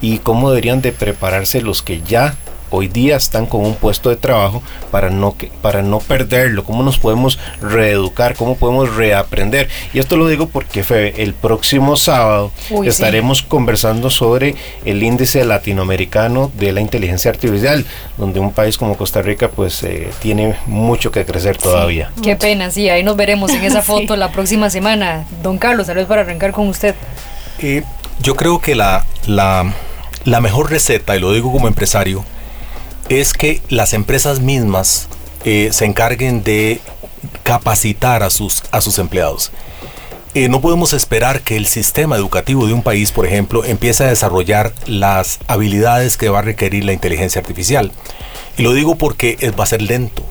y 0.00 0.18
cómo 0.18 0.50
deberían 0.50 0.82
de 0.82 0.92
prepararse 0.92 1.60
los 1.60 1.82
que 1.82 2.02
ya 2.02 2.36
hoy 2.70 2.88
día 2.88 3.16
están 3.16 3.46
con 3.46 3.64
un 3.64 3.74
puesto 3.74 4.10
de 4.10 4.16
trabajo 4.16 4.62
para 4.90 5.10
no, 5.10 5.34
para 5.62 5.82
no 5.82 5.98
perderlo, 5.98 6.64
cómo 6.64 6.82
nos 6.82 6.98
podemos 6.98 7.38
reeducar, 7.60 8.34
cómo 8.34 8.56
podemos 8.56 8.94
reaprender. 8.94 9.68
Y 9.92 9.98
esto 9.98 10.16
lo 10.16 10.28
digo 10.28 10.48
porque 10.48 10.80
el 11.16 11.34
próximo 11.34 11.96
sábado 11.96 12.52
estaremos 12.84 13.42
conversando 13.42 14.10
sobre 14.10 14.54
el 14.84 15.02
índice 15.02 15.44
latinoamericano 15.44 16.50
de 16.54 16.72
la 16.72 16.80
inteligencia 16.80 17.30
artificial, 17.30 17.84
donde 18.16 18.40
un 18.40 18.52
país 18.52 18.76
como 18.76 18.96
Costa 18.96 19.22
Rica 19.22 19.48
pues 19.48 19.82
eh, 19.82 20.10
tiene 20.20 20.56
mucho 20.66 21.10
que 21.10 21.24
crecer 21.24 21.56
todavía. 21.56 22.10
Qué 22.22 22.36
pena, 22.36 22.70
sí, 22.70 22.88
ahí 22.88 23.02
nos 23.02 23.16
veremos 23.16 23.52
en 23.52 23.64
esa 23.64 23.82
foto 23.82 24.16
la 24.16 24.32
próxima 24.32 24.70
semana. 24.70 25.24
Don 25.42 25.58
Carlos, 25.58 25.86
tal 25.86 25.96
vez 25.96 26.06
para 26.06 26.22
arrancar 26.22 26.52
con 26.52 26.68
usted. 26.68 26.94
Eh, 27.58 27.82
yo 28.20 28.34
creo 28.34 28.60
que 28.60 28.74
la, 28.74 29.04
la, 29.26 29.72
la 30.26 30.40
mejor 30.40 30.70
receta, 30.70 31.16
y 31.16 31.20
lo 31.20 31.32
digo 31.32 31.52
como 31.52 31.68
empresario, 31.68 32.24
es 33.08 33.32
que 33.32 33.62
las 33.68 33.94
empresas 33.94 34.40
mismas 34.40 35.08
eh, 35.44 35.68
se 35.72 35.84
encarguen 35.84 36.42
de 36.42 36.80
capacitar 37.44 38.24
a 38.24 38.30
sus, 38.30 38.64
a 38.72 38.80
sus 38.80 38.98
empleados. 38.98 39.52
eh, 40.34 40.48
no 40.50 40.60
podemos 40.60 40.92
esperar 40.92 41.40
que 41.40 41.56
el 41.56 41.66
sistema 41.66 42.16
educativo 42.16 42.66
de 42.66 42.74
un 42.74 42.82
país, 42.82 43.12
por 43.12 43.24
ejemplo, 43.24 43.64
empiece 43.64 44.04
a 44.04 44.08
desarrollar 44.08 44.74
las 44.86 45.38
habilidades 45.46 46.16
que 46.16 46.28
va 46.28 46.40
a 46.40 46.42
requerir 46.42 46.84
la 46.84 46.92
inteligencia 46.92 47.40
artificial. 47.40 47.92
Y 48.58 48.62
lo 48.62 48.72
digo 48.74 48.96
porque 48.96 49.38
va 49.58 49.64
a 49.64 49.68
ser 49.68 49.80
lento. 49.80 50.22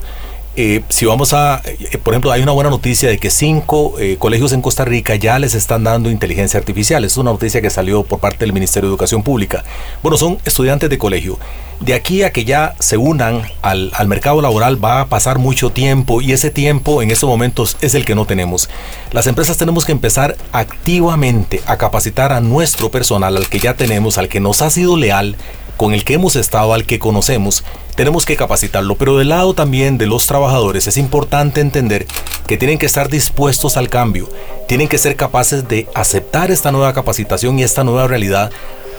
Eh, 0.58 0.84
si 0.88 1.06
vamos 1.06 1.34
a, 1.34 1.62
eh, 1.66 1.98
por 1.98 2.14
ejemplo, 2.14 2.32
hay 2.32 2.42
una 2.42 2.54
buena 2.54 2.70
noticia 2.70 3.10
de 3.10 3.18
que 3.18 3.30
cinco 3.30 3.96
eh, 4.00 4.16
colegios 4.18 4.54
en 4.54 4.62
Costa 4.62 4.86
Rica 4.86 5.16
ya 5.16 5.38
les 5.38 5.54
están 5.54 5.84
dando 5.84 6.10
inteligencia 6.10 6.58
artificial. 6.58 7.04
Es 7.04 7.18
una 7.18 7.32
noticia 7.32 7.62
que 7.62 7.70
salió 7.70 8.04
por 8.04 8.20
parte 8.20 8.40
del 8.40 8.54
Ministerio 8.54 8.88
de 8.88 8.94
Educación 8.94 9.22
Pública. 9.22 9.66
Bueno, 10.02 10.18
son 10.18 10.38
estudiantes 10.46 10.90
de 10.90 10.98
colegio. 10.98 11.38
De 11.82 11.94
aquí 11.94 12.24
a 12.24 12.32
que 12.32 12.46
ya 12.46 12.74
se 12.80 12.96
unan 12.96 13.42
al, 13.62 13.92
al 13.94 14.08
mercado 14.08 14.42
laboral 14.42 14.82
va 14.84 15.02
a 15.02 15.08
pasar 15.08 15.40
mucho 15.40 15.72
tiempo 15.72 16.22
y 16.22 16.32
ese 16.32 16.52
tiempo 16.52 17.02
en 17.02 17.12
estos 17.12 17.28
momentos 17.28 17.76
es 17.82 17.94
el 17.94 18.06
que 18.06 18.16
no 18.16 18.26
tenemos. 18.26 18.70
Las 19.12 19.28
empresas 19.28 19.58
tenemos 19.58 19.84
que 19.84 19.92
empezar 19.92 20.38
activamente 20.54 21.60
a 21.66 21.76
capacitar 21.76 22.32
a 22.32 22.40
nuestro 22.40 22.92
personal, 22.92 23.36
al 23.36 23.50
que 23.50 23.60
ya 23.60 23.74
tenemos, 23.74 24.18
al 24.18 24.30
que 24.30 24.40
nos 24.40 24.62
ha 24.62 24.70
sido 24.70 24.96
leal 24.96 25.36
con 25.78 25.94
el 25.94 26.04
que 26.04 26.14
hemos 26.14 26.36
estado, 26.36 26.74
al 26.74 26.86
que 26.86 27.00
conocemos, 27.00 27.64
tenemos 27.96 28.26
que 28.26 28.36
capacitarlo. 28.36 28.96
Pero 28.96 29.18
del 29.18 29.30
lado 29.30 29.54
también 29.54 29.98
de 29.98 30.06
los 30.06 30.28
trabajadores 30.28 30.88
es 30.88 30.98
importante 30.98 31.62
entender 31.62 32.06
que 32.48 32.58
tienen 32.58 32.78
que 32.78 32.86
estar 32.86 33.10
dispuestos 33.10 33.78
al 33.78 33.90
cambio, 33.90 34.30
tienen 34.68 34.88
que 34.88 34.98
ser 34.98 35.16
capaces 35.16 35.68
de 35.68 35.88
aceptar 35.94 36.52
esta 36.52 36.72
nueva 36.72 36.94
capacitación 36.94 37.60
y 37.60 37.64
esta 37.64 37.84
nueva 37.84 38.08
realidad 38.08 38.52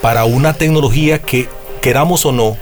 para 0.03 0.25
una 0.25 0.55
tecnología 0.55 1.21
que, 1.21 1.49
queramos 1.81 2.27
o 2.27 2.33
no, 2.33 2.57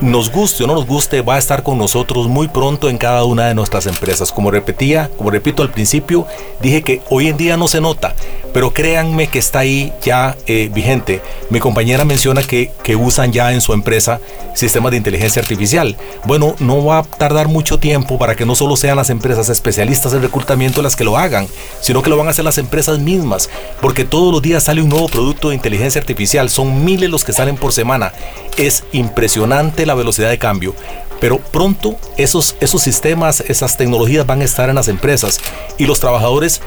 nos 0.00 0.30
guste 0.30 0.64
o 0.64 0.66
no 0.66 0.74
nos 0.74 0.86
guste, 0.86 1.22
va 1.22 1.36
a 1.36 1.38
estar 1.38 1.62
con 1.62 1.78
nosotros 1.78 2.28
muy 2.28 2.48
pronto 2.48 2.90
en 2.90 2.98
cada 2.98 3.24
una 3.24 3.46
de 3.46 3.54
nuestras 3.54 3.86
empresas. 3.86 4.32
Como 4.32 4.50
repetía, 4.50 5.10
como 5.16 5.30
repito 5.30 5.62
al 5.62 5.70
principio, 5.70 6.26
dije 6.60 6.82
que 6.82 7.00
hoy 7.10 7.28
en 7.28 7.36
día 7.36 7.56
no 7.56 7.68
se 7.68 7.80
nota, 7.80 8.14
pero 8.56 8.72
créanme 8.72 9.26
que 9.26 9.38
está 9.38 9.58
ahí 9.58 9.92
ya 10.02 10.34
eh, 10.46 10.70
vigente. 10.72 11.20
Mi 11.50 11.60
compañera 11.60 12.06
menciona 12.06 12.42
que, 12.42 12.72
que 12.82 12.96
usan 12.96 13.30
ya 13.30 13.52
en 13.52 13.60
su 13.60 13.74
empresa 13.74 14.18
sistemas 14.54 14.92
de 14.92 14.96
inteligencia 14.96 15.42
artificial. 15.42 15.94
Bueno, 16.24 16.56
no 16.58 16.82
va 16.82 17.00
a 17.00 17.02
tardar 17.02 17.48
mucho 17.48 17.78
tiempo 17.78 18.18
para 18.18 18.34
que 18.34 18.46
no 18.46 18.54
solo 18.54 18.78
sean 18.78 18.96
las 18.96 19.10
empresas 19.10 19.50
especialistas 19.50 20.14
en 20.14 20.22
reclutamiento 20.22 20.80
las 20.80 20.96
que 20.96 21.04
lo 21.04 21.18
hagan, 21.18 21.46
sino 21.82 22.00
que 22.00 22.08
lo 22.08 22.16
van 22.16 22.28
a 22.28 22.30
hacer 22.30 22.46
las 22.46 22.56
empresas 22.56 22.98
mismas, 22.98 23.50
porque 23.82 24.06
todos 24.06 24.32
los 24.32 24.40
días 24.40 24.62
sale 24.62 24.80
un 24.80 24.88
nuevo 24.88 25.08
producto 25.08 25.50
de 25.50 25.54
inteligencia 25.54 26.00
artificial. 26.00 26.48
Son 26.48 26.82
miles 26.82 27.10
los 27.10 27.24
que 27.24 27.34
salen 27.34 27.58
por 27.58 27.74
semana. 27.74 28.14
Es 28.56 28.84
impresionante 28.92 29.84
la 29.84 29.94
velocidad 29.94 30.30
de 30.30 30.38
cambio, 30.38 30.74
pero 31.20 31.36
pronto 31.36 31.96
esos, 32.16 32.56
esos 32.60 32.80
sistemas, 32.80 33.40
esas 33.40 33.76
tecnologías 33.76 34.24
van 34.24 34.40
a 34.40 34.44
estar 34.44 34.70
en 34.70 34.76
las 34.76 34.88
empresas 34.88 35.40
y 35.76 35.84
los 35.84 36.00
trabajadores 36.00 36.62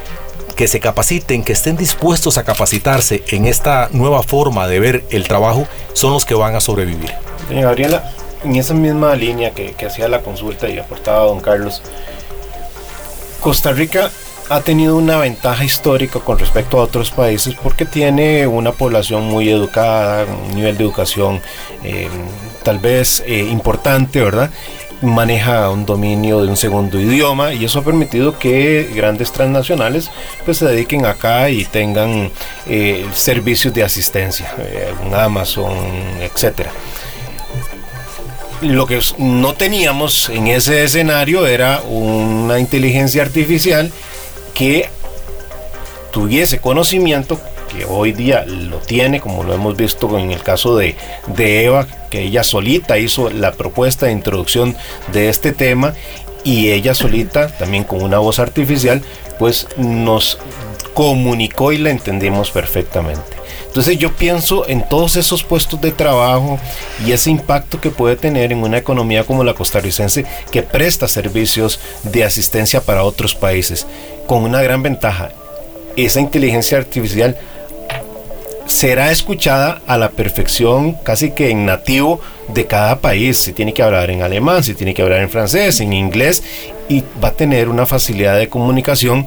que 0.59 0.67
se 0.67 0.81
capaciten, 0.81 1.45
que 1.45 1.53
estén 1.53 1.77
dispuestos 1.77 2.37
a 2.37 2.43
capacitarse 2.43 3.23
en 3.29 3.45
esta 3.45 3.87
nueva 3.93 4.23
forma 4.23 4.67
de 4.67 4.81
ver 4.81 5.05
el 5.09 5.25
trabajo, 5.25 5.65
son 5.93 6.11
los 6.11 6.25
que 6.25 6.33
van 6.33 6.53
a 6.53 6.59
sobrevivir. 6.59 7.13
Doña 7.47 7.61
Gabriela, 7.61 8.11
en 8.43 8.57
esa 8.57 8.73
misma 8.73 9.15
línea 9.15 9.51
que, 9.51 9.73
hacía 9.85 10.09
la 10.09 10.21
consulta 10.21 10.67
y 10.67 10.77
aportaba 10.77 11.23
don 11.23 11.39
Carlos, 11.39 11.81
Costa 13.39 13.71
Rica 13.71 14.11
ha 14.49 14.59
tenido 14.59 14.97
una 14.97 15.15
ventaja 15.19 15.63
histórica 15.63 16.19
con 16.19 16.37
respecto 16.37 16.77
a 16.77 16.83
otros 16.83 17.09
países 17.09 17.55
porque 17.63 17.85
tiene 17.85 18.45
una 18.45 18.73
población 18.73 19.29
muy 19.29 19.47
educada, 19.47 20.25
un 20.25 20.55
nivel 20.55 20.77
de 20.77 20.83
educación 20.83 21.41
eh, 21.85 22.09
tal 22.63 22.79
vez 22.79 23.23
eh, 23.25 23.47
importante, 23.49 24.21
¿verdad? 24.21 24.49
Maneja 25.01 25.69
un 25.69 25.85
dominio 25.85 26.41
de 26.41 26.49
un 26.49 26.57
segundo 26.57 26.99
idioma 26.99 27.53
y 27.53 27.65
eso 27.65 27.79
ha 27.79 27.83
permitido 27.83 28.37
que 28.37 28.89
grandes 28.93 29.31
transnacionales 29.31 30.11
pues 30.45 30.57
se 30.57 30.65
dediquen 30.65 31.05
acá 31.05 31.49
y 31.49 31.65
tengan 31.65 32.31
eh, 32.67 33.05
servicios 33.13 33.73
de 33.73 33.83
asistencia, 33.83 34.53
un 35.05 35.13
Amazon, 35.13 35.73
etcétera. 36.21 36.71
Lo 38.61 38.85
que 38.85 38.99
no 39.17 39.53
teníamos 39.53 40.29
en 40.29 40.47
ese 40.47 40.83
escenario 40.83 41.47
era 41.47 41.81
una 41.87 42.59
inteligencia 42.59 43.21
artificial 43.21 43.89
que 44.53 44.89
tuviese 46.11 46.59
conocimiento, 46.59 47.39
que 47.71 47.85
hoy 47.85 48.11
día 48.11 48.45
lo 48.45 48.77
tiene, 48.77 49.21
como 49.21 49.43
lo 49.43 49.53
hemos 49.53 49.77
visto 49.77 50.17
en 50.17 50.31
el 50.31 50.41
caso 50.41 50.75
de, 50.75 50.95
de 51.27 51.65
Eva, 51.65 51.87
que 52.09 52.21
ella 52.21 52.43
solita 52.43 52.97
hizo 52.97 53.29
la 53.29 53.51
propuesta 53.51 54.07
de 54.07 54.11
introducción 54.11 54.75
de 55.13 55.29
este 55.29 55.51
tema 55.51 55.93
y 56.43 56.71
ella 56.71 56.93
solita, 56.93 57.47
también 57.47 57.83
con 57.83 58.01
una 58.01 58.19
voz 58.19 58.39
artificial, 58.39 59.01
pues 59.37 59.67
nos 59.77 60.39
comunicó 60.93 61.71
y 61.71 61.77
la 61.77 61.91
entendimos 61.91 62.51
perfectamente. 62.51 63.39
Entonces 63.67 63.99
yo 63.99 64.11
pienso 64.15 64.67
en 64.67 64.81
todos 64.87 65.15
esos 65.15 65.43
puestos 65.43 65.79
de 65.79 65.91
trabajo 65.91 66.59
y 67.05 67.11
ese 67.11 67.29
impacto 67.29 67.79
que 67.79 67.91
puede 67.91 68.15
tener 68.15 68.51
en 68.51 68.63
una 68.63 68.79
economía 68.79 69.23
como 69.23 69.43
la 69.43 69.53
costarricense 69.53 70.25
que 70.51 70.63
presta 70.63 71.07
servicios 71.07 71.79
de 72.03 72.23
asistencia 72.23 72.81
para 72.81 73.03
otros 73.03 73.35
países 73.35 73.85
con 74.25 74.43
una 74.43 74.61
gran 74.63 74.81
ventaja. 74.81 75.29
Esa 75.95 76.19
inteligencia 76.19 76.79
artificial 76.79 77.37
será 78.69 79.11
escuchada 79.11 79.81
a 79.87 79.97
la 79.97 80.11
perfección, 80.11 80.93
casi 81.03 81.31
que 81.31 81.49
en 81.49 81.65
nativo 81.65 82.21
de 82.47 82.65
cada 82.65 82.99
país. 82.99 83.37
Se 83.37 83.51
tiene 83.51 83.73
que 83.73 83.83
hablar 83.83 84.09
en 84.11 84.21
alemán, 84.21 84.63
se 84.63 84.75
tiene 84.75 84.93
que 84.93 85.01
hablar 85.01 85.21
en 85.21 85.29
francés, 85.29 85.81
en 85.81 85.93
inglés 85.93 86.43
y 86.87 87.03
va 87.23 87.29
a 87.29 87.33
tener 87.33 87.69
una 87.69 87.85
facilidad 87.85 88.37
de 88.37 88.49
comunicación 88.49 89.25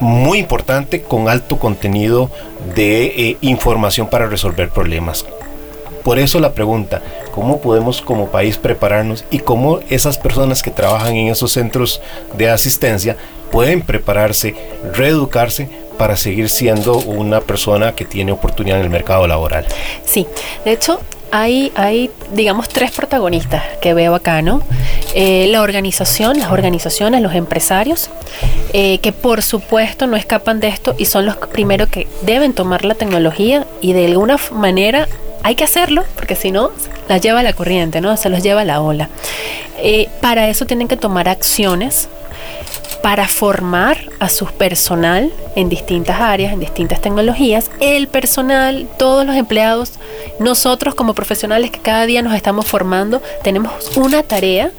muy 0.00 0.38
importante 0.38 1.02
con 1.02 1.28
alto 1.28 1.58
contenido 1.58 2.30
de 2.74 3.06
eh, 3.06 3.36
información 3.42 4.08
para 4.08 4.26
resolver 4.26 4.70
problemas. 4.70 5.26
Por 6.02 6.18
eso 6.18 6.40
la 6.40 6.54
pregunta, 6.54 7.02
¿cómo 7.32 7.60
podemos 7.60 8.00
como 8.00 8.30
país 8.30 8.56
prepararnos 8.56 9.24
y 9.30 9.40
cómo 9.40 9.80
esas 9.90 10.16
personas 10.16 10.62
que 10.62 10.70
trabajan 10.70 11.14
en 11.14 11.28
esos 11.28 11.52
centros 11.52 12.00
de 12.38 12.48
asistencia 12.48 13.16
pueden 13.52 13.82
prepararse, 13.82 14.54
reeducarse 14.94 15.68
para 16.00 16.16
seguir 16.16 16.48
siendo 16.48 16.96
una 16.96 17.42
persona 17.42 17.94
que 17.94 18.06
tiene 18.06 18.32
oportunidad 18.32 18.78
en 18.78 18.84
el 18.84 18.90
mercado 18.90 19.26
laboral. 19.26 19.66
Sí, 20.06 20.26
de 20.64 20.72
hecho, 20.72 20.98
hay, 21.30 21.72
hay, 21.74 22.10
digamos, 22.32 22.70
tres 22.70 22.90
protagonistas 22.90 23.62
que 23.82 23.92
veo 23.92 24.14
acá, 24.14 24.40
¿no? 24.40 24.62
Eh, 25.14 25.46
la 25.50 25.60
organización, 25.60 26.38
las 26.38 26.52
organizaciones, 26.52 27.20
los 27.20 27.34
empresarios, 27.34 28.08
eh, 28.72 28.96
que 29.00 29.12
por 29.12 29.42
supuesto 29.42 30.06
no 30.06 30.16
escapan 30.16 30.58
de 30.58 30.68
esto 30.68 30.94
y 30.96 31.04
son 31.04 31.26
los 31.26 31.36
primeros 31.36 31.90
que 31.90 32.08
deben 32.22 32.54
tomar 32.54 32.86
la 32.86 32.94
tecnología 32.94 33.66
y 33.82 33.92
de 33.92 34.06
alguna 34.06 34.38
manera 34.52 35.06
hay 35.42 35.54
que 35.54 35.64
hacerlo, 35.64 36.04
porque 36.16 36.36
si 36.36 36.52
no, 36.52 36.70
las 37.08 37.20
lleva 37.20 37.42
la 37.42 37.52
corriente, 37.52 38.00
¿no? 38.00 38.16
Se 38.16 38.28
los 38.28 38.42
lleva 38.42 38.64
la 38.64 38.80
ola. 38.80 39.08
Eh, 39.78 40.08
para 40.20 40.48
eso 40.48 40.66
tienen 40.66 40.88
que 40.88 40.96
tomar 40.96 41.28
acciones 41.28 42.08
para 43.02 43.26
formar 43.26 43.98
a 44.18 44.28
su 44.28 44.46
personal 44.46 45.32
en 45.56 45.68
distintas 45.68 46.20
áreas, 46.20 46.52
en 46.52 46.60
distintas 46.60 47.00
tecnologías. 47.00 47.70
El 47.80 48.08
personal, 48.08 48.88
todos 48.98 49.26
los 49.26 49.36
empleados, 49.36 49.92
nosotros 50.38 50.94
como 50.94 51.14
profesionales 51.14 51.70
que 51.70 51.78
cada 51.78 52.06
día 52.06 52.22
nos 52.22 52.34
estamos 52.34 52.66
formando, 52.66 53.22
tenemos 53.42 53.96
una 53.96 54.22
tarea 54.22 54.70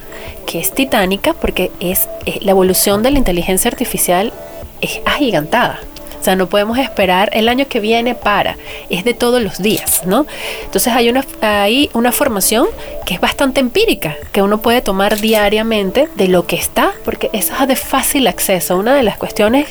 que 0.45 0.60
es 0.60 0.71
titánica 0.71 1.34
porque 1.34 1.71
es, 1.80 2.08
eh, 2.26 2.39
la 2.41 2.52
evolución 2.52 3.02
de 3.02 3.12
la 3.12 3.17
inteligencia 3.17 3.69
artificial 3.69 4.32
es 4.82 5.02
agigantada. 5.06 5.80
O 6.21 6.23
sea, 6.23 6.36
no 6.36 6.47
podemos 6.47 6.77
esperar 6.77 7.31
el 7.34 7.49
año 7.49 7.67
que 7.67 7.79
viene 7.79 8.13
para, 8.13 8.55
es 8.91 9.03
de 9.03 9.15
todos 9.15 9.41
los 9.41 9.57
días, 9.57 10.03
¿no? 10.05 10.27
Entonces 10.63 10.93
hay 10.93 11.10
una, 11.10 11.25
hay 11.41 11.89
una 11.93 12.12
formación 12.12 12.67
que 13.07 13.15
es 13.15 13.19
bastante 13.19 13.60
empírica, 13.60 14.15
que 14.31 14.43
uno 14.43 14.62
puede 14.62 14.81
tomar 14.81 15.19
diariamente 15.19 16.10
de 16.15 16.27
lo 16.27 16.45
que 16.45 16.57
está, 16.57 16.91
porque 17.03 17.31
eso 17.34 17.55
es 17.60 17.67
de 17.67 17.75
fácil 17.75 18.27
acceso. 18.27 18.77
Una 18.77 18.93
de 18.93 19.01
las 19.01 19.17
cuestiones 19.17 19.67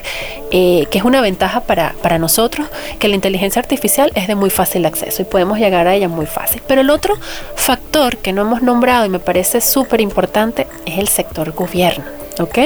eh, 0.51 0.89
que 0.91 0.99
es 0.99 1.05
una 1.05 1.21
ventaja 1.21 1.61
para, 1.61 1.95
para 2.03 2.19
nosotros, 2.19 2.67
que 2.99 3.07
la 3.07 3.15
inteligencia 3.15 3.61
artificial 3.61 4.11
es 4.17 4.27
de 4.27 4.35
muy 4.35 4.51
fácil 4.51 4.85
acceso 4.87 5.23
y 5.23 5.27
podemos 5.27 5.57
llegar 5.59 5.87
a 5.87 5.95
ella 5.95 6.09
muy 6.09 6.27
fácil. 6.27 6.63
Pero 6.67 6.81
el 6.81 6.91
otro 6.91 7.17
factor 7.55 8.17
que 8.17 8.33
no 8.33 8.43
hemos 8.43 8.61
nombrado 8.61 9.07
y 9.07 9.09
me 9.09 9.21
parece 9.21 9.61
súper 9.61 10.01
importante 10.01 10.67
es 10.85 10.99
el 10.99 11.07
sector 11.07 11.53
gobierno. 11.53 12.20
¿Ok? 12.41 12.59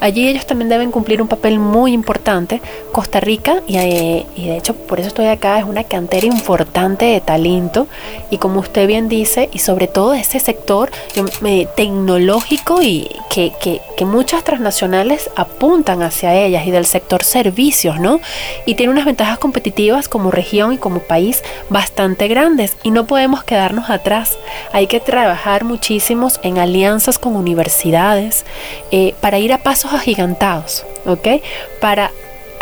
Allí 0.00 0.28
ellos 0.28 0.46
también 0.46 0.68
deben 0.68 0.90
cumplir 0.90 1.22
un 1.22 1.28
papel 1.28 1.58
muy 1.58 1.92
importante. 1.92 2.60
Costa 2.92 3.20
Rica, 3.20 3.62
y, 3.66 3.76
eh, 3.78 4.26
y, 4.36 4.48
de 4.48 4.56
hecho 4.56 4.74
por 4.74 5.00
eso 5.00 5.08
estoy 5.08 5.26
acá, 5.26 5.58
es 5.58 5.64
una 5.64 5.84
cantera 5.84 6.26
importante 6.26 7.06
de 7.06 7.20
talento 7.20 7.86
y 8.30 8.38
como 8.38 8.60
usted 8.60 8.86
bien 8.86 9.08
dice, 9.08 9.48
y 9.52 9.58
sobre 9.58 9.86
todo 9.86 10.14
ese 10.14 10.40
sector 10.40 10.90
tecnológico 11.76 12.82
y 12.82 13.08
que, 13.30 13.52
que, 13.60 13.80
que, 13.96 14.04
muchas 14.04 14.44
transnacionales 14.44 15.30
apuntan 15.36 16.02
hacia 16.02 16.34
ellas 16.34 16.66
y 16.66 16.70
del 16.70 16.86
sector 16.86 17.22
servicios, 17.22 17.98
¿no? 17.98 18.20
Y 18.66 18.74
tiene 18.74 18.92
unas 18.92 19.04
ventajas 19.04 19.38
competitivas 19.38 20.08
como 20.08 20.30
región 20.30 20.72
y 20.72 20.78
como 20.78 21.00
país 21.00 21.42
bastante 21.70 22.28
grandes 22.28 22.76
y 22.82 22.90
no 22.90 23.06
podemos 23.06 23.44
quedarnos 23.44 23.90
atrás. 23.90 24.36
Hay 24.72 24.86
que 24.86 25.00
trabajar 25.00 25.64
muchísimos 25.64 26.40
en 26.42 26.58
alianzas 26.58 27.18
con 27.18 27.36
universidades. 27.36 28.44
Eh, 28.90 29.11
para 29.20 29.38
ir 29.38 29.52
a 29.52 29.58
pasos 29.58 29.92
agigantados, 29.92 30.84
¿ok? 31.06 31.28
Para 31.80 32.10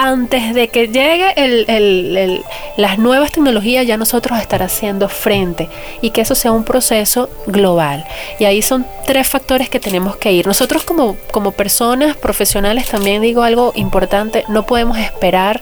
antes 0.03 0.55
de 0.55 0.69
que 0.69 0.89
llegue 0.89 2.43
las 2.79 2.99
nuevas 2.99 3.33
tecnologías, 3.33 3.87
ya 3.87 3.99
nosotros 3.99 4.41
estar 4.41 4.63
haciendo 4.63 5.11
frente 5.11 5.69
y 6.01 6.09
que 6.11 6.23
eso 6.23 6.35
sea 6.35 6.53
un 6.53 6.65
proceso 6.65 7.29
global. 7.47 8.07
Y 8.39 8.47
ahí 8.47 8.63
son 8.63 8.87
tres 9.05 9.29
factores 9.29 9.69
que 9.69 9.79
tenemos 9.79 10.17
que 10.17 10.33
ir. 10.33 10.47
Nosotros 10.47 10.85
como, 10.85 11.17
como 11.33 11.53
personas 11.53 12.17
profesionales 12.17 12.89
también 12.89 13.21
digo 13.21 13.43
algo 13.43 13.73
importante, 13.77 14.45
no 14.49 14.65
podemos 14.65 14.97
esperar 14.97 15.61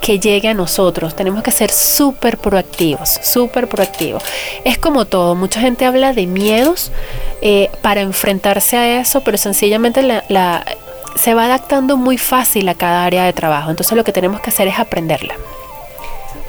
que 0.00 0.18
llegue 0.18 0.48
a 0.48 0.54
nosotros. 0.54 1.14
Tenemos 1.14 1.42
que 1.42 1.50
ser 1.50 1.70
súper 1.70 2.38
proactivos, 2.38 3.20
súper 3.22 3.68
proactivos. 3.68 4.22
Es 4.64 4.78
como 4.78 5.04
todo, 5.04 5.34
mucha 5.34 5.60
gente 5.60 5.84
habla 5.84 6.12
de 6.12 6.26
miedos 6.26 6.90
eh, 7.42 7.70
para 7.82 8.00
enfrentarse 8.00 8.76
a 8.76 9.00
eso, 9.00 9.22
pero 9.22 9.38
sencillamente 9.38 10.02
la, 10.02 10.64
se 11.14 11.34
va 11.34 11.44
adaptando 11.44 11.96
muy 11.96 12.18
fácil 12.18 12.68
a 12.68 12.74
cada 12.74 13.04
área 13.04 13.24
de 13.24 13.32
trabajo. 13.32 13.70
Entonces 13.70 13.96
lo 13.96 14.04
que 14.04 14.12
tenemos 14.12 14.40
que 14.40 14.50
hacer 14.50 14.68
es 14.68 14.78
aprenderla. 14.78 15.34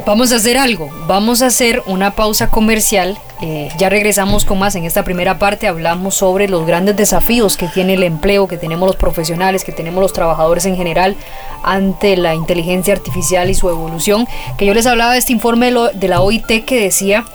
Vamos 0.05 0.31
a 0.31 0.37
hacer 0.37 0.57
algo, 0.57 0.89
vamos 1.07 1.41
a 1.41 1.47
hacer 1.47 1.83
una 1.85 2.11
pausa 2.11 2.49
comercial. 2.49 3.17
Eh, 3.41 3.69
ya 3.77 3.89
regresamos 3.89 4.45
con 4.45 4.57
más. 4.57 4.75
En 4.75 4.83
esta 4.83 5.03
primera 5.03 5.37
parte 5.37 5.67
hablamos 5.67 6.15
sobre 6.15 6.47
los 6.47 6.65
grandes 6.65 6.95
desafíos 6.95 7.55
que 7.55 7.67
tiene 7.67 7.93
el 7.93 8.03
empleo, 8.03 8.47
que 8.47 8.57
tenemos 8.57 8.87
los 8.87 8.95
profesionales, 8.95 9.63
que 9.63 9.71
tenemos 9.71 10.01
los 10.01 10.13
trabajadores 10.13 10.65
en 10.65 10.75
general 10.75 11.15
ante 11.63 12.17
la 12.17 12.33
inteligencia 12.33 12.93
artificial 12.93 13.49
y 13.49 13.53
su 13.53 13.69
evolución. 13.69 14.27
Que 14.57 14.65
yo 14.65 14.73
les 14.73 14.87
hablaba 14.87 15.13
de 15.13 15.19
este 15.19 15.33
informe 15.33 15.71
de 15.71 16.07
la 16.07 16.21
OIT 16.21 16.65
que 16.65 16.81
decía 16.81 17.25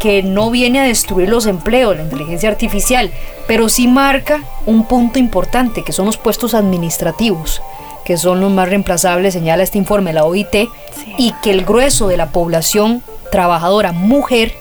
que 0.00 0.22
no 0.22 0.50
viene 0.50 0.80
a 0.80 0.84
destruir 0.84 1.28
los 1.28 1.46
empleos, 1.46 1.96
la 1.96 2.02
inteligencia 2.02 2.48
artificial, 2.48 3.12
pero 3.46 3.68
sí 3.68 3.86
marca 3.86 4.42
un 4.66 4.86
punto 4.86 5.18
importante, 5.18 5.82
que 5.82 5.92
son 5.92 6.06
los 6.06 6.16
puestos 6.16 6.54
administrativos 6.54 7.62
que 8.08 8.16
son 8.16 8.40
los 8.40 8.50
más 8.50 8.70
reemplazables, 8.70 9.34
señala 9.34 9.62
este 9.62 9.76
informe 9.76 10.14
la 10.14 10.24
OIT, 10.24 10.70
y 11.18 11.34
que 11.42 11.50
el 11.50 11.66
grueso 11.66 12.08
de 12.08 12.16
la 12.16 12.30
población 12.30 13.02
trabajadora 13.30 13.92
mujer 13.92 14.54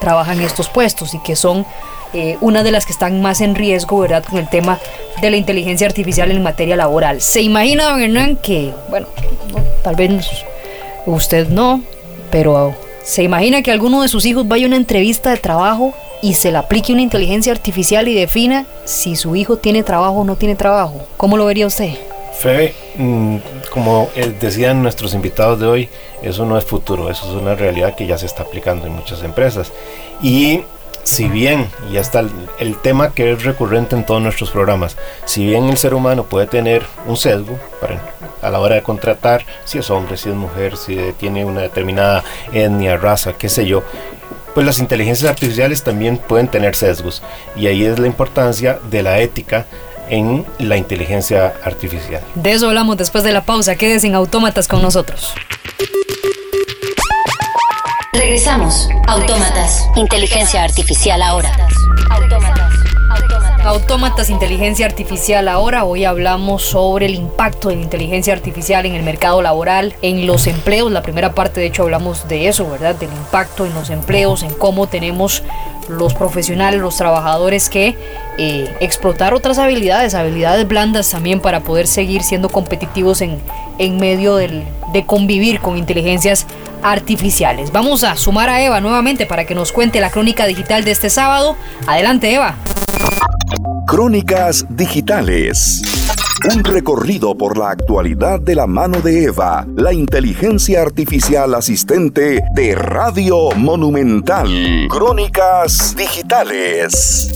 trabaja 0.00 0.32
en 0.32 0.42
estos 0.42 0.68
puestos 0.68 1.12
y 1.12 1.18
que 1.18 1.34
son 1.34 1.66
eh, 2.12 2.38
una 2.40 2.62
de 2.62 2.70
las 2.70 2.86
que 2.86 2.92
están 2.92 3.20
más 3.20 3.40
en 3.40 3.56
riesgo, 3.56 3.98
¿verdad?, 3.98 4.22
con 4.22 4.38
el 4.38 4.48
tema 4.48 4.78
de 5.20 5.28
la 5.28 5.36
inteligencia 5.36 5.88
artificial 5.88 6.30
en 6.30 6.40
materia 6.44 6.76
laboral. 6.76 7.20
¿Se 7.20 7.42
imagina, 7.42 7.86
don 7.86 8.00
Hernán, 8.00 8.36
que, 8.36 8.72
bueno, 8.90 9.08
tal 9.82 9.96
vez 9.96 10.24
usted 11.04 11.48
no, 11.48 11.82
pero 12.30 12.76
se 13.02 13.24
imagina 13.24 13.62
que 13.62 13.72
alguno 13.72 14.02
de 14.02 14.08
sus 14.08 14.24
hijos 14.24 14.46
vaya 14.46 14.66
a 14.66 14.68
una 14.68 14.76
entrevista 14.76 15.30
de 15.30 15.38
trabajo 15.38 15.94
y 16.22 16.34
se 16.34 16.52
le 16.52 16.58
aplique 16.58 16.92
una 16.92 17.02
inteligencia 17.02 17.52
artificial 17.52 18.06
y 18.06 18.14
defina 18.14 18.66
si 18.84 19.16
su 19.16 19.34
hijo 19.34 19.56
tiene 19.56 19.82
trabajo 19.82 20.18
o 20.18 20.24
no 20.24 20.36
tiene 20.36 20.54
trabajo? 20.54 21.04
¿Cómo 21.16 21.36
lo 21.36 21.46
vería 21.46 21.66
usted? 21.66 22.13
Febe, 22.38 22.74
mm, 22.96 23.36
como 23.70 24.10
eh, 24.14 24.34
decían 24.38 24.82
nuestros 24.82 25.14
invitados 25.14 25.60
de 25.60 25.66
hoy, 25.66 25.88
eso 26.22 26.44
no 26.44 26.58
es 26.58 26.64
futuro, 26.64 27.10
eso 27.10 27.26
es 27.26 27.40
una 27.40 27.54
realidad 27.54 27.94
que 27.94 28.06
ya 28.06 28.18
se 28.18 28.26
está 28.26 28.42
aplicando 28.42 28.86
en 28.86 28.92
muchas 28.92 29.22
empresas. 29.22 29.72
Y 30.22 30.62
si 31.04 31.28
bien, 31.28 31.68
ya 31.92 32.00
está 32.00 32.24
el, 32.58 32.76
tema 32.78 33.12
que 33.12 33.32
es 33.32 33.44
recurrente 33.44 33.94
en 33.94 34.04
todos 34.06 34.22
nuestros 34.22 34.50
programas, 34.50 34.96
si 35.26 35.46
bien 35.46 35.68
el 35.68 35.76
ser 35.76 35.94
humano 35.94 36.24
puede 36.24 36.46
tener 36.46 36.82
un 37.06 37.16
sesgo 37.16 37.58
a 38.42 38.50
la 38.50 38.58
hora 38.58 38.76
de 38.76 38.82
contratar, 38.82 39.44
si 39.64 39.78
es 39.78 39.90
hombre, 39.90 40.16
si 40.16 40.30
es 40.30 40.34
mujer, 40.34 40.76
si 40.76 40.96
tiene 41.18 41.44
una 41.44 41.60
determinada 41.60 42.24
etnia, 42.52 42.96
raza, 42.96 43.34
qué 43.34 43.48
sé 43.48 43.66
yo, 43.66 43.82
pues 44.54 44.64
las 44.64 44.78
inteligencias 44.78 45.28
artificiales 45.28 45.82
también 45.82 46.16
pueden 46.16 46.48
tener 46.48 46.74
sesgos. 46.74 47.22
Y 47.56 47.66
ahí 47.66 47.84
es 47.84 47.98
la 47.98 48.06
importancia 48.06 48.78
de 48.88 49.02
la 49.02 49.20
ética 49.20 49.66
en 50.08 50.44
la 50.58 50.76
inteligencia 50.76 51.54
artificial. 51.64 52.22
De 52.34 52.52
eso 52.52 52.68
hablamos 52.68 52.96
después 52.96 53.24
de 53.24 53.32
la 53.32 53.44
pausa. 53.44 53.76
Quédense 53.76 54.06
en 54.06 54.14
Autómatas 54.14 54.68
con 54.68 54.82
nosotros. 54.82 55.34
Regresamos. 58.12 58.88
Autómatas. 59.08 59.88
Inteligencia 59.96 60.62
artificial 60.62 61.20
ahora. 61.20 61.50
Autómatas, 63.64 64.28
inteligencia 64.28 64.84
artificial. 64.84 65.48
Ahora 65.48 65.84
hoy 65.84 66.04
hablamos 66.04 66.62
sobre 66.62 67.06
el 67.06 67.14
impacto 67.14 67.70
de 67.70 67.76
la 67.76 67.82
inteligencia 67.82 68.34
artificial 68.34 68.84
en 68.84 68.94
el 68.94 69.02
mercado 69.02 69.40
laboral, 69.40 69.94
en 70.02 70.26
los 70.26 70.46
empleos. 70.46 70.92
La 70.92 71.02
primera 71.02 71.34
parte, 71.34 71.60
de 71.60 71.66
hecho, 71.66 71.84
hablamos 71.84 72.28
de 72.28 72.48
eso, 72.48 72.70
¿verdad? 72.70 72.94
Del 72.94 73.10
impacto 73.10 73.64
en 73.64 73.72
los 73.72 73.88
empleos, 73.88 74.42
en 74.42 74.52
cómo 74.52 74.86
tenemos 74.86 75.42
los 75.88 76.14
profesionales, 76.14 76.80
los 76.80 76.96
trabajadores 76.96 77.68
que 77.68 77.96
eh, 78.38 78.74
explotar 78.80 79.34
otras 79.34 79.58
habilidades, 79.58 80.14
habilidades 80.14 80.66
blandas 80.66 81.08
también 81.08 81.40
para 81.40 81.60
poder 81.60 81.86
seguir 81.86 82.22
siendo 82.22 82.48
competitivos 82.48 83.20
en, 83.20 83.38
en 83.78 83.96
medio 83.96 84.36
del, 84.36 84.64
de 84.92 85.04
convivir 85.06 85.60
con 85.60 85.78
inteligencias 85.78 86.46
artificiales. 86.82 87.72
Vamos 87.72 88.04
a 88.04 88.16
sumar 88.16 88.48
a 88.48 88.62
Eva 88.62 88.80
nuevamente 88.80 89.26
para 89.26 89.44
que 89.46 89.54
nos 89.54 89.72
cuente 89.72 90.00
la 90.00 90.10
crónica 90.10 90.46
digital 90.46 90.84
de 90.84 90.90
este 90.90 91.10
sábado. 91.10 91.56
Adelante 91.86 92.34
Eva. 92.34 92.56
Crónicas 93.86 94.66
digitales. 94.68 95.82
Un 96.52 96.62
recorrido 96.62 97.34
por 97.34 97.56
la 97.56 97.70
actualidad 97.70 98.38
de 98.38 98.54
la 98.54 98.66
mano 98.66 99.00
de 99.00 99.24
Eva, 99.24 99.66
la 99.76 99.94
inteligencia 99.94 100.82
artificial 100.82 101.54
asistente 101.54 102.44
de 102.54 102.74
Radio 102.74 103.50
Monumental. 103.56 104.46
Crónicas 104.90 105.96
digitales. 105.96 107.32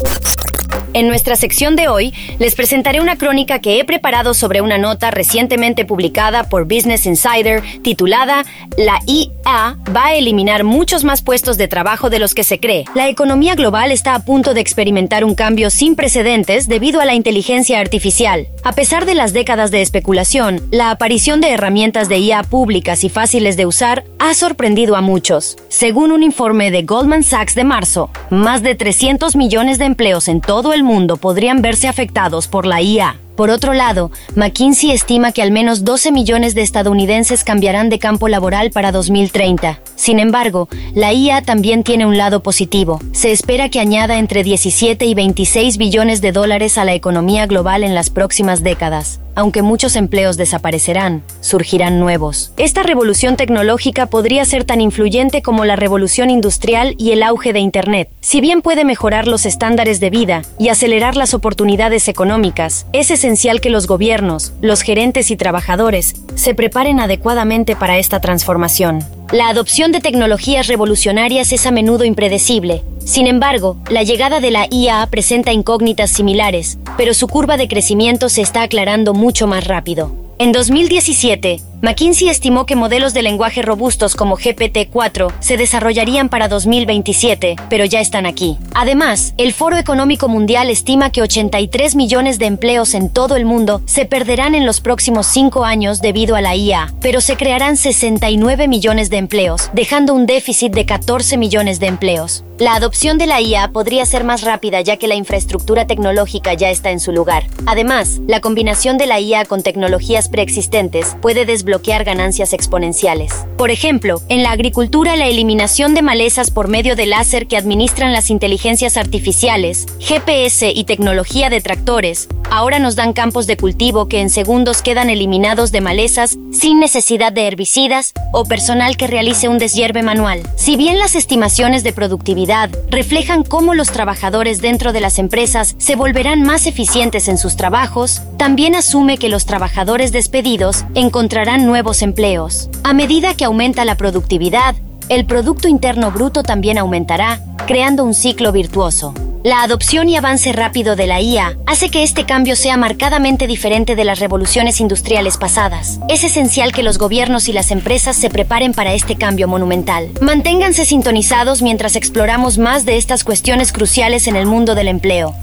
En 0.94 1.06
nuestra 1.06 1.36
sección 1.36 1.76
de 1.76 1.88
hoy 1.88 2.14
les 2.38 2.54
presentaré 2.54 3.00
una 3.00 3.16
crónica 3.16 3.58
que 3.58 3.78
he 3.78 3.84
preparado 3.84 4.32
sobre 4.32 4.62
una 4.62 4.78
nota 4.78 5.10
recientemente 5.10 5.84
publicada 5.84 6.44
por 6.44 6.64
Business 6.64 7.04
Insider 7.04 7.62
titulada 7.82 8.44
La 8.78 9.00
IA 9.06 9.76
va 9.94 10.06
a 10.06 10.14
eliminar 10.14 10.64
muchos 10.64 11.04
más 11.04 11.20
puestos 11.20 11.58
de 11.58 11.68
trabajo 11.68 12.08
de 12.08 12.18
los 12.18 12.34
que 12.34 12.42
se 12.42 12.58
cree. 12.58 12.86
La 12.94 13.08
economía 13.08 13.54
global 13.54 13.92
está 13.92 14.14
a 14.14 14.24
punto 14.24 14.54
de 14.54 14.60
experimentar 14.60 15.24
un 15.24 15.34
cambio 15.34 15.68
sin 15.68 15.94
precedentes 15.94 16.68
debido 16.68 17.00
a 17.00 17.04
la 17.04 17.14
inteligencia 17.14 17.80
artificial. 17.80 18.48
A 18.64 18.72
pesar 18.72 19.04
de 19.04 19.14
las 19.14 19.34
décadas 19.34 19.70
de 19.70 19.82
especulación, 19.82 20.62
la 20.70 20.90
aparición 20.90 21.40
de 21.40 21.50
herramientas 21.50 22.08
de 22.08 22.18
IA 22.18 22.42
públicas 22.44 23.04
y 23.04 23.10
fáciles 23.10 23.56
de 23.56 23.66
usar 23.66 24.04
ha 24.18 24.34
sorprendido 24.34 24.96
a 24.96 25.00
muchos. 25.00 25.56
Según 25.68 26.12
un 26.12 26.22
informe 26.22 26.70
de 26.70 26.82
Goldman 26.82 27.22
Sachs 27.22 27.54
de 27.54 27.64
marzo, 27.64 28.10
más 28.30 28.62
de 28.62 28.74
300 28.74 29.36
millones 29.36 29.78
de 29.78 29.84
empleos 29.84 30.28
en 30.28 30.40
todo 30.40 30.72
el 30.72 30.77
mundo 30.82 31.16
podrían 31.16 31.62
verse 31.62 31.88
afectados 31.88 32.48
por 32.48 32.66
la 32.66 32.82
IA. 32.82 33.16
Por 33.36 33.50
otro 33.50 33.72
lado, 33.72 34.10
McKinsey 34.34 34.90
estima 34.90 35.30
que 35.32 35.42
al 35.42 35.52
menos 35.52 35.84
12 35.84 36.10
millones 36.10 36.54
de 36.54 36.62
estadounidenses 36.62 37.44
cambiarán 37.44 37.88
de 37.88 37.98
campo 37.98 38.26
laboral 38.26 38.70
para 38.70 38.90
2030. 38.90 39.78
Sin 39.98 40.20
embargo, 40.20 40.68
la 40.94 41.12
IA 41.12 41.42
también 41.42 41.82
tiene 41.82 42.06
un 42.06 42.16
lado 42.16 42.40
positivo. 42.40 43.00
Se 43.10 43.32
espera 43.32 43.68
que 43.68 43.80
añada 43.80 44.20
entre 44.20 44.44
17 44.44 45.04
y 45.04 45.14
26 45.14 45.76
billones 45.76 46.20
de 46.20 46.30
dólares 46.30 46.78
a 46.78 46.84
la 46.84 46.94
economía 46.94 47.46
global 47.46 47.82
en 47.82 47.96
las 47.96 48.08
próximas 48.08 48.62
décadas. 48.62 49.20
Aunque 49.34 49.62
muchos 49.62 49.96
empleos 49.96 50.36
desaparecerán, 50.36 51.22
surgirán 51.40 51.98
nuevos. 51.98 52.52
Esta 52.56 52.84
revolución 52.84 53.36
tecnológica 53.36 54.06
podría 54.06 54.44
ser 54.44 54.64
tan 54.64 54.80
influyente 54.80 55.42
como 55.42 55.64
la 55.64 55.76
revolución 55.76 56.30
industrial 56.30 56.94
y 56.96 57.10
el 57.10 57.24
auge 57.24 57.52
de 57.52 57.58
Internet. 57.58 58.08
Si 58.20 58.40
bien 58.40 58.62
puede 58.62 58.84
mejorar 58.84 59.26
los 59.26 59.46
estándares 59.46 59.98
de 59.98 60.10
vida 60.10 60.42
y 60.60 60.68
acelerar 60.68 61.16
las 61.16 61.34
oportunidades 61.34 62.06
económicas, 62.06 62.86
es 62.92 63.10
esencial 63.10 63.60
que 63.60 63.70
los 63.70 63.88
gobiernos, 63.88 64.52
los 64.60 64.82
gerentes 64.82 65.30
y 65.32 65.36
trabajadores 65.36 66.14
se 66.36 66.54
preparen 66.54 67.00
adecuadamente 67.00 67.74
para 67.74 67.98
esta 67.98 68.20
transformación. 68.20 69.04
La 69.30 69.50
de 69.92 70.00
tecnologías 70.00 70.66
revolucionarias 70.66 71.52
es 71.52 71.66
a 71.66 71.70
menudo 71.70 72.04
impredecible. 72.04 72.82
Sin 73.04 73.26
embargo, 73.26 73.76
la 73.90 74.02
llegada 74.02 74.40
de 74.40 74.50
la 74.50 74.66
IA 74.70 75.06
presenta 75.10 75.52
incógnitas 75.52 76.10
similares, 76.10 76.78
pero 76.96 77.14
su 77.14 77.28
curva 77.28 77.56
de 77.56 77.68
crecimiento 77.68 78.28
se 78.28 78.42
está 78.42 78.62
aclarando 78.62 79.14
mucho 79.14 79.46
más 79.46 79.66
rápido. 79.66 80.14
En 80.38 80.52
2017, 80.52 81.60
McKinsey 81.80 82.28
estimó 82.28 82.66
que 82.66 82.74
modelos 82.74 83.14
de 83.14 83.22
lenguaje 83.22 83.62
robustos 83.62 84.16
como 84.16 84.36
GPT-4 84.36 85.32
se 85.38 85.56
desarrollarían 85.56 86.28
para 86.28 86.48
2027, 86.48 87.54
pero 87.70 87.84
ya 87.84 88.00
están 88.00 88.26
aquí. 88.26 88.58
Además, 88.74 89.32
el 89.36 89.52
Foro 89.52 89.76
Económico 89.76 90.26
Mundial 90.26 90.70
estima 90.70 91.10
que 91.10 91.22
83 91.22 91.94
millones 91.94 92.40
de 92.40 92.46
empleos 92.46 92.94
en 92.94 93.10
todo 93.10 93.36
el 93.36 93.44
mundo 93.44 93.80
se 93.84 94.06
perderán 94.06 94.56
en 94.56 94.66
los 94.66 94.80
próximos 94.80 95.28
cinco 95.28 95.64
años 95.64 96.00
debido 96.00 96.34
a 96.34 96.40
la 96.40 96.56
IA, 96.56 96.92
pero 97.00 97.20
se 97.20 97.36
crearán 97.36 97.76
69 97.76 98.66
millones 98.66 99.08
de 99.08 99.18
empleos, 99.18 99.70
dejando 99.72 100.14
un 100.14 100.26
déficit 100.26 100.72
de 100.72 100.84
14 100.84 101.36
millones 101.36 101.78
de 101.78 101.86
empleos. 101.86 102.42
La 102.58 102.74
adopción 102.74 103.18
de 103.18 103.28
la 103.28 103.40
IA 103.40 103.70
podría 103.70 104.04
ser 104.04 104.24
más 104.24 104.42
rápida 104.42 104.80
ya 104.80 104.96
que 104.96 105.06
la 105.06 105.14
infraestructura 105.14 105.86
tecnológica 105.86 106.54
ya 106.54 106.70
está 106.70 106.90
en 106.90 106.98
su 106.98 107.12
lugar. 107.12 107.44
Además, 107.66 108.18
la 108.26 108.40
combinación 108.40 108.98
de 108.98 109.06
la 109.06 109.20
IA 109.20 109.44
con 109.44 109.62
tecnologías 109.62 110.28
preexistentes 110.28 111.16
puede 111.22 111.44
desbloquear 111.44 111.67
desbloquear 111.68 112.04
ganancias 112.04 112.54
exponenciales. 112.54 113.32
Por 113.58 113.70
ejemplo, 113.70 114.22
en 114.28 114.42
la 114.42 114.52
agricultura 114.52 115.16
la 115.16 115.26
eliminación 115.26 115.94
de 115.94 116.00
malezas 116.00 116.50
por 116.50 116.68
medio 116.68 116.96
de 116.96 117.06
láser 117.06 117.46
que 117.46 117.56
administran 117.56 118.12
las 118.12 118.30
inteligencias 118.30 118.96
artificiales, 118.96 119.86
GPS 120.00 120.72
y 120.74 120.84
tecnología 120.84 121.50
de 121.50 121.60
tractores, 121.60 122.28
ahora 122.50 122.78
nos 122.78 122.96
dan 122.96 123.12
campos 123.12 123.46
de 123.46 123.58
cultivo 123.58 124.08
que 124.08 124.20
en 124.20 124.30
segundos 124.30 124.80
quedan 124.80 125.10
eliminados 125.10 125.70
de 125.70 125.82
malezas 125.82 126.38
sin 126.52 126.80
necesidad 126.80 127.32
de 127.32 127.46
herbicidas 127.46 128.14
o 128.32 128.44
personal 128.44 128.96
que 128.96 129.06
realice 129.06 129.48
un 129.48 129.58
deshierve 129.58 130.02
manual. 130.02 130.42
Si 130.56 130.76
bien 130.76 130.98
las 130.98 131.14
estimaciones 131.14 131.84
de 131.84 131.92
productividad 131.92 132.70
reflejan 132.88 133.42
cómo 133.42 133.74
los 133.74 133.90
trabajadores 133.90 134.62
dentro 134.62 134.92
de 134.92 135.00
las 135.00 135.18
empresas 135.18 135.74
se 135.78 135.96
volverán 135.96 136.42
más 136.42 136.66
eficientes 136.66 137.28
en 137.28 137.36
sus 137.36 137.56
trabajos, 137.56 138.22
también 138.38 138.74
asume 138.74 139.18
que 139.18 139.28
los 139.28 139.44
trabajadores 139.44 140.12
despedidos 140.12 140.84
encontrarán 140.94 141.57
nuevos 141.66 142.02
empleos. 142.02 142.68
A 142.84 142.92
medida 142.92 143.34
que 143.34 143.44
aumenta 143.44 143.84
la 143.84 143.96
productividad, 143.96 144.74
el 145.08 145.24
Producto 145.24 145.68
Interno 145.68 146.10
Bruto 146.10 146.42
también 146.42 146.78
aumentará, 146.78 147.40
creando 147.66 148.04
un 148.04 148.14
ciclo 148.14 148.52
virtuoso. 148.52 149.14
La 149.44 149.62
adopción 149.62 150.08
y 150.08 150.16
avance 150.16 150.52
rápido 150.52 150.96
de 150.96 151.06
la 151.06 151.20
IA 151.20 151.56
hace 151.64 151.90
que 151.90 152.02
este 152.02 152.26
cambio 152.26 152.56
sea 152.56 152.76
marcadamente 152.76 153.46
diferente 153.46 153.94
de 153.94 154.04
las 154.04 154.18
revoluciones 154.18 154.80
industriales 154.80 155.38
pasadas. 155.38 156.00
Es 156.08 156.24
esencial 156.24 156.72
que 156.72 156.82
los 156.82 156.98
gobiernos 156.98 157.48
y 157.48 157.52
las 157.52 157.70
empresas 157.70 158.16
se 158.16 158.30
preparen 158.30 158.74
para 158.74 158.94
este 158.94 159.16
cambio 159.16 159.46
monumental. 159.46 160.10
Manténganse 160.20 160.84
sintonizados 160.84 161.62
mientras 161.62 161.94
exploramos 161.94 162.58
más 162.58 162.84
de 162.84 162.96
estas 162.96 163.22
cuestiones 163.22 163.72
cruciales 163.72 164.26
en 164.26 164.36
el 164.36 164.46
mundo 164.46 164.74
del 164.74 164.88
empleo. 164.88 165.34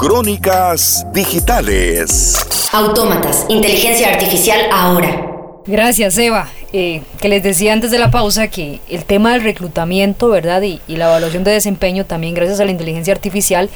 Crónicas 0.00 1.06
digitales. 1.12 2.46
Autómatas, 2.72 3.44
inteligencia 3.50 4.08
artificial 4.08 4.58
ahora. 4.72 5.26
Gracias, 5.66 6.16
Eva. 6.16 6.48
Eh, 6.72 7.02
que 7.20 7.28
les 7.28 7.42
decía 7.42 7.74
antes 7.74 7.90
de 7.90 7.98
la 7.98 8.10
pausa 8.10 8.48
que 8.48 8.80
el 8.88 9.04
tema 9.04 9.34
del 9.34 9.42
reclutamiento, 9.42 10.30
¿verdad? 10.30 10.62
Y, 10.62 10.80
la 10.88 11.04
evaluación 11.10 11.44
de 11.44 11.50
desempeño 11.50 12.06
también 12.06 12.32
gracias 12.32 12.60
a 12.60 12.64
la 12.64 12.70
inteligencia 12.70 13.12
artificial 13.12 13.68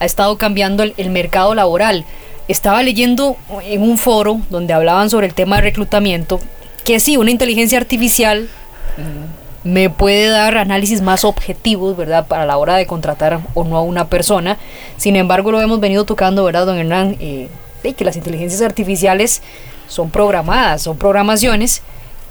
ha 0.00 0.06
estado 0.06 0.38
cambiando 0.38 0.82
el, 0.82 1.10
mercado 1.10 1.54
laboral. 1.54 2.06
Estaba 2.48 2.82
leyendo 2.82 3.36
en 3.62 3.82
un 3.82 3.98
foro 3.98 4.40
donde 4.48 4.72
hablaban 4.72 5.10
sobre 5.10 5.26
el 5.26 5.34
tema 5.34 5.56
de 5.56 5.62
reclutamiento 5.62 6.40
que 6.86 7.00
sí, 7.00 7.18
una 7.18 7.30
inteligencia 7.30 7.76
artificial 7.78 8.48
mm, 8.96 9.45
me 9.66 9.90
puede 9.90 10.28
dar 10.28 10.56
análisis 10.56 11.02
más 11.02 11.24
objetivos, 11.24 11.96
¿verdad? 11.96 12.26
Para 12.26 12.46
la 12.46 12.56
hora 12.56 12.76
de 12.76 12.86
contratar 12.86 13.40
o 13.54 13.64
no 13.64 13.76
a 13.76 13.82
una 13.82 14.08
persona. 14.08 14.58
Sin 14.96 15.16
embargo, 15.16 15.50
lo 15.50 15.60
hemos 15.60 15.80
venido 15.80 16.04
tocando, 16.04 16.44
¿verdad, 16.44 16.66
don 16.66 16.78
Hernán? 16.78 17.16
Eh, 17.20 17.48
que 17.96 18.04
las 18.04 18.16
inteligencias 18.16 18.62
artificiales 18.62 19.42
son 19.88 20.10
programadas, 20.10 20.82
son 20.82 20.96
programaciones 20.96 21.82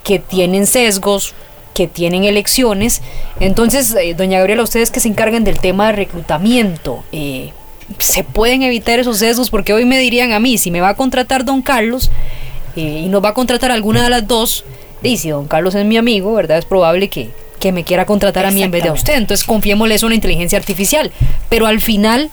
que 0.04 0.19
tienen 0.19 0.67
sesgos, 0.67 1.34
que 1.74 1.88
tienen 1.88 2.24
elecciones. 2.24 3.02
Entonces, 3.39 3.95
eh, 3.95 4.13
doña 4.15 4.39
Gabriela, 4.39 4.63
ustedes 4.63 4.91
que 4.91 5.00
se 5.00 5.08
encargan 5.08 5.43
del 5.43 5.60
tema 5.60 5.88
de 5.88 5.93
reclutamiento, 5.93 7.04
eh, 7.12 7.52
¿se 8.00 8.24
pueden 8.24 8.63
evitar 8.63 9.00
esos 9.00 9.19
sesgos? 9.19 9.50
Porque 9.50 9.74
hoy 9.74 9.86
me 9.86 10.00
dirían 10.00 10.32
a 10.32 10.39
mí, 10.39 10.58
si 10.58 10.71
me 10.71 10.82
va 10.82 10.89
a 10.89 10.95
contratar 10.95 11.45
don 11.45 11.62
Carlos 11.62 12.12
eh, 12.76 13.04
y 13.06 13.08
nos 13.08 13.24
va 13.24 13.30
a 13.30 13.34
contratar 13.34 13.71
alguna 13.71 14.04
de 14.04 14.10
las 14.10 14.28
dos, 14.28 14.65
y 15.10 15.18
si 15.18 15.30
don 15.30 15.48
Carlos 15.48 15.76
es 15.76 15.86
mi 15.86 15.98
amigo, 15.98 16.34
¿verdad? 16.34 16.58
Es 16.58 16.65
probable 16.65 17.10
que, 17.10 17.30
que 17.60 17.72
me 17.72 17.84
quiera 17.84 18.06
contratar 18.06 18.46
a 18.46 18.52
mí 18.52 18.63
en 18.63 18.72
vez 18.72 18.84
de 18.84 18.89
a 18.89 18.94
usted. 18.94 19.15
Entonces, 19.15 19.46
confiémosle 19.46 19.96
eso 19.96 20.06
a 20.06 20.08
una 20.08 20.15
inteligencia 20.15 20.58
artificial. 20.58 21.12
Pero 21.50 21.68
al 21.68 21.82
final 21.82 22.30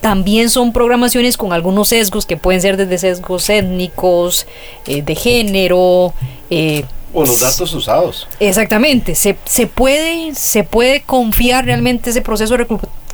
también 0.00 0.50
son 0.50 0.72
programaciones 0.72 1.36
con 1.36 1.52
algunos 1.52 1.88
sesgos 1.88 2.26
que 2.26 2.36
pueden 2.36 2.60
ser 2.60 2.76
desde 2.76 2.98
sesgos 2.98 3.48
étnicos, 3.48 4.46
de 4.86 5.14
género, 5.14 6.12
eh, 6.50 6.84
o 7.14 7.24
los 7.24 7.40
datos 7.40 7.72
usados. 7.72 8.28
Exactamente. 8.40 9.14
Se, 9.14 9.36
se, 9.44 9.66
puede, 9.66 10.34
se 10.34 10.64
puede 10.64 11.02
confiar 11.02 11.64
realmente 11.64 12.10
ese 12.10 12.20
proceso 12.20 12.56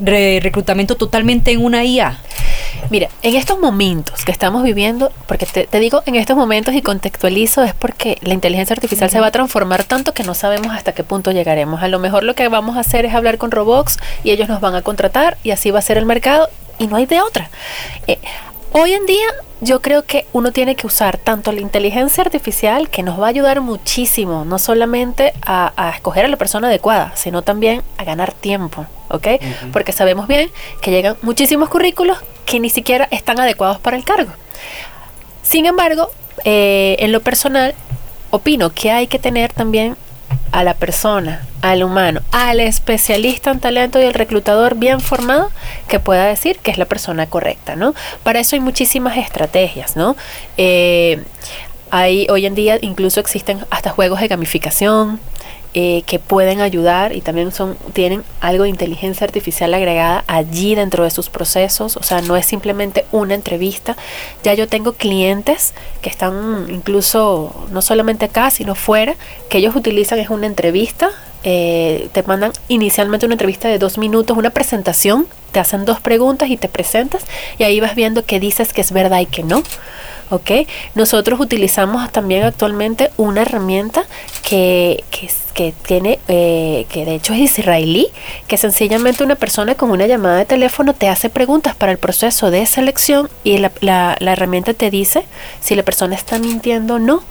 de 0.01 0.41
reclutamiento 0.43 0.97
totalmente 0.97 1.53
en 1.53 1.65
una 1.65 1.85
IA. 1.85 2.19
Mira, 2.89 3.09
en 3.23 3.37
estos 3.37 3.61
momentos 3.61 4.25
que 4.25 4.33
estamos 4.33 4.63
viviendo, 4.63 5.13
porque 5.27 5.47
te, 5.47 5.81
digo 5.81 6.03
en 6.07 6.17
estos 6.17 6.37
momentos 6.37 6.75
y 6.75 6.83
contextualizo, 6.83 7.63
es 7.63 7.75
porque 7.75 8.19
la 8.23 8.35
inteligencia 8.35 8.75
artificial 8.75 9.11
se 9.11 9.21
va 9.21 9.27
a 9.27 9.31
transformar 9.31 9.85
tanto 9.85 10.13
que 10.13 10.25
no 10.25 10.35
sabemos 10.35 10.73
hasta 10.75 10.93
qué 10.93 11.05
punto 11.05 11.31
llegaremos. 11.31 11.83
A 11.83 11.89
lo 11.89 11.99
mejor 11.99 12.25
lo 12.25 12.35
que 12.35 12.49
vamos 12.49 12.77
a 12.77 12.81
hacer 12.81 13.05
es 13.05 13.15
hablar 13.15 13.39
con 13.39 13.51
robots 13.51 13.99
y 14.25 14.31
ellos 14.31 14.49
nos 14.49 14.61
van 14.61 14.75
a 14.75 14.83
contratar 14.83 15.37
y 15.45 15.51
así 15.51 15.71
va 15.71 15.79
a 15.79 15.83
ser 15.83 15.99
el 15.99 16.07
mercado 16.07 16.49
y 16.79 16.87
no 16.87 16.97
hay 16.97 17.07
de 17.07 17.21
otra. 17.21 17.51
Eh, 18.07 18.19
Hoy 18.73 18.93
en 18.93 19.05
día 19.05 19.27
yo 19.61 19.83
creo 19.83 20.05
que 20.05 20.27
uno 20.33 20.53
tiene 20.53 20.77
que 20.77 20.87
usar 20.87 21.19
tanto 21.19 21.51
la 21.51 21.61
inteligencia 21.61 22.23
artificial 22.23 22.89
que 22.89 23.03
nos 23.03 23.21
va 23.21 23.27
a 23.27 23.31
ayudar 23.31 23.61
muchísimo, 23.61 24.45
no 24.45 24.61
solamente 24.61 25.33
a, 25.45 25.93
escoger 25.95 26.25
a 26.25 26.29
la 26.29 26.37
persona 26.37 26.69
adecuada, 26.69 27.13
sino 27.17 27.43
también 27.43 27.83
a 27.99 28.05
ganar 28.05 28.33
tiempo, 28.33 28.87
¿ok? 29.09 29.27
Porque 29.73 29.91
sabemos 29.91 30.29
bien 30.29 30.53
que 30.81 30.93
llegan 30.93 31.17
muchísimos 31.21 31.69
currículos 31.69 32.19
que 32.47 32.61
ni 32.61 32.71
siquiera 32.71 33.09
están 33.11 33.41
adecuados 33.41 33.81
para 33.81 33.97
el 33.97 34.05
cargo. 34.05 34.31
Sin 35.43 35.67
embargo, 35.67 36.09
eh, 36.45 36.95
en 37.01 37.11
lo 37.11 37.21
personal, 37.21 37.75
opino 38.31 38.71
que 38.71 38.93
hay 38.93 39.09
que 39.09 39.19
tener 39.19 39.53
también 39.53 39.97
a 40.53 40.65
la 40.65 40.75
persona, 40.75 41.47
al 41.63 41.83
humano, 41.83 42.23
al 42.33 42.61
especialista 42.61 43.51
en 43.51 43.61
talento 43.61 44.01
y 44.01 44.05
el 44.05 44.15
reclutador 44.15 44.75
bien 44.75 45.01
formado 45.01 45.51
que 45.89 46.01
pueda 46.01 46.27
decir 46.27 46.59
que 46.59 46.71
es 46.71 46.79
la 46.79 46.87
persona 46.87 47.27
correcta, 47.27 47.77
¿no? 47.77 47.95
Para 48.23 48.41
eso 48.41 48.57
hay 48.57 48.61
muchísimas 48.61 49.17
estrategias, 49.17 49.97
¿no? 49.97 50.17
Eh, 50.57 51.23
hay, 51.91 52.27
hoy 52.31 52.47
en 52.47 52.55
día 52.55 52.79
incluso 52.81 53.21
existen 53.21 53.65
hasta 53.71 53.91
juegos 53.91 54.21
de 54.21 54.29
gamificación, 54.29 55.21
eh, 55.73 56.03
que 56.05 56.19
pueden 56.19 56.61
ayudar 56.61 57.15
y 57.15 57.21
también 57.21 57.53
son 57.53 57.77
tienen 57.93 58.25
algo 58.41 58.65
de 58.65 58.71
inteligencia 58.71 59.25
artificial 59.25 59.73
agregada 59.73 60.25
allí 60.27 60.75
dentro 60.75 61.05
de 61.05 61.11
sus 61.11 61.31
procesos, 61.31 61.97
o 61.97 62.03
sea, 62.03 62.23
no 62.23 62.37
es 62.37 62.45
simplemente 62.45 63.07
una 63.13 63.35
entrevista. 63.35 63.97
Ya 64.43 64.55
yo 64.55 64.67
tengo 64.67 64.95
clientes 64.95 65.73
que 66.03 66.09
están 66.09 66.67
incluso 66.71 67.55
no 67.71 67.83
solamente 67.83 68.25
acá, 68.25 68.51
sino 68.51 68.75
fuera, 68.75 69.15
que 69.49 69.59
ellos 69.59 69.77
utilizan 69.77 70.19
es 70.19 70.29
una 70.29 70.47
entrevista, 70.47 71.11
eh, 71.45 72.09
te 72.13 72.23
mandan 72.25 72.53
inicialmente 72.67 73.27
una 73.27 73.35
entrevista 73.35 73.69
de 73.69 73.79
dos 73.79 73.97
minutos, 73.97 74.37
una 74.37 74.51
presentación, 74.51 75.29
te 75.53 75.61
hacen 75.61 75.85
dos 75.85 76.01
preguntas 76.01 76.51
y 76.51 76.57
te 76.57 76.69
presentas 76.69 77.25
y 77.59 77.63
ahí 77.63 77.79
vas 77.79 77.95
viendo 77.95 78.25
que 78.25 78.41
dices 78.41 78.73
que 78.73 78.81
es 78.81 78.91
verdad 78.91 79.21
y 79.21 79.27
que 79.27 79.45
no. 79.45 79.63
¿Ok? 80.31 80.51
Nosotros 80.95 81.41
utilizamos 81.41 82.11
también 82.11 82.45
actualmente 82.45 83.11
una 83.17 83.43
herramienta 83.43 84.05
que, 84.43 85.05
que, 85.11 85.29
que 85.53 85.75
tiene, 85.87 86.19
eh, 86.29 86.87
que 86.89 87.05
de 87.05 87.15
hecho 87.17 87.35
es 87.35 87.59
israelí, 87.59 88.09
que 88.49 88.57
sencillamente 88.57 89.25
una 89.25 89.35
persona 89.35 89.75
con 89.75 89.91
una 89.91 90.07
llamada 90.07 90.39
de 90.39 90.47
teléfono 90.47 90.95
te 90.95 91.09
hace 91.09 91.29
preguntas 91.29 91.75
para 91.75 91.93
el 91.93 91.99
proceso 91.99 92.51
de 92.51 92.65
selección 92.67 93.29
y 93.45 93.59
la, 93.59 93.73
la, 93.81 94.17
la 94.21 94.33
herramienta 94.33 94.75
te 94.75 94.91
dice 94.91 95.25
si 95.61 95.75
la 95.75 95.83
persona 95.83 96.15
está 96.15 96.39
mintiendo 96.39 96.95
o 96.95 96.99
no. 96.99 97.23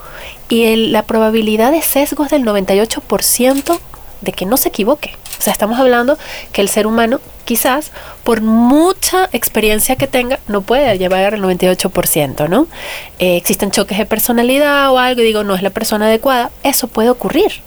Y 0.49 0.65
el, 0.65 0.91
la 0.91 1.03
probabilidad 1.03 1.71
de 1.71 1.81
sesgo 1.81 2.25
es 2.25 2.31
del 2.31 2.43
98% 2.43 3.79
de 4.21 4.31
que 4.31 4.45
no 4.45 4.57
se 4.57 4.69
equivoque. 4.69 5.12
O 5.39 5.41
sea, 5.41 5.54
estamos 5.54 5.80
hablando 5.80 6.17
que 6.52 6.62
el 6.62 6.69
ser 6.69 6.86
humano 6.86 7.21
quizás 7.45 7.91
por 8.23 8.41
mucha 8.41 9.30
experiencia 9.32 9.95
que 9.95 10.06
tenga 10.06 10.39
no 10.47 10.62
puede 10.62 10.97
llevar 10.97 11.34
al 11.34 11.41
98%, 11.41 12.49
¿no? 12.49 12.67
Eh, 13.17 13.38
existen 13.38 13.71
choques 13.71 13.97
de 13.97 14.06
personalidad 14.06 14.91
o 14.91 14.99
algo 14.99 15.21
y 15.21 15.25
digo, 15.25 15.43
no 15.43 15.56
es 15.56 15.63
la 15.63 15.69
persona 15.69 16.08
adecuada, 16.08 16.52
eso 16.63 16.88
puede 16.88 17.10
ocurrir. 17.10 17.62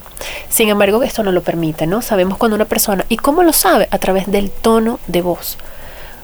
Sin 0.49 0.69
embargo, 0.69 1.03
esto 1.03 1.23
no 1.23 1.33
lo 1.33 1.43
permite, 1.43 1.87
¿no? 1.87 2.03
Sabemos 2.03 2.39
cuando 2.39 2.55
una 2.55 2.67
persona, 2.67 3.05
¿y 3.09 3.17
cómo 3.17 3.43
lo 3.43 3.53
sabe? 3.53 3.89
A 3.91 3.99
través 3.99 4.31
del 4.31 4.51
tono 4.51 5.01
de 5.09 5.23
voz. 5.23 5.57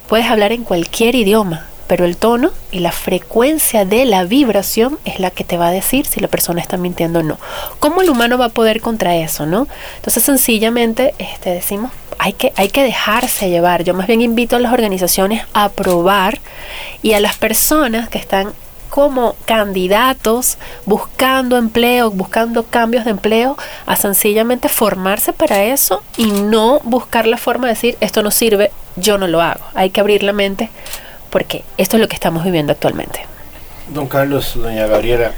Puedes 0.08 0.26
hablar 0.26 0.52
en 0.52 0.64
cualquier 0.64 1.14
idioma, 1.14 1.66
pero 1.88 2.04
el 2.04 2.16
tono 2.16 2.52
y 2.70 2.78
la 2.78 2.92
frecuencia 2.92 3.84
de 3.84 4.04
la 4.04 4.24
vibración 4.24 4.98
es 5.04 5.18
la 5.18 5.30
que 5.30 5.42
te 5.42 5.56
va 5.56 5.68
a 5.68 5.72
decir 5.72 6.06
si 6.06 6.20
la 6.20 6.28
persona 6.28 6.60
está 6.60 6.76
mintiendo 6.76 7.20
o 7.20 7.22
no. 7.22 7.38
¿Cómo 7.80 8.02
el 8.02 8.10
humano 8.10 8.38
va 8.38 8.44
a 8.46 8.50
poder 8.50 8.80
contra 8.80 9.16
eso, 9.16 9.46
no? 9.46 9.66
Entonces 9.96 10.22
sencillamente 10.22 11.14
este, 11.18 11.50
decimos, 11.50 11.90
hay 12.18 12.34
que, 12.34 12.52
hay 12.56 12.68
que 12.68 12.84
dejarse 12.84 13.48
llevar. 13.48 13.84
Yo 13.84 13.94
más 13.94 14.06
bien 14.06 14.20
invito 14.20 14.54
a 14.54 14.60
las 14.60 14.72
organizaciones 14.72 15.44
a 15.54 15.70
probar 15.70 16.38
y 17.02 17.14
a 17.14 17.20
las 17.20 17.36
personas 17.36 18.08
que 18.10 18.18
están 18.18 18.52
como 18.90 19.36
candidatos 19.44 20.58
buscando 20.84 21.56
empleo, 21.56 22.10
buscando 22.10 22.64
cambios 22.64 23.04
de 23.04 23.12
empleo, 23.12 23.56
a 23.86 23.96
sencillamente 23.96 24.68
formarse 24.68 25.32
para 25.32 25.62
eso 25.62 26.02
y 26.16 26.26
no 26.32 26.80
buscar 26.84 27.26
la 27.26 27.36
forma 27.36 27.66
de 27.66 27.74
decir 27.74 27.96
esto 28.00 28.22
no 28.22 28.30
sirve, 28.30 28.72
yo 28.96 29.16
no 29.16 29.26
lo 29.26 29.40
hago. 29.40 29.64
Hay 29.74 29.90
que 29.90 30.00
abrir 30.00 30.22
la 30.22 30.32
mente 30.32 30.70
porque 31.30 31.64
esto 31.76 31.96
es 31.96 32.00
lo 32.00 32.08
que 32.08 32.14
estamos 32.14 32.44
viviendo 32.44 32.72
actualmente. 32.72 33.20
Don 33.88 34.06
Carlos, 34.06 34.54
doña 34.54 34.86
Gabriela, 34.86 35.32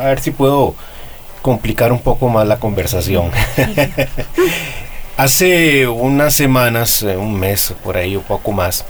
a 0.00 0.04
ver 0.04 0.20
si 0.20 0.30
puedo 0.30 0.74
complicar 1.42 1.92
un 1.92 2.00
poco 2.00 2.28
más 2.28 2.46
la 2.46 2.58
conversación. 2.58 3.30
Hace 5.16 5.86
unas 5.86 6.34
semanas, 6.34 7.02
eh, 7.02 7.16
un 7.16 7.38
mes 7.38 7.74
por 7.84 7.96
ahí, 7.96 8.16
un 8.16 8.24
poco 8.24 8.50
más, 8.50 8.84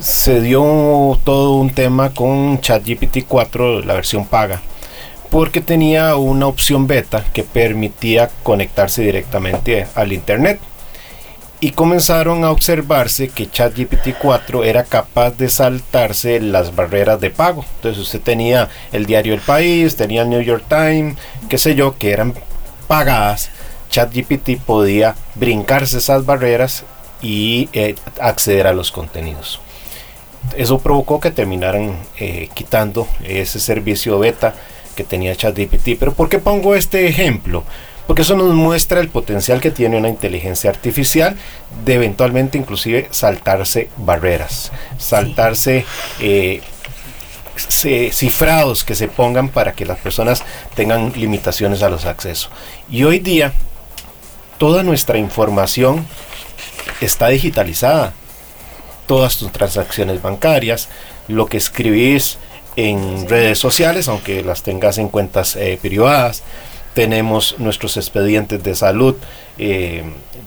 se 0.00 0.40
dio 0.40 1.18
todo 1.24 1.54
un 1.54 1.70
tema 1.70 2.10
con 2.10 2.60
ChatGPT 2.60 3.24
4, 3.26 3.80
la 3.80 3.94
versión 3.94 4.24
paga, 4.26 4.60
porque 5.30 5.60
tenía 5.60 6.14
una 6.16 6.46
opción 6.46 6.86
beta 6.86 7.24
que 7.32 7.42
permitía 7.42 8.30
conectarse 8.42 9.02
directamente 9.02 9.86
al 9.94 10.12
Internet. 10.12 10.60
Y 11.60 11.72
comenzaron 11.72 12.44
a 12.44 12.52
observarse 12.52 13.30
que 13.30 13.50
ChatGPT 13.50 14.14
4 14.20 14.62
era 14.62 14.84
capaz 14.84 15.32
de 15.32 15.48
saltarse 15.48 16.38
las 16.40 16.76
barreras 16.76 17.20
de 17.20 17.30
pago. 17.30 17.64
Entonces 17.76 18.00
usted 18.00 18.20
tenía 18.20 18.68
el 18.92 19.06
diario 19.06 19.34
El 19.34 19.40
País, 19.40 19.96
tenía 19.96 20.22
el 20.22 20.30
New 20.30 20.40
York 20.40 20.64
Times, 20.68 21.16
qué 21.48 21.58
sé 21.58 21.74
yo, 21.74 21.98
que 21.98 22.12
eran 22.12 22.34
pagadas. 22.86 23.50
ChatGPT 23.90 24.60
podía 24.64 25.16
brincarse 25.34 25.98
esas 25.98 26.24
barreras 26.24 26.84
y 27.22 27.68
eh, 27.72 27.96
acceder 28.20 28.68
a 28.68 28.72
los 28.72 28.92
contenidos. 28.92 29.60
Eso 30.56 30.78
provocó 30.78 31.18
que 31.18 31.32
terminaran 31.32 31.96
eh, 32.18 32.48
quitando 32.54 33.08
ese 33.24 33.58
servicio 33.58 34.18
beta 34.20 34.54
que 34.94 35.04
tenía 35.04 35.34
ChatGPT. 35.34 35.98
Pero 35.98 36.14
¿por 36.14 36.28
qué 36.28 36.38
pongo 36.38 36.74
este 36.74 37.08
ejemplo? 37.08 37.64
Porque 38.08 38.22
eso 38.22 38.36
nos 38.36 38.52
muestra 38.54 39.00
el 39.00 39.10
potencial 39.10 39.60
que 39.60 39.70
tiene 39.70 39.98
una 39.98 40.08
inteligencia 40.08 40.70
artificial 40.70 41.36
de 41.84 41.94
eventualmente 41.94 42.56
inclusive 42.58 43.06
saltarse 43.10 43.90
barreras, 43.98 44.72
saltarse 44.98 45.84
eh, 46.18 46.62
cifrados 48.10 48.82
que 48.82 48.94
se 48.94 49.08
pongan 49.08 49.50
para 49.50 49.72
que 49.72 49.84
las 49.84 49.98
personas 49.98 50.42
tengan 50.74 51.12
limitaciones 51.14 51.82
a 51.82 51.90
los 51.90 52.06
accesos. 52.06 52.50
Y 52.90 53.04
hoy 53.04 53.18
día 53.18 53.52
toda 54.56 54.82
nuestra 54.82 55.18
información 55.18 56.06
está 57.02 57.28
digitalizada. 57.28 58.14
Todas 59.06 59.36
tus 59.36 59.52
transacciones 59.52 60.20
bancarias, 60.22 60.88
lo 61.28 61.46
que 61.46 61.58
escribís, 61.58 62.38
en 62.78 63.28
redes 63.28 63.58
sociales, 63.58 64.06
aunque 64.06 64.44
las 64.44 64.62
tengas 64.62 64.98
en 64.98 65.08
cuentas 65.08 65.56
eh, 65.56 65.80
privadas. 65.82 66.44
Tenemos 66.98 67.54
nuestros 67.60 67.96
expedientes 67.96 68.60
de 68.64 68.74
salud 68.74 69.14
eh, 69.56 70.02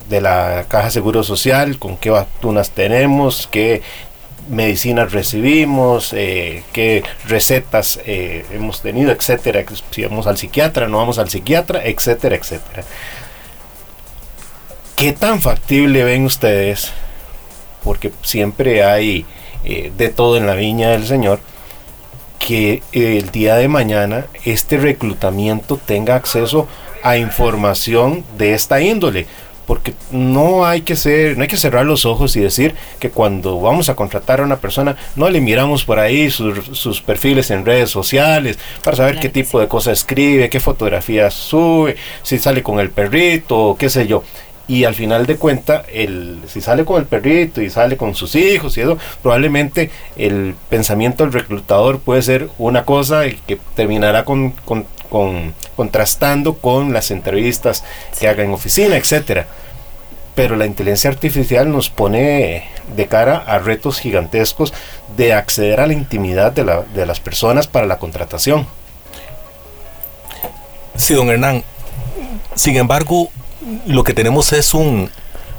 de 0.10 0.20
la 0.20 0.66
Caja 0.68 0.92
Seguro 0.92 1.24
Social, 1.24 1.80
con 1.80 1.96
qué 1.96 2.10
vacunas 2.10 2.72
tenemos, 2.72 3.48
qué 3.50 3.82
medicinas 4.50 5.14
recibimos, 5.14 6.12
eh, 6.12 6.64
qué 6.74 7.04
recetas 7.26 8.02
hemos 8.06 8.82
tenido, 8.82 9.14
etcétera. 9.14 9.64
Si 9.92 10.04
vamos 10.04 10.28
al 10.28 10.38
psiquiatra, 10.38 10.90
no 10.90 10.98
vamos 10.98 11.20
al 11.20 11.30
psiquiatra, 11.30 11.86
etcétera, 11.86 12.36
etcétera. 12.36 12.84
¿Qué 14.98 15.14
tan 15.14 15.40
factible 15.40 16.04
ven 16.04 16.26
ustedes? 16.26 16.92
Porque 17.82 18.12
siempre 18.24 18.84
hay 18.84 19.26
de 19.64 20.10
todo 20.10 20.36
en 20.36 20.48
la 20.48 20.56
viña 20.56 20.90
del 20.90 21.08
Señor 21.08 21.40
que 22.46 22.82
el 22.92 23.30
día 23.30 23.56
de 23.56 23.68
mañana 23.68 24.26
este 24.46 24.78
reclutamiento 24.78 25.78
tenga 25.78 26.16
acceso 26.16 26.68
a 27.04 27.18
información 27.18 28.24
de 28.38 28.54
esta 28.54 28.82
índole 28.82 29.28
porque 29.68 29.94
no 30.12 30.66
hay 30.66 30.82
que 30.82 30.96
ser, 30.96 31.38
no 31.38 31.44
hay 31.44 31.48
que 31.48 31.56
cerrar 31.56 31.86
los 31.86 32.06
ojos 32.06 32.36
y 32.36 32.42
decir 32.42 32.76
que 33.00 33.10
cuando 33.10 33.62
vamos 33.62 33.90
a 33.90 33.96
contratar 33.96 34.42
a 34.42 34.44
una 34.44 34.58
persona 34.58 34.98
no 35.16 35.30
le 35.30 35.40
miramos 35.40 35.86
por 35.86 36.00
ahí 36.00 36.30
sus, 36.30 37.02
perfiles 37.02 37.52
en 37.52 37.66
redes 37.66 37.90
sociales 37.90 38.58
para 38.84 38.98
saber 38.98 39.20
qué 39.20 39.30
tipo 39.30 39.60
de 39.60 39.68
cosas 39.68 40.00
escribe, 40.00 40.50
qué 40.50 40.60
fotografías 40.60 41.34
sube, 41.34 41.96
si 42.24 42.40
sale 42.40 42.64
con 42.64 42.80
el 42.80 42.90
perrito, 42.90 43.78
qué 43.80 43.90
sé 43.90 44.08
yo 44.08 44.24
y 44.72 44.86
al 44.86 44.96
final 44.96 45.26
de 45.26 45.36
cuenta 45.36 45.84
el 45.92 46.40
si 46.48 46.62
sale 46.62 46.86
con 46.86 47.02
el 47.02 47.06
perrito 47.06 47.62
y 47.62 47.70
sale 47.70 47.98
con 47.98 48.16
sus 48.16 48.36
hijos 48.36 48.78
y 48.78 48.82
eso 48.82 48.98
probablemente 49.22 49.92
el 50.16 50.56
pensamiento 50.70 51.26
del 51.26 51.34
reclutador 51.34 52.00
puede 52.00 52.22
ser 52.22 52.50
una 52.58 52.86
cosa 52.86 53.24
que 53.46 53.60
terminará 53.76 54.24
con, 54.24 54.54
contrastando 55.76 56.54
con 56.54 56.94
las 56.94 57.12
entrevistas 57.12 57.84
que 58.18 58.30
haga 58.30 58.46
en 58.46 58.52
oficina 58.52 58.96
etcétera 58.96 59.46
pero 60.36 60.56
la 60.56 60.66
inteligencia 60.66 61.10
artificial 61.10 61.70
nos 61.70 61.90
pone 61.90 62.64
de 62.96 63.08
cara 63.08 63.44
a 63.46 63.60
retos 63.60 64.00
gigantescos 64.00 64.74
de 65.18 65.34
acceder 65.34 65.82
a 65.82 65.88
la 65.88 65.92
intimidad 65.92 66.54
de, 66.54 66.64
de 66.94 67.06
las 67.06 67.20
personas 67.20 67.68
para 67.68 67.86
la 67.86 68.00
contratación. 68.00 68.66
Sí, 70.96 71.14
don 71.14 71.30
Hernán. 71.30 71.66
Sin 72.56 72.78
embargo, 72.78 73.30
lo 73.86 74.04
que 74.04 74.14
tenemos 74.14 74.54
es 74.54 74.74
un, 74.74 75.10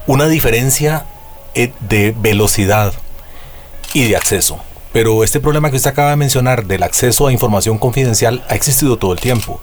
una 0.07 0.27
diferencia 0.27 1.07
eh, 1.55 1.73
de 1.81 2.15
velocidad 2.19 2.93
y 3.95 4.09
de 4.09 4.17
acceso. 4.17 4.59
Pero 4.93 5.25
este 5.25 5.41
problema 5.41 5.71
que 5.71 5.77
usted 5.77 5.91
acaba 5.91 6.11
de 6.11 6.17
mencionar 6.17 6.67
del 6.67 6.83
acceso 6.83 7.27
a 7.27 7.33
información 7.33 7.79
confidencial 7.79 8.45
ha 8.49 8.55
existido 8.55 8.97
todo 8.99 9.13
el 9.13 9.21
tiempo. 9.21 9.61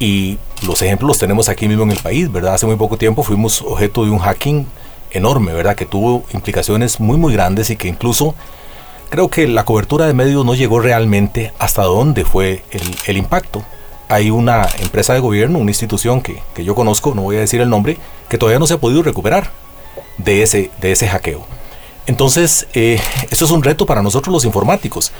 Y 0.00 0.38
los 0.66 0.82
ejemplos 0.82 1.08
los 1.08 1.18
tenemos 1.18 1.48
aquí 1.48 1.68
mismo 1.68 1.84
en 1.84 1.90
el 1.90 1.98
país, 1.98 2.30
¿verdad? 2.30 2.54
Hace 2.54 2.66
muy 2.66 2.76
poco 2.76 2.96
tiempo 2.96 3.22
fuimos 3.22 3.62
objeto 3.62 4.04
de 4.04 4.10
un 4.10 4.18
hacking 4.18 4.66
enorme, 5.10 5.52
¿verdad? 5.52 5.76
Que 5.76 5.86
tuvo 5.86 6.24
implicaciones 6.32 7.00
muy, 7.00 7.16
muy 7.16 7.32
grandes 7.32 7.70
y 7.70 7.76
que 7.76 7.88
incluso 7.88 8.34
creo 9.10 9.28
que 9.28 9.46
la 9.48 9.64
cobertura 9.64 10.06
de 10.06 10.14
medios 10.14 10.44
no 10.44 10.54
llegó 10.54 10.80
realmente 10.80 11.52
hasta 11.58 11.82
dónde 11.82 12.24
fue 12.24 12.64
el, 12.70 12.82
el 13.06 13.16
impacto 13.16 13.64
hay 14.08 14.30
una 14.30 14.68
empresa 14.80 15.14
de 15.14 15.20
gobierno, 15.20 15.58
una 15.58 15.70
institución 15.70 16.22
que, 16.22 16.42
yo 16.56 16.74
conozco, 16.74 17.14
no 17.14 17.22
voy 17.22 17.36
a 17.36 17.40
decir 17.40 17.60
el 17.60 17.70
nombre, 17.70 17.98
que 18.28 18.38
todavía 18.38 18.58
no 18.58 18.66
se 18.66 18.74
ha 18.74 18.78
podido 18.78 19.02
recuperar 19.02 19.50
de 20.16 20.42
ese, 20.42 20.70
de 20.80 20.92
ese 20.92 21.08
hackeo. 21.08 21.46
Entonces, 22.06 22.66
eh, 22.72 23.00
esto 23.30 23.44
es 23.44 23.50
un 23.50 23.62
reto 23.62 23.84
para 23.84 24.02
nosotros 24.02 24.32
los 24.32 24.44
informáticos. 24.44 25.12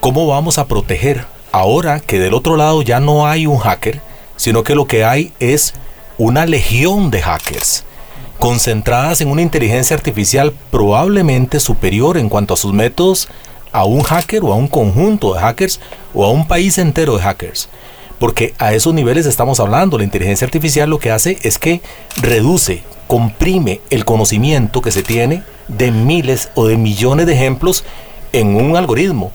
¿Cómo 0.00 0.26
vamos 0.26 0.58
a 0.58 0.66
proteger 0.66 1.24
ahora 1.52 2.00
que 2.00 2.18
del 2.18 2.34
otro 2.34 2.56
lado 2.56 2.82
ya 2.82 2.98
no 2.98 3.26
hay 3.26 3.46
un 3.46 3.58
hacker, 3.58 4.00
sino 4.36 4.64
que 4.64 4.74
lo 4.74 4.86
que 4.86 5.04
hay 5.04 5.32
es 5.38 5.74
una 6.18 6.46
legión 6.46 7.10
de 7.10 7.22
hackers? 7.22 7.84
concentradas 8.42 9.20
en 9.20 9.28
una 9.28 9.40
inteligencia 9.40 9.94
artificial 9.94 10.52
probablemente 10.72 11.60
superior 11.60 12.18
en 12.18 12.28
cuanto 12.28 12.54
a 12.54 12.56
sus 12.56 12.72
métodos 12.72 13.28
a 13.70 13.84
un 13.84 14.02
hacker 14.02 14.42
o 14.42 14.52
a 14.52 14.56
un 14.56 14.66
conjunto 14.66 15.32
de 15.32 15.38
hackers 15.38 15.78
o 16.12 16.24
a 16.24 16.30
un 16.32 16.48
país 16.48 16.76
entero 16.78 17.16
de 17.16 17.22
hackers 17.22 17.68
porque 18.22 18.54
a 18.60 18.72
esos 18.72 18.94
niveles 18.94 19.26
estamos 19.26 19.58
hablando. 19.58 19.98
La 19.98 20.04
inteligencia 20.04 20.44
artificial 20.44 20.88
lo 20.88 21.00
que 21.00 21.10
hace 21.10 21.38
es 21.42 21.58
que 21.58 21.80
reduce, 22.20 22.84
comprime 23.08 23.80
el 23.90 24.04
conocimiento 24.04 24.80
que 24.80 24.92
se 24.92 25.02
tiene 25.02 25.42
de 25.66 25.90
miles 25.90 26.48
o 26.54 26.68
de 26.68 26.76
millones 26.76 27.26
de 27.26 27.32
ejemplos 27.32 27.82
en 28.32 28.54
un 28.54 28.76
algoritmo. 28.76 29.32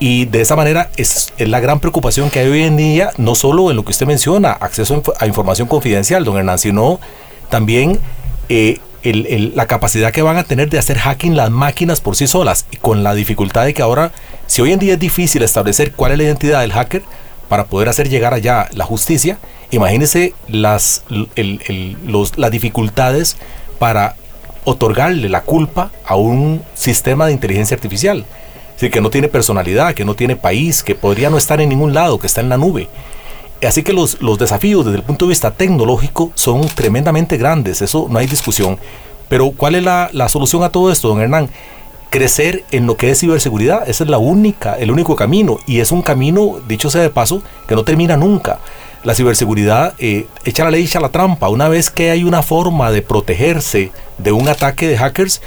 Y 0.00 0.24
de 0.24 0.40
esa 0.40 0.56
manera 0.56 0.90
es, 0.96 1.32
la 1.38 1.60
gran 1.60 1.78
preocupación 1.78 2.28
que 2.28 2.40
hay 2.40 2.48
hoy 2.48 2.64
en 2.64 2.76
día, 2.76 3.12
no 3.18 3.36
solo 3.36 3.70
en 3.70 3.76
lo 3.76 3.84
que 3.84 3.92
usted 3.92 4.06
menciona, 4.06 4.50
acceso 4.50 5.00
a 5.20 5.26
información 5.28 5.68
confidencial, 5.68 6.24
don 6.24 6.38
Hernán, 6.38 6.58
sino 6.58 6.98
también 7.50 8.00
eh, 8.48 8.80
la 9.54 9.68
capacidad 9.68 10.10
que 10.10 10.22
van 10.22 10.38
a 10.38 10.42
tener 10.42 10.68
de 10.70 10.80
hacer 10.80 10.98
hacking 10.98 11.36
las 11.36 11.52
máquinas 11.52 12.00
por 12.00 12.16
sí 12.16 12.26
solas, 12.26 12.66
y 12.72 12.78
con 12.78 13.04
la 13.04 13.14
dificultad 13.14 13.64
de 13.64 13.74
que 13.74 13.82
ahora, 13.82 14.10
si 14.48 14.60
hoy 14.60 14.72
en 14.72 14.80
día 14.80 14.94
es 14.94 14.98
difícil 14.98 15.44
establecer 15.44 15.92
cuál 15.92 16.10
es 16.10 16.18
la 16.18 16.24
identidad 16.24 16.62
del 16.62 16.72
hacker, 16.72 17.04
para 17.48 17.64
poder 17.64 17.88
hacer 17.88 18.08
llegar 18.08 18.34
allá 18.34 18.68
la 18.72 18.84
justicia, 18.84 19.38
imagínese 19.70 20.34
las, 20.48 21.04
las 22.36 22.50
dificultades 22.50 23.36
para 23.78 24.16
otorgarle 24.64 25.28
la 25.28 25.42
culpa 25.42 25.90
a 26.06 26.16
un 26.16 26.62
sistema 26.74 27.26
de 27.26 27.32
inteligencia 27.32 27.74
artificial. 27.74 28.18
Es 28.68 28.74
decir, 28.82 28.90
que 28.90 29.00
no 29.00 29.10
tiene 29.10 29.28
personalidad, 29.28 29.94
que 29.94 30.04
no 30.04 30.14
tiene 30.14 30.36
país, 30.36 30.82
que 30.82 30.94
podría 30.94 31.30
no 31.30 31.38
estar 31.38 31.60
en 31.60 31.70
ningún 31.70 31.94
lado, 31.94 32.18
que 32.18 32.26
está 32.26 32.40
en 32.40 32.48
la 32.48 32.58
nube. 32.58 32.88
Así 33.66 33.82
que 33.82 33.92
los, 33.92 34.20
los 34.22 34.38
desafíos 34.38 34.84
desde 34.84 34.98
el 34.98 35.02
punto 35.02 35.24
de 35.24 35.30
vista 35.30 35.50
tecnológico 35.50 36.30
son 36.34 36.60
tremendamente 36.68 37.36
grandes, 37.36 37.82
eso 37.82 38.06
no 38.08 38.18
hay 38.18 38.26
discusión. 38.26 38.78
Pero 39.28 39.50
¿cuál 39.50 39.74
es 39.74 39.82
la, 39.82 40.10
la 40.12 40.28
solución 40.28 40.62
a 40.62 40.70
todo 40.70 40.92
esto, 40.92 41.08
don 41.08 41.20
Hernán? 41.20 41.50
Crecer 42.10 42.64
en 42.70 42.86
lo 42.86 42.96
que 42.96 43.10
es 43.10 43.20
ciberseguridad. 43.20 43.88
Esa 43.88 44.04
es 44.04 44.10
la 44.10 44.18
única, 44.18 44.74
el 44.78 44.90
único 44.90 45.16
camino. 45.16 45.58
Y 45.66 45.80
es 45.80 45.92
un 45.92 46.02
camino, 46.02 46.60
dicho 46.66 46.90
sea 46.90 47.02
de 47.02 47.10
paso, 47.10 47.42
que 47.66 47.74
no 47.74 47.84
termina 47.84 48.16
nunca. 48.16 48.60
La 49.04 49.14
ciberseguridad 49.14 49.94
eh, 49.98 50.26
echa 50.44 50.64
la 50.64 50.70
ley, 50.70 50.84
echa 50.84 51.00
la 51.00 51.10
trampa. 51.10 51.48
Una 51.48 51.68
vez 51.68 51.90
que 51.90 52.10
hay 52.10 52.24
una 52.24 52.42
forma 52.42 52.90
de 52.90 53.02
protegerse 53.02 53.92
de 54.18 54.32
un 54.32 54.48
ataque 54.48 54.88
de 54.88 54.98
hackers, 54.98 55.40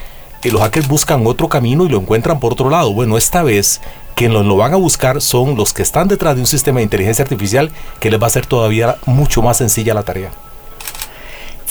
eh, 0.43 0.51
los 0.51 0.62
hackers 0.62 0.88
buscan 0.88 1.28
otro 1.28 1.49
camino 1.49 1.86
y 1.86 1.89
lo 1.89 1.99
encuentran 1.99 2.39
por 2.39 2.53
otro 2.53 2.70
lado. 2.70 2.93
Bueno, 2.93 3.18
esta 3.18 3.43
vez 3.43 3.82
quienes 4.16 4.45
lo 4.45 4.55
van 4.55 4.74
a 4.74 4.78
buscar 4.78 5.22
son 5.22 5.55
los 5.55 5.74
que 5.74 5.82
están 5.82 6.07
detrás 6.07 6.36
de 6.36 6.41
un 6.41 6.47
sistema 6.47 6.78
de 6.78 6.84
inteligencia 6.84 7.24
artificial 7.24 7.72
que 7.99 8.09
les 8.09 8.20
va 8.20 8.26
a 8.26 8.28
hacer 8.28 8.45
todavía 8.45 8.97
mucho 9.05 9.41
más 9.41 9.57
sencilla 9.57 9.93
la 9.93 10.03
tarea. 10.03 10.32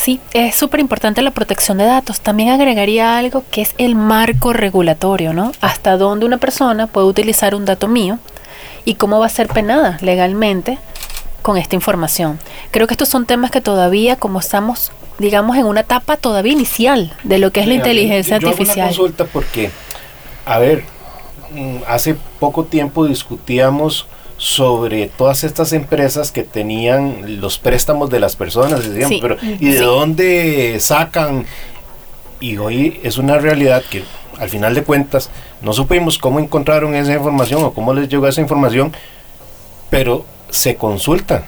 Sí, 0.00 0.18
es 0.32 0.56
súper 0.56 0.80
importante 0.80 1.20
la 1.20 1.30
protección 1.30 1.76
de 1.76 1.84
datos. 1.84 2.22
También 2.22 2.48
agregaría 2.48 3.18
algo 3.18 3.44
que 3.50 3.60
es 3.60 3.74
el 3.76 3.96
marco 3.96 4.54
regulatorio, 4.54 5.34
¿no? 5.34 5.52
Hasta 5.60 5.98
dónde 5.98 6.24
una 6.24 6.38
persona 6.38 6.86
puede 6.86 7.06
utilizar 7.06 7.54
un 7.54 7.66
dato 7.66 7.86
mío 7.86 8.18
y 8.86 8.94
cómo 8.94 9.20
va 9.20 9.26
a 9.26 9.28
ser 9.28 9.48
penada 9.48 9.98
legalmente 10.00 10.78
con 11.42 11.58
esta 11.58 11.74
información. 11.74 12.38
Creo 12.70 12.86
que 12.86 12.94
estos 12.94 13.10
son 13.10 13.26
temas 13.26 13.50
que 13.50 13.60
todavía, 13.60 14.16
como 14.16 14.40
estamos, 14.40 14.90
digamos, 15.18 15.58
en 15.58 15.66
una 15.66 15.80
etapa 15.80 16.16
todavía 16.16 16.54
inicial 16.54 17.14
de 17.22 17.38
lo 17.38 17.52
que 17.52 17.60
es 17.60 17.66
la 17.66 17.74
inteligencia 17.74 18.36
artificial. 18.36 18.94
Yo 18.94 19.06
porque, 19.30 19.70
a 20.46 20.58
ver, 20.58 20.82
mm, 21.52 21.76
hace 21.86 22.16
poco 22.38 22.64
tiempo 22.64 23.04
discutíamos 23.04 24.06
sobre 24.40 25.06
todas 25.06 25.44
estas 25.44 25.74
empresas 25.74 26.32
que 26.32 26.44
tenían 26.44 27.42
los 27.42 27.58
préstamos 27.58 28.08
de 28.08 28.20
las 28.20 28.36
personas, 28.36 28.88
decían, 28.88 29.20
pero 29.20 29.36
¿y 29.42 29.68
de 29.68 29.80
dónde 29.80 30.78
sacan? 30.80 31.44
Y 32.40 32.56
hoy 32.56 32.98
es 33.02 33.18
una 33.18 33.36
realidad 33.36 33.82
que 33.90 34.02
al 34.38 34.48
final 34.48 34.74
de 34.74 34.82
cuentas 34.82 35.28
no 35.60 35.74
supimos 35.74 36.16
cómo 36.16 36.40
encontraron 36.40 36.94
esa 36.94 37.12
información 37.12 37.62
o 37.62 37.74
cómo 37.74 37.92
les 37.92 38.08
llegó 38.08 38.26
esa 38.26 38.40
información, 38.40 38.96
pero 39.90 40.24
se 40.48 40.76
consulta 40.76 41.44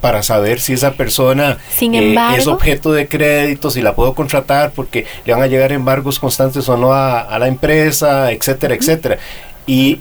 para 0.00 0.24
saber 0.24 0.60
si 0.60 0.72
esa 0.72 0.94
persona 0.94 1.58
eh, 1.80 2.16
es 2.36 2.48
objeto 2.48 2.92
de 2.92 3.06
crédito, 3.06 3.70
si 3.70 3.82
la 3.82 3.94
puedo 3.94 4.14
contratar 4.14 4.72
porque 4.72 5.06
le 5.24 5.32
van 5.32 5.42
a 5.42 5.46
llegar 5.46 5.70
embargos 5.70 6.18
constantes 6.18 6.68
o 6.68 6.76
no 6.76 6.92
a, 6.92 7.38
la 7.38 7.46
empresa, 7.46 8.32
etcétera, 8.32 8.74
etcétera. 8.74 9.18
Y 9.64 10.00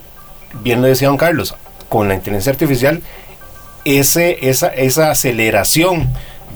bien 0.63 0.81
lo 0.81 0.87
decía 0.87 1.07
don 1.07 1.17
Carlos, 1.17 1.53
con 1.91 2.07
la 2.07 2.13
inteligencia 2.15 2.53
artificial, 2.53 3.01
ese, 3.83 4.49
esa, 4.49 4.67
esa 4.67 5.11
aceleración 5.11 6.07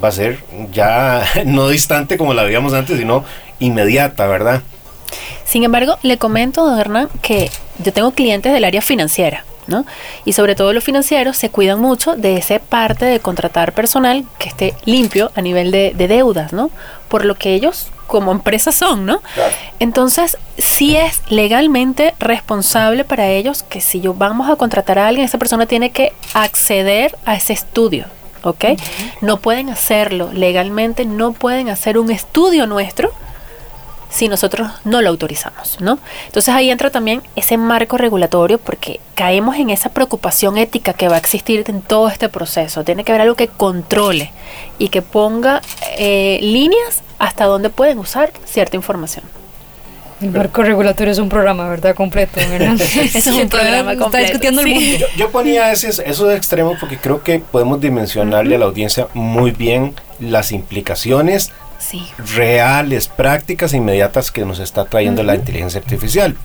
va 0.02 0.08
a 0.08 0.14
ser 0.14 0.40
ya 0.72 1.26
no 1.46 1.68
distante 1.68 2.18
como 2.18 2.34
la 2.34 2.44
veíamos 2.44 2.74
antes, 2.74 2.98
sino 2.98 3.26
inmediata, 3.60 4.28
¿verdad? 4.28 4.62
Sin 5.44 5.66
embargo, 5.66 5.98
le 6.04 6.18
comento, 6.18 6.66
don 6.66 6.80
Hernán, 6.80 7.10
que 7.22 7.52
yo 7.84 7.92
tengo 7.92 8.12
clientes 8.12 8.54
del 8.54 8.64
área 8.64 8.82
financiera 8.82 9.44
y 10.24 10.34
sobre 10.34 10.56
todo 10.56 10.74
los 10.74 10.84
financieros 10.84 11.38
se 11.38 11.50
cuidan 11.50 11.80
mucho 11.80 12.16
de 12.16 12.38
esa 12.38 12.60
parte 12.60 13.06
de 13.06 13.20
contratar 13.20 13.74
personal 13.74 14.26
que 14.38 14.50
esté 14.50 14.74
limpio 14.86 15.32
a 15.36 15.42
nivel 15.42 15.72
de, 15.72 15.94
deudas, 15.94 16.54
¿no? 16.54 16.70
Por 17.10 17.26
lo 17.26 17.36
que 17.36 17.54
ellos 17.54 17.88
como 18.08 18.32
empresa 18.32 18.72
son, 18.72 19.06
¿no? 19.06 19.22
Entonces, 19.80 20.38
sí 20.58 20.96
es 20.96 21.22
legalmente 21.30 22.16
responsable 22.20 23.04
para 23.04 23.28
ellos 23.28 23.64
que 23.64 23.82
si 23.82 24.02
yo 24.02 24.14
vamos 24.14 24.50
a 24.50 24.56
contratar 24.56 25.00
a 25.00 25.08
alguien, 25.08 25.26
esa 25.26 25.38
persona 25.38 25.66
tiene 25.66 25.92
que 25.92 26.14
acceder 26.34 27.18
a 27.26 27.36
ese 27.36 27.54
estudio, 27.54 28.06
¿ok? 28.44 28.66
No 29.22 29.38
pueden 29.38 29.70
hacerlo 29.70 30.32
legalmente, 30.34 31.06
no 31.06 31.34
pueden 31.34 31.70
hacer 31.70 31.98
un 31.98 32.12
estudio 32.12 32.68
nuestro 32.68 33.12
si 34.16 34.30
nosotros 34.30 34.70
no 34.86 35.02
lo 35.02 35.10
autorizamos, 35.10 35.82
¿no? 35.82 36.00
Entonces 36.28 36.54
ahí 36.54 36.70
entra 36.70 36.90
también 36.90 37.22
ese 37.36 37.58
marco 37.58 37.98
regulatorio 37.98 38.58
porque 38.58 39.02
caemos 39.14 39.58
en 39.58 39.70
esa 39.70 39.90
preocupación 39.90 40.58
ética 40.58 40.94
que 40.94 41.10
va 41.10 41.16
a 41.16 41.20
existir 41.20 41.66
en 41.68 41.82
todo 41.82 42.08
este 42.08 42.30
proceso. 42.30 42.86
Tiene 42.86 43.04
que 43.04 43.12
haber 43.12 43.24
algo 43.24 43.36
que 43.36 43.50
controle 43.50 44.32
y 44.80 44.88
que 44.88 45.02
ponga 45.02 45.62
eh, 45.98 46.40
líneas 46.42 47.04
hasta 47.20 47.44
donde 47.44 47.70
pueden 47.70 48.00
usar 48.00 48.32
cierta 48.46 48.78
información. 48.78 49.26
El 50.22 50.32
marco 50.32 50.64
regulatorio 50.64 51.12
es 51.12 51.20
un 51.20 51.28
programa, 51.28 51.68
¿verdad? 51.68 51.94
Completo. 51.94 52.40
es 53.14 53.28
un 53.28 53.50
programa 53.50 53.98
completo. 53.98 54.06
Está 54.06 54.20
discutiendo 54.20 54.62
el 54.62 54.68
mundo. 54.68 55.06
Yo, 55.18 55.30
ponía 55.30 55.74
ese, 55.74 55.90
esos 55.90 56.34
extremos 56.34 56.78
porque 56.80 56.98
creo 56.98 57.22
que 57.22 57.40
podemos 57.40 57.82
dimensionarle 57.82 58.56
a 58.56 58.60
la 58.60 58.66
audiencia 58.66 59.10
muy 59.14 59.52
bien 59.52 59.94
las 60.22 60.54
implicaciones 60.54 61.52
reales, 62.36 63.08
prácticas 63.08 63.74
inmediatas 63.74 64.32
que 64.32 64.46
nos 64.46 64.60
está 64.60 64.86
trayendo 64.86 65.24
la 65.24 65.36
inteligencia 65.36 65.80
artificial. 65.80 66.36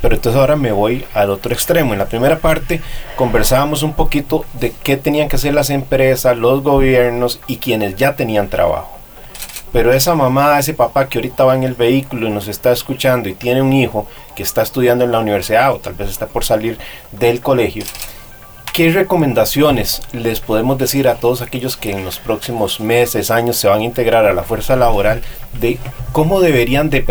pero 0.00 0.14
entonces 0.14 0.40
ahora 0.40 0.56
me 0.56 0.72
voy 0.72 1.04
al 1.14 1.30
otro 1.30 1.52
extremo. 1.52 1.92
En 1.92 1.98
la 1.98 2.06
primera 2.06 2.38
parte 2.38 2.80
conversábamos 3.16 3.82
un 3.82 3.94
poquito 3.94 4.44
de 4.54 4.72
qué 4.82 4.96
tenían 4.96 5.28
que 5.28 5.36
hacer 5.36 5.54
las 5.54 5.70
empresas, 5.70 6.36
los 6.36 6.62
gobiernos 6.62 7.40
y 7.46 7.56
quienes 7.56 7.96
ya 7.96 8.16
tenían 8.16 8.48
trabajo. 8.48 9.02
Pero 9.72 9.92
esa 9.92 10.14
mamá, 10.14 10.58
ese 10.58 10.74
papá 10.74 11.08
que 11.08 11.18
ahorita 11.18 11.44
va 11.44 11.54
en 11.54 11.62
el 11.62 11.74
vehículo 11.74 12.28
y 12.28 12.30
nos 12.30 12.46
está 12.46 12.72
escuchando 12.72 13.28
y 13.28 13.34
tiene 13.34 13.62
un 13.62 13.72
hijo 13.72 14.06
que 14.36 14.42
está 14.42 14.60
estudiando 14.60 15.04
en 15.04 15.12
la 15.12 15.20
universidad 15.20 15.72
o 15.72 15.78
tal 15.78 15.94
vez 15.94 16.10
está 16.10 16.26
por 16.26 16.44
salir 16.44 16.78
del 17.10 17.40
colegio, 17.40 17.84
¿Qué 18.72 18.90
recomendaciones 18.90 20.00
les 20.12 20.40
podemos 20.40 20.78
decir 20.78 21.06
a 21.06 21.16
todos 21.16 21.42
aquellos 21.42 21.76
que 21.76 21.90
en 21.90 22.06
los 22.06 22.18
próximos 22.18 22.80
meses, 22.80 23.30
años 23.30 23.58
se 23.58 23.68
van 23.68 23.82
a 23.82 23.84
integrar 23.84 24.24
a 24.24 24.32
la 24.32 24.44
fuerza 24.44 24.76
laboral 24.76 25.20
de 25.60 25.78
cómo 26.12 26.40
deberían 26.40 26.88
de 26.88 27.04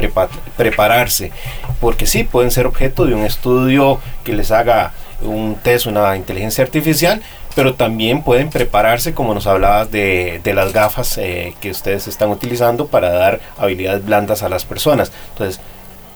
prepararse? 0.58 1.32
Porque 1.80 2.08
sí, 2.08 2.24
pueden 2.24 2.50
ser 2.50 2.66
objeto 2.66 3.06
de 3.06 3.14
un 3.14 3.24
estudio 3.24 4.00
que 4.24 4.34
les 4.34 4.50
haga 4.50 4.94
un 5.22 5.54
test, 5.54 5.86
una 5.86 6.18
inteligencia 6.18 6.64
artificial, 6.64 7.22
pero 7.54 7.76
también 7.76 8.24
pueden 8.24 8.50
prepararse, 8.50 9.14
como 9.14 9.36
nos 9.36 9.46
hablabas, 9.46 9.92
de, 9.92 10.42
las 10.56 10.74
gafas 10.74 11.20
eh, 11.20 11.54
que 11.62 11.70
ustedes 11.70 12.08
están 12.08 12.32
utilizando 12.32 12.88
para 12.88 13.12
dar 13.12 13.40
habilidades 13.60 14.04
blandas 14.04 14.42
a 14.42 14.50
las 14.50 14.66
personas. 14.66 15.12
Entonces, 15.34 15.62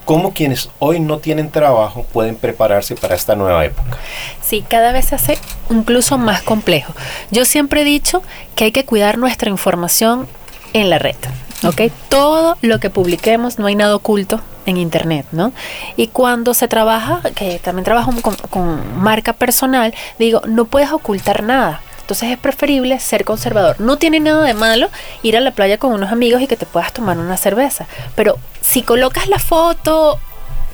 cómo 0.05 0.33
quienes 0.33 0.69
hoy 0.79 0.99
no 0.99 1.17
tienen 1.17 1.51
trabajo 1.51 2.05
pueden 2.13 2.35
prepararse 2.35 2.95
para 2.95 3.15
esta 3.15 3.35
nueva 3.35 3.65
época. 3.65 3.97
Sí, 4.41 4.63
cada 4.67 4.91
vez 4.91 5.05
se 5.05 5.15
hace 5.15 5.37
incluso 5.69 6.17
más 6.17 6.43
complejo. 6.43 6.93
Yo 7.31 7.43
siempre 7.45 7.81
he 7.81 7.85
dicho 7.85 8.21
que 8.55 8.65
hay 8.65 8.71
que 8.71 8.85
cuidar 8.85 9.17
nuestra 9.17 9.49
información 9.49 10.27
en 10.73 10.89
la 10.89 10.99
red. 10.99 11.15
¿ok? 11.63 11.91
Todo 12.09 12.57
lo 12.61 12.79
que 12.79 12.89
publiquemos, 12.89 13.59
no 13.59 13.67
hay 13.67 13.75
nada 13.75 13.95
oculto 13.95 14.41
en 14.65 14.77
internet, 14.77 15.25
¿no? 15.31 15.53
Y 15.95 16.07
cuando 16.07 16.53
se 16.53 16.67
trabaja, 16.67 17.21
que 17.35 17.59
también 17.59 17.85
trabajo 17.85 18.11
con, 18.21 18.35
con 18.35 18.99
marca 18.99 19.33
personal, 19.33 19.93
digo, 20.19 20.41
no 20.47 20.65
puedes 20.65 20.91
ocultar 20.91 21.43
nada. 21.43 21.81
Entonces 22.05 22.29
es 22.29 22.37
preferible 22.37 22.99
ser 22.99 23.25
conservador. 23.25 23.81
No 23.81 23.97
tiene 23.97 24.19
nada 24.19 24.43
de 24.43 24.53
malo 24.53 24.89
ir 25.23 25.35
a 25.37 25.39
la 25.39 25.49
playa 25.49 25.79
con 25.79 25.91
unos 25.91 26.11
amigos 26.11 26.39
y 26.39 26.45
que 26.45 26.55
te 26.55 26.67
puedas 26.67 26.93
tomar 26.93 27.17
una 27.17 27.35
cerveza. 27.35 27.87
Pero 28.13 28.37
si 28.61 28.83
colocas 28.83 29.27
la 29.27 29.39
foto 29.39 30.19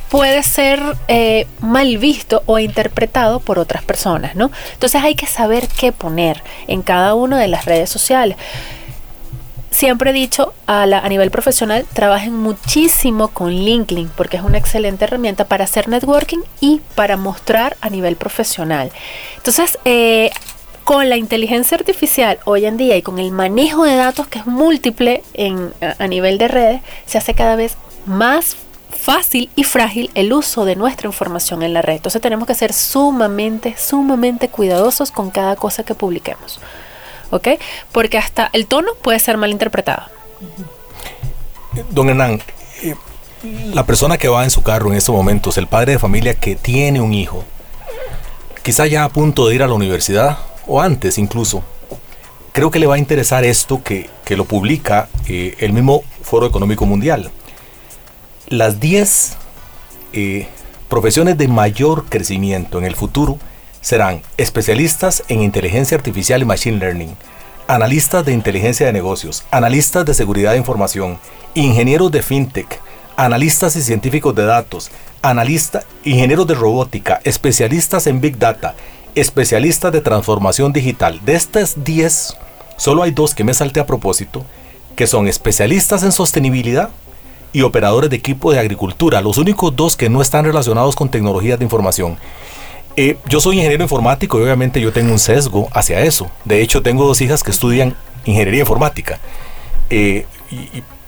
puede 0.10 0.44
ser 0.44 0.82
eh, 1.08 1.48
mal 1.62 1.98
visto 2.00 2.44
o 2.48 2.60
interpretado 2.60 3.40
por 3.40 3.60
otras 3.60 3.82
personas, 3.82 4.36
¿no? 4.36 4.52
Entonces 4.74 5.02
hay 5.02 5.16
que 5.16 5.26
saber 5.26 5.70
qué 5.70 5.94
poner 5.94 6.44
en 6.68 6.82
cada 6.82 7.14
una 7.14 7.40
de 7.40 7.48
las 7.48 7.64
redes 7.64 7.90
sociales. 7.90 8.36
Siempre 9.70 10.10
he 10.10 10.14
dicho 10.14 10.54
a, 10.68 10.86
nivel 11.08 11.32
profesional, 11.32 11.86
trabajen 11.94 12.36
muchísimo 12.36 13.30
con 13.30 13.52
LinkedIn 13.52 14.12
porque 14.18 14.36
es 14.36 14.44
una 14.44 14.58
excelente 14.58 15.06
herramienta 15.06 15.46
para 15.46 15.64
hacer 15.64 15.88
networking 15.88 16.40
y 16.60 16.82
para 16.94 17.16
mostrar 17.16 17.78
a 17.80 17.90
nivel 17.90 18.18
profesional. 18.18 18.92
Entonces, 19.38 19.80
eh, 19.86 20.30
con 20.84 21.10
la 21.10 21.18
inteligencia 21.18 21.78
artificial 21.78 22.40
hoy 22.46 22.66
en 22.66 22.78
día 22.78 22.98
y 22.98 23.02
con 23.02 23.20
el 23.20 23.32
manejo 23.32 23.84
de 23.84 23.96
datos 23.96 24.28
que 24.28 24.40
es 24.40 24.48
múltiple 24.48 25.24
en, 25.34 25.74
a, 25.82 26.08
nivel 26.08 26.38
de 26.38 26.48
redes, 26.48 26.82
se 27.06 27.18
hace 27.18 27.34
cada 27.34 27.56
vez 27.56 27.78
más 28.06 28.58
fácil 28.90 29.50
y 29.56 29.64
frágil 29.64 30.12
el 30.16 30.34
uso 30.34 30.66
de 30.66 30.76
nuestra 30.76 31.08
información 31.08 31.64
en 31.64 31.74
la 31.74 31.82
red. 31.82 31.96
Entonces 31.96 32.22
tenemos 32.22 32.48
que 32.48 32.56
ser 32.56 32.74
sumamente, 32.74 33.76
sumamente 33.78 34.50
cuidadosos 34.50 35.12
con 35.12 35.30
cada 35.32 35.56
cosa 35.56 35.84
que 35.84 35.96
publiquemos. 35.96 36.60
¿Ok? 37.32 37.48
Porque 37.92 38.18
hasta 38.18 38.50
el 38.54 38.68
tono 38.68 38.92
puede 39.02 39.20
ser 39.20 39.38
mal 39.38 39.52
interpretado. 39.52 40.04
Don 41.90 42.10
Hernán, 42.10 42.42
eh, 42.84 42.96
la 43.74 43.86
persona 43.86 44.18
que 44.18 44.28
va 44.28 44.44
en 44.44 44.52
su 44.52 44.62
carro 44.62 44.90
en 44.90 44.98
estos 44.98 45.16
momentos, 45.16 45.58
el 45.58 45.68
padre 45.68 45.94
de 45.94 46.00
familia 46.00 46.34
que 46.34 46.56
tiene 46.56 47.00
un 47.00 47.14
hijo, 47.14 47.46
quizá 48.64 48.86
ya 48.86 49.06
a 49.06 49.10
punto 49.10 49.48
de 49.48 49.56
ir 49.56 49.64
a 49.64 49.68
la 49.68 49.74
universidad, 49.74 50.38
o 50.72 50.80
antes 50.80 51.18
incluso, 51.18 51.64
creo 52.54 52.72
que 52.72 52.80
le 52.80 52.88
va 52.88 52.96
a 52.96 52.98
interesar 52.98 53.44
esto 53.44 53.84
que, 53.84 54.10
lo 54.30 54.46
publica 54.46 55.10
eh, 55.28 55.56
el 55.60 55.74
mismo 55.74 56.04
Foro 56.22 56.48
Económico 56.48 56.86
Mundial. 56.86 57.30
Las 58.48 58.80
10 58.80 59.34
eh, 60.14 60.48
profesiones 60.88 61.38
de 61.38 61.50
mayor 61.50 62.06
crecimiento 62.06 62.78
en 62.78 62.86
el 62.86 62.96
futuro 62.96 63.38
serán 63.82 64.22
especialistas 64.38 65.26
en 65.28 65.42
inteligencia 65.42 65.98
artificial 65.98 66.42
y 66.42 66.46
machine 66.46 66.78
learning, 66.78 67.14
analistas 67.68 68.26
de 68.26 68.32
inteligencia 68.32 68.86
de 68.86 68.94
negocios, 68.94 69.44
analistas 69.52 70.06
de 70.06 70.14
seguridad 70.14 70.52
de 70.52 70.60
información, 70.60 71.20
ingenieros 71.54 72.10
de 72.14 72.24
fintech, 72.24 72.80
analistas 73.18 73.76
y 73.76 73.82
científicos 73.82 74.34
de 74.34 74.46
datos, 74.46 74.92
analistas, 75.22 75.86
ingenieros 76.06 76.48
de 76.48 76.56
robótica, 76.56 77.20
especialistas 77.26 78.08
en 78.08 78.22
big 78.22 78.40
data, 78.40 78.76
especialistas 79.16 79.92
de 79.92 80.02
transformación 80.02 80.74
digital. 80.74 81.20
De 81.24 81.36
estas 81.36 81.84
10, 81.84 82.38
solo 82.78 83.04
hay 83.04 83.12
dos 83.12 83.36
que 83.36 83.44
me 83.44 83.54
salte 83.54 83.80
a 83.80 83.86
propósito, 83.86 84.46
que 84.96 85.08
son 85.08 85.28
especialistas 85.28 86.04
en 86.04 86.12
sostenibilidad 86.12 86.90
y 87.54 87.62
operadores 87.64 88.10
de 88.10 88.16
equipo 88.16 88.52
de 88.52 88.60
agricultura, 88.60 89.22
los 89.22 89.38
únicos 89.38 89.76
dos 89.76 89.96
que 89.96 90.10
no 90.10 90.22
están 90.22 90.46
relacionados 90.46 90.96
con 90.96 91.10
tecnologías 91.10 91.60
de 91.60 91.66
información. 91.66 92.18
Eh, 92.96 93.18
yo 93.28 93.40
soy 93.40 93.58
ingeniero 93.58 93.84
informático 93.84 94.40
y 94.40 94.44
obviamente 94.44 94.82
yo 94.82 94.92
tengo 94.92 95.12
un 95.12 95.20
sesgo 95.20 95.70
hacia 95.74 96.02
eso. 96.02 96.30
De 96.46 96.62
hecho, 96.62 96.82
tengo 96.82 97.06
dos 97.06 97.22
hijas 97.22 97.44
que 97.44 97.52
estudian 97.52 97.96
ingeniería 98.26 98.62
informática. 98.62 99.20
Eh, 99.90 100.26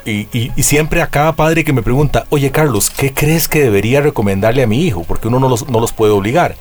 y, 0.05 0.61
siempre 0.61 1.01
a 1.01 1.07
cada 1.07 1.33
padre 1.33 1.63
que 1.63 1.71
me 1.71 1.81
pregunta, 1.81 2.25
oye 2.29 2.51
Carlos, 2.51 2.89
¿qué 2.89 3.13
crees 3.13 3.47
que 3.47 3.61
debería 3.61 4.01
recomendarle 4.01 4.63
a 4.63 4.67
mi 4.67 4.85
hijo? 4.85 5.03
Porque 5.03 5.29
uno 5.29 5.39
no 5.39 5.47
los, 5.47 5.69
no 5.69 5.79
los 5.79 5.93
puede 5.93 6.11
obligar. 6.11 6.55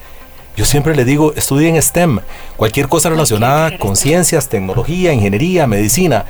Yo 0.55 0.67
siempre 0.67 0.95
le 0.95 1.07
digo, 1.07 1.33
estudien 1.35 1.81
STEM, 1.81 2.21
cualquier 2.57 2.89
cosa 2.89 3.09
relacionada 3.09 3.79
con 3.79 3.97
ciencias, 3.97 4.51
tecnología, 4.51 5.13
ingeniería, 5.13 5.67
medicina, 5.67 6.27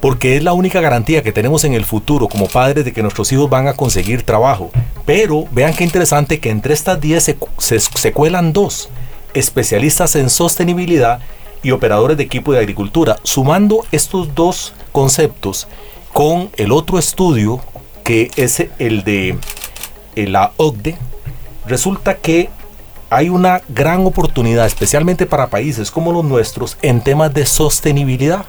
porque 0.00 0.36
es 0.36 0.42
la 0.42 0.54
única 0.54 0.80
garantía 0.80 1.22
que 1.22 1.32
tenemos 1.32 1.64
en 1.64 1.74
el 1.74 1.84
futuro 1.84 2.26
como 2.26 2.48
padres 2.48 2.86
de 2.86 2.92
que 2.92 3.02
nuestros 3.02 3.30
hijos 3.32 3.50
van 3.50 3.68
a 3.68 3.74
conseguir 3.74 4.22
trabajo. 4.22 4.70
Pero 5.04 5.44
vean 5.50 5.74
qué 5.74 5.84
interesante 5.84 6.40
que 6.40 6.48
entre 6.48 6.72
estas 6.72 7.00
10 7.02 7.36
se, 7.58 7.80
se, 7.80 8.12
cuelan 8.12 8.54
dos 8.54 8.88
especialistas 9.34 10.16
en 10.16 10.30
sostenibilidad 10.30 11.20
y 11.62 11.72
operadores 11.72 12.16
de 12.16 12.24
equipo 12.24 12.52
de 12.52 12.60
agricultura. 12.60 13.16
Sumando 13.24 13.84
estos 13.92 14.34
dos 14.34 14.72
conceptos 14.90 15.68
con 16.14 16.48
el 16.56 16.72
otro 16.72 16.98
estudio, 16.98 17.60
que 18.04 18.30
es 18.36 18.64
el 18.78 19.04
de 19.04 19.36
eh, 20.16 20.26
la 20.26 20.52
OCDE, 20.56 20.96
resulta 21.66 22.16
que 22.16 22.48
hay 23.10 23.28
una 23.28 23.60
gran 23.68 24.06
oportunidad, 24.06 24.66
especialmente 24.66 25.26
para 25.26 25.48
países 25.48 25.90
como 25.90 26.12
los 26.12 26.24
nuestros, 26.24 26.78
en 26.80 27.02
temas 27.02 27.34
de 27.34 27.44
sostenibilidad 27.44 28.44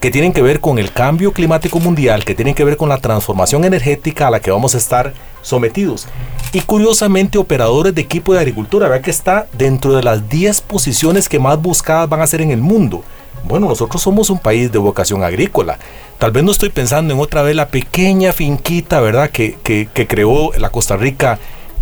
que 0.00 0.10
tienen 0.10 0.32
que 0.32 0.40
ver 0.40 0.60
con 0.60 0.78
el 0.78 0.92
cambio 0.92 1.32
climático 1.32 1.78
mundial, 1.78 2.24
que 2.24 2.34
tienen 2.34 2.54
que 2.54 2.64
ver 2.64 2.78
con 2.78 2.88
la 2.88 2.96
transformación 2.96 3.64
energética 3.64 4.28
a 4.28 4.30
la 4.30 4.40
que 4.40 4.50
vamos 4.50 4.74
a 4.74 4.78
estar 4.78 5.12
sometidos. 5.42 6.08
Y 6.54 6.62
curiosamente, 6.62 7.36
operadores 7.36 7.94
de 7.94 8.00
equipo 8.00 8.32
de 8.32 8.38
agricultura, 8.38 8.88
vea 8.88 9.02
que 9.02 9.10
está 9.10 9.46
dentro 9.52 9.92
de 9.92 10.02
las 10.02 10.26
10 10.30 10.62
posiciones 10.62 11.28
que 11.28 11.38
más 11.38 11.60
buscadas 11.60 12.08
van 12.08 12.22
a 12.22 12.26
ser 12.26 12.40
en 12.40 12.50
el 12.50 12.62
mundo. 12.62 13.04
Bueno, 13.44 13.68
nosotros 13.68 14.00
somos 14.00 14.30
un 14.30 14.38
país 14.38 14.72
de 14.72 14.78
vocación 14.78 15.22
agrícola. 15.22 15.78
Tal 16.18 16.30
vez 16.30 16.44
no 16.44 16.52
estoy 16.52 16.70
pensando 16.70 17.12
en 17.12 17.20
otra 17.20 17.42
vez 17.42 17.54
la 17.54 17.68
pequeña 17.68 18.32
finquita, 18.32 19.00
¿verdad?, 19.00 19.28
que, 19.28 19.58
que, 19.62 19.88
que 19.92 20.06
creó 20.06 20.52
la 20.56 20.70
Costa 20.70 20.96
Rica 20.96 21.38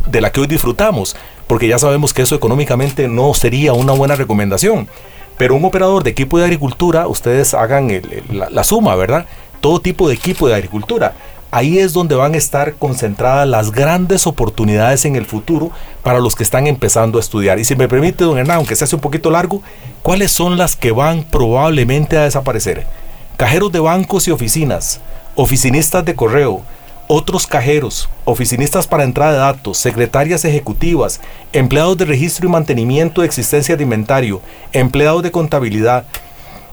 de 0.06 0.20
la 0.20 0.32
que 0.32 0.40
hoy 0.40 0.46
disfrutamos, 0.48 1.16
porque 1.48 1.66
ya 1.66 1.78
sabemos 1.78 2.14
que 2.14 2.22
eso 2.22 2.34
económicamente 2.34 3.08
no 3.08 3.34
sería 3.34 3.72
una 3.72 3.92
buena 3.92 4.14
recomendación. 4.14 4.86
Pero 5.38 5.54
un 5.54 5.64
operador 5.64 6.04
de 6.04 6.10
equipo 6.10 6.38
de 6.38 6.44
agricultura, 6.44 7.08
ustedes 7.08 7.54
hagan 7.54 7.90
la, 8.30 8.64
suma, 8.64 8.94
¿verdad? 8.96 9.24
Todo 9.60 9.80
tipo 9.80 10.08
de 10.08 10.14
equipo 10.14 10.46
de 10.46 10.54
agricultura. 10.54 11.14
Ahí 11.50 11.78
es 11.78 11.94
donde 11.94 12.14
van 12.14 12.34
a 12.34 12.36
estar 12.36 12.74
concentradas 12.74 13.48
las 13.48 13.70
grandes 13.72 14.26
oportunidades 14.26 15.06
en 15.06 15.16
el 15.16 15.24
futuro 15.24 15.70
para 16.02 16.20
los 16.20 16.34
que 16.34 16.42
están 16.42 16.66
empezando 16.66 17.18
a 17.18 17.20
estudiar. 17.22 17.58
Y 17.58 17.64
si 17.64 17.74
me 17.74 17.88
permite, 17.88 18.24
don 18.24 18.36
Hernán, 18.36 18.58
aunque 18.58 18.76
se 18.76 18.84
hace 18.84 18.96
un 18.96 19.00
poquito 19.00 19.30
largo, 19.30 19.62
¿cuáles 20.02 20.30
son 20.30 20.58
las 20.58 20.76
que 20.76 20.90
van 20.90 21.22
probablemente 21.22 22.18
a 22.18 22.24
desaparecer? 22.24 22.86
Cajeros 23.38 23.72
de 23.72 23.80
bancos 23.80 24.28
y 24.28 24.32
oficinas, 24.32 25.00
oficinistas 25.36 26.04
de 26.04 26.14
correo, 26.14 26.62
otros 27.08 27.46
cajeros, 27.46 28.08
oficinistas 28.26 28.86
para 28.86 29.02
entrada 29.02 29.32
de 29.32 29.38
datos, 29.38 29.78
secretarias 29.78 30.44
ejecutivas, 30.44 31.20
empleados 31.54 31.96
de 31.96 32.04
registro 32.04 32.46
y 32.46 32.50
mantenimiento 32.50 33.22
de 33.22 33.26
existencia 33.26 33.76
de 33.76 33.82
inventario, 33.82 34.42
empleados 34.72 35.22
de 35.22 35.30
contabilidad, 35.30 36.04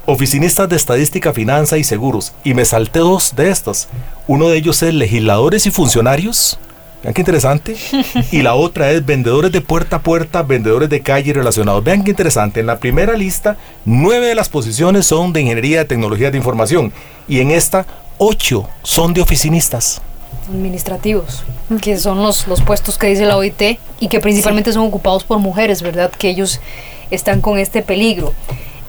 oficinistas 0.05 0.67
de 0.67 0.75
estadística, 0.75 1.31
finanza 1.31 1.77
y 1.77 1.85
seguros. 1.85 2.33
Y 2.43 2.53
me 2.53 2.65
salté 2.65 2.99
dos 2.99 3.33
de 3.35 3.49
estas. 3.49 3.87
Uno 4.27 4.49
de 4.49 4.57
ellos 4.57 4.83
es 4.83 4.93
legisladores 4.93 5.65
y 5.65 5.71
funcionarios. 5.71 6.59
Vean 7.01 7.13
qué 7.13 7.21
interesante. 7.21 7.77
Y 8.29 8.41
la 8.41 8.55
otra 8.55 8.91
es 8.91 9.05
vendedores 9.05 9.53
de 9.53 9.61
puerta 9.61 9.97
a 9.97 10.01
puerta, 10.01 10.43
vendedores 10.43 10.89
de 10.89 11.01
calle 11.01 11.31
relacionados. 11.31 11.81
Vean 11.81 12.03
qué 12.03 12.11
interesante. 12.11 12.59
En 12.59 12.65
la 12.65 12.79
primera 12.79 13.15
lista, 13.15 13.55
nueve 13.85 14.27
de 14.27 14.35
las 14.35 14.49
posiciones 14.49 15.07
son 15.07 15.31
de 15.31 15.41
ingeniería 15.41 15.79
de 15.79 15.85
tecnologías 15.85 16.33
de 16.33 16.39
información. 16.39 16.91
Y 17.25 17.39
en 17.39 17.51
esta, 17.51 17.85
ocho 18.17 18.67
son 18.83 19.13
de 19.13 19.21
oficinistas 19.21 20.01
administrativos, 20.49 21.43
que 21.81 21.97
son 21.97 22.21
los, 22.21 22.47
los 22.47 22.61
puestos 22.61 22.97
que 22.97 23.07
dice 23.07 23.25
la 23.25 23.37
OIT 23.37 23.79
y 23.99 24.07
que 24.07 24.19
principalmente 24.19 24.71
son 24.73 24.87
ocupados 24.87 25.23
por 25.23 25.39
mujeres, 25.39 25.81
¿verdad? 25.81 26.11
Que 26.11 26.29
ellos 26.29 26.59
están 27.11 27.41
con 27.41 27.57
este 27.57 27.81
peligro. 27.81 28.33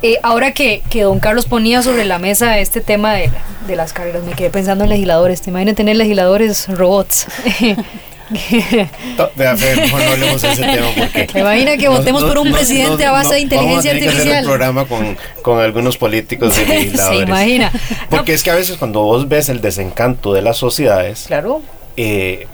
Eh, 0.03 0.19
ahora 0.23 0.53
que, 0.53 0.83
que, 0.91 1.03
don 1.03 1.19
Carlos 1.19 1.47
ponía 1.47 1.83
sobre 1.83 2.05
la 2.05 2.19
mesa 2.19 2.59
este 2.59 2.81
tema 2.81 3.15
de, 3.15 3.31
de 3.67 3.77
las 3.77 3.93
carreras, 3.93 4.25
me 4.25 4.33
quedé 4.33 4.51
pensando 4.51 4.85
en 4.85 4.91
legisladores. 4.91 5.41
¿Te 5.41 5.51
imaginas 5.51 5.75
tener 5.75 5.97
legisladores 5.97 6.69
robots? 6.69 7.27
Mejor 8.31 10.05
no 10.05 10.13
hablemos 10.13 10.43
de 10.43 10.53
ese 10.53 10.63
tema 10.63 10.89
porque. 10.97 11.25
¿Te 11.27 11.41
imagina 11.41 11.77
que 11.77 11.89
votemos 11.89 12.25
por 12.25 12.39
un 12.39 12.53
presidente 12.53 13.05
a 13.05 13.13
base 13.13 13.35
de 13.35 13.41
inteligencia 13.41 13.93
vamos 13.93 14.05
a 14.05 14.07
artificial? 14.07 14.25
Que 14.25 14.31
hacer 14.31 14.43
un 14.43 14.49
programa 14.49 14.85
con, 14.87 15.17
con 15.43 15.61
algunos 15.61 15.97
políticos 15.97 16.59
y 16.59 16.65
legisladores. 16.69 17.19
Se 17.21 17.25
imagina. 17.25 17.73
Porque 18.11 18.35
es 18.35 18.43
que 18.43 18.51
a 18.51 18.55
veces 18.55 18.77
cuando 18.77 19.03
vos 19.03 19.29
ves 19.29 19.49
el 19.49 19.61
desencanto 19.61 20.33
de 20.33 20.43
las 20.43 20.57
sociedades. 20.57 21.25
Claro. 21.27 21.63
Eh, 21.97 22.47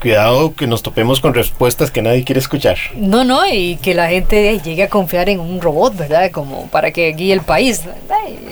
cuidado 0.00 0.52
que 0.54 0.66
nos 0.66 0.82
topemos 0.82 1.20
con 1.20 1.32
respuestas 1.32 1.92
que 1.92 2.02
nadie 2.02 2.24
quiere 2.24 2.40
escuchar. 2.40 2.76
No, 2.96 3.22
no, 3.22 3.46
y 3.46 3.76
que 3.76 3.94
la 3.94 4.08
gente 4.08 4.58
llegue 4.58 4.82
a 4.82 4.88
confiar 4.88 5.28
en 5.28 5.38
un 5.38 5.60
robot, 5.60 5.96
¿verdad? 5.96 6.30
Como 6.32 6.66
para 6.66 6.90
que 6.90 7.12
guíe 7.12 7.32
el 7.32 7.42
país. 7.42 7.82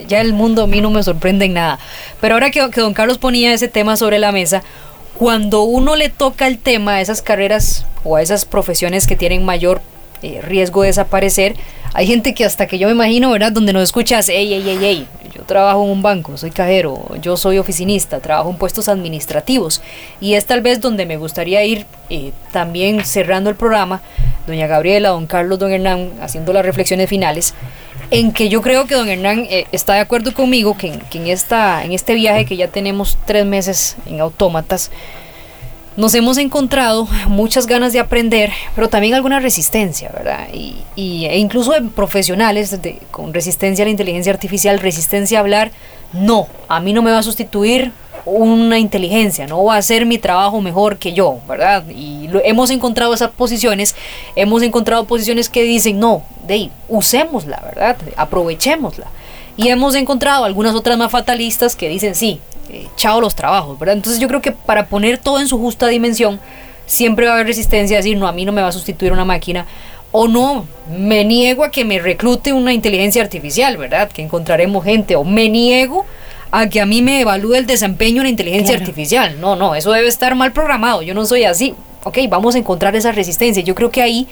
Ya 0.07 0.21
el 0.21 0.33
mundo 0.33 0.63
a 0.63 0.67
mí 0.69 0.81
no 0.81 0.91
me 0.91 1.03
sorprende 1.03 1.47
en 1.47 1.55
nada. 1.55 1.81
Pero 2.21 2.35
ahora 2.35 2.53
que, 2.53 2.71
que 2.71 2.81
don 2.81 2.95
Carlos 2.95 3.19
ponía 3.19 3.53
ese 3.53 3.67
tema 3.67 3.97
sobre 3.97 4.21
la 4.21 4.31
mesa, 4.31 4.63
cuando 5.21 5.65
uno 5.65 5.97
le 5.97 6.09
toca 6.09 6.47
el 6.47 6.57
tema 6.57 6.95
a 6.95 7.01
esas 7.03 7.21
carreras 7.21 7.85
o 8.05 8.17
a 8.17 8.23
esas 8.23 8.47
profesiones 8.47 9.07
que 9.07 9.17
tienen 9.17 9.45
mayor 9.45 9.83
eh, 10.23 10.41
riesgo 10.41 10.81
de 10.81 10.87
desaparecer, 10.87 11.57
hay 11.93 12.07
gente 12.07 12.33
que 12.33 12.47
hasta 12.47 12.67
que 12.67 12.79
yo 12.79 12.89
me 12.89 12.95
imagino, 12.95 13.31
¿verdad? 13.31 13.53
Donde 13.53 13.75
nos 13.75 13.83
escuchas, 13.83 14.31
ey, 14.31 14.55
ey, 14.55 14.67
ey, 14.67 14.83
ey, 14.83 15.07
yo 15.35 15.43
trabajo 15.43 15.85
en 15.85 15.91
un 15.91 16.01
banco, 16.01 16.39
soy 16.39 16.51
cajero, 16.51 17.05
yo 17.21 17.37
soy 17.37 17.59
oficinista, 17.59 18.21
trabajo 18.21 18.49
en 18.49 18.57
puestos 18.57 18.89
administrativos. 18.89 19.83
Y 20.23 20.37
es 20.37 20.47
tal 20.47 20.63
vez 20.63 20.81
donde 20.81 21.05
me 21.05 21.19
gustaría 21.19 21.63
ir 21.67 21.85
eh, 22.09 22.33
también 22.51 23.05
cerrando 23.05 23.51
el 23.51 23.57
programa, 23.57 24.01
doña 24.47 24.69
Gabriela, 24.69 25.11
don 25.11 25.27
Carlos, 25.27 25.59
don 25.59 25.71
Hernán, 25.71 26.13
haciendo 26.23 26.55
las 26.55 26.65
reflexiones 26.65 27.11
finales 27.11 27.53
en 28.11 28.33
que 28.33 28.49
yo 28.49 28.61
creo 28.61 28.87
que 28.87 28.95
don 28.95 29.09
Hernán 29.09 29.47
eh, 29.51 29.67
está 29.73 29.95
de 29.95 30.01
acuerdo 30.01 30.35
conmigo 30.35 30.77
que, 30.77 30.89
en, 31.13 31.27
esta, 31.27 31.85
en 31.85 31.93
este 31.93 32.15
viaje 32.15 32.45
que 32.45 32.57
ya 32.57 32.69
tenemos 32.69 33.17
tres 33.25 33.47
meses 33.47 33.97
en 34.07 34.21
autómatas, 34.21 34.91
nos 35.97 36.15
hemos 36.15 36.39
encontrado 36.39 37.07
muchas 37.29 37.67
ganas 37.67 37.93
de 37.93 38.01
aprender, 38.01 38.51
pero 38.75 38.89
también 38.89 39.15
alguna 39.15 39.41
resistencia, 39.41 40.11
¿verdad? 40.13 40.49
Y, 40.53 41.27
e 41.27 41.39
incluso 41.39 41.73
de 41.73 41.83
profesionales 41.83 42.79
con 43.11 43.35
resistencia 43.35 43.83
a 43.83 43.87
la 43.87 43.91
inteligencia 43.91 44.33
artificial, 44.33 44.79
resistencia 44.79 45.39
a 45.39 45.41
hablar, 45.41 45.73
no, 46.13 46.49
a 46.69 46.81
mí 46.81 46.93
no 46.93 47.03
me 47.03 47.11
va 47.11 47.19
a 47.19 47.23
sustituir 47.23 47.93
una 48.25 48.79
inteligencia, 48.79 49.47
no 49.47 49.65
va 49.65 49.75
a 49.75 49.79
hacer 49.79 50.07
mi 50.07 50.19
trabajo 50.19 50.61
mejor 50.61 50.99
que 50.99 51.13
yo, 51.13 51.39
¿verdad? 51.49 51.85
Y 51.89 52.29
hemos 52.45 52.71
encontrado 52.71 53.15
esas 53.15 53.31
posiciones, 53.31 53.95
hemos 54.37 54.63
encontrado 54.63 55.05
posiciones 55.05 55.49
que 55.49 55.63
dicen, 55.63 55.99
no, 55.99 56.23
de 56.47 56.55
ahí, 56.55 56.71
usémosla, 56.89 57.61
¿verdad? 57.65 57.97
Aprovechémosla. 58.17 59.07
Y 59.57 59.69
hemos 59.69 59.95
encontrado 59.95 60.45
algunas 60.45 60.75
otras 60.75 60.97
más 60.97 61.11
fatalistas 61.11 61.77
que 61.77 61.89
dicen, 61.89 62.15
sí, 62.15 62.41
eh, 62.71 62.87
chao 62.97 63.21
los 63.21 63.35
trabajos, 63.35 63.79
¿verdad? 63.79 63.97
Entonces 63.97 64.21
yo 64.21 64.29
creo 64.29 64.41
que 64.41 64.53
para 64.53 64.87
poner 64.87 65.19
todo 65.19 65.41
en 65.41 65.49
su 65.49 65.59
justa 65.59 65.89
dimensión, 65.89 66.41
siempre 66.87 67.27
va 67.27 67.33
a 67.33 67.35
haber 67.35 67.47
resistencia 67.47 67.97
a 67.97 67.99
decir, 67.99 68.17
no, 68.17 68.27
a 68.27 68.33
mí 68.33 68.45
no 68.45 68.53
me 68.53 68.63
va 68.63 68.69
a 68.69 68.73
sustituir 68.73 69.13
una 69.13 69.25
máquina, 69.25 69.67
o 70.13 70.27
no, 70.27 70.67
me 70.91 71.25
niego 71.25 71.65
a 71.65 71.71
que 71.71 71.85
me 71.85 71.99
reclute 71.99 72.53
una 72.53 72.73
inteligencia 72.73 73.23
artificial, 73.23 73.77
¿verdad? 73.77 74.11
Que 74.11 74.23
encontraremos 74.23 74.85
gente, 74.85 75.15
o 75.15 75.25
me 75.25 75.49
niego 75.49 76.05
a 76.51 76.69
que 76.69 76.81
a 76.81 76.87
mí 76.87 77.03
me 77.03 77.21
evalúe 77.21 77.55
el 77.55 77.67
desempeño 77.67 78.19
en 78.19 78.25
la 78.25 78.31
inteligencia 78.31 78.77
artificial. 78.77 79.41
No, 79.41 79.57
no, 79.57 79.75
eso 79.75 79.93
debe 79.93 80.09
estar 80.09 80.35
mal 80.35 80.53
programado. 80.53 81.03
Yo 81.03 81.15
no 81.15 81.25
soy 81.27 81.45
así. 81.45 81.75
Ok, 82.05 82.19
vamos 82.29 82.55
a 82.55 82.59
encontrar 82.59 82.97
esa 82.97 83.13
resistencia. 83.13 83.63
Yo 83.63 83.75
creo 83.75 83.91
que 83.91 84.03
ahí 84.03 84.27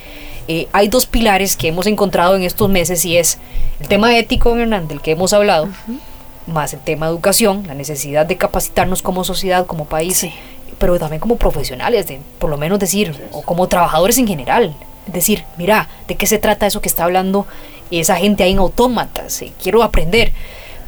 eh, 0.48 0.66
hay 0.72 0.88
dos 0.88 1.06
pilares 1.06 1.56
que 1.56 1.68
hemos 1.68 1.86
encontrado 1.86 2.34
en 2.34 2.42
estos 2.42 2.68
meses 2.70 3.04
y 3.04 3.18
es 3.18 3.38
el 3.80 3.88
tema 3.88 4.16
ético, 4.16 4.56
Hernán, 4.56 4.88
del 4.88 5.02
que 5.02 5.12
hemos 5.12 5.34
hablado, 5.34 5.68
más 6.46 6.72
el 6.72 6.80
tema 6.80 7.06
educación, 7.06 7.64
la 7.66 7.74
necesidad 7.74 8.24
de 8.24 8.38
capacitarnos 8.38 9.02
como 9.02 9.24
sociedad, 9.24 9.66
como 9.66 9.84
país, 9.84 10.26
pero 10.78 10.98
también 10.98 11.20
como 11.20 11.36
profesionales, 11.36 12.06
de, 12.06 12.20
por 12.38 12.48
lo 12.48 12.56
menos 12.56 12.78
decir, 12.78 13.14
o 13.32 13.42
como 13.42 13.68
trabajadores 13.68 14.16
en 14.16 14.26
general. 14.26 14.74
Decir, 15.06 15.44
mira, 15.58 15.88
¿de 16.06 16.16
qué 16.16 16.26
se 16.26 16.38
trata 16.38 16.66
eso 16.66 16.80
que 16.80 16.88
está 16.88 17.04
hablando 17.04 17.46
esa 17.90 18.16
gente 18.16 18.42
ahí 18.42 18.52
en 18.52 18.58
autómatas? 18.58 19.42
quiero 19.62 19.82
aprender. 19.82 20.32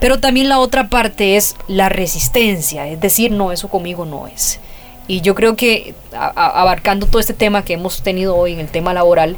Pero 0.01 0.19
también 0.19 0.49
la 0.49 0.59
otra 0.59 0.89
parte 0.89 1.37
es 1.37 1.57
la 1.69 1.91
resistencia, 1.91 2.89
es 2.89 3.01
decir, 3.01 3.31
no, 3.31 3.53
eso 3.53 3.69
conmigo 3.69 4.07
no 4.07 4.27
es. 4.27 4.59
Y 5.07 5.21
yo 5.21 5.35
creo 5.35 5.57
que 5.57 5.95
abarcando 6.13 7.07
todo 7.07 7.21
este 7.21 7.35
tema 7.35 7.65
que 7.65 7.75
hemos 7.75 8.03
tenido 8.03 8.37
hoy 8.37 8.55
en 8.55 8.61
el 8.61 8.69
tema 8.69 8.95
laboral, 8.95 9.37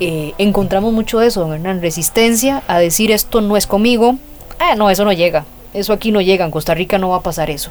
eh, 0.00 0.32
encontramos 0.38 0.92
mucho 0.92 1.20
de 1.20 1.28
eso, 1.28 1.42
don 1.42 1.52
Hernán, 1.52 1.80
resistencia 1.80 2.62
a 2.66 2.78
decir 2.78 3.12
esto 3.12 3.40
no 3.40 3.56
es 3.56 3.66
conmigo, 3.66 4.16
ah, 4.58 4.74
no, 4.74 4.90
eso 4.90 5.04
no 5.04 5.12
llega, 5.12 5.44
eso 5.74 5.92
aquí 5.92 6.10
no 6.10 6.20
llega, 6.20 6.44
en 6.44 6.50
Costa 6.50 6.74
Rica 6.74 6.98
no 6.98 7.10
va 7.10 7.18
a 7.18 7.22
pasar 7.22 7.50
eso. 7.50 7.70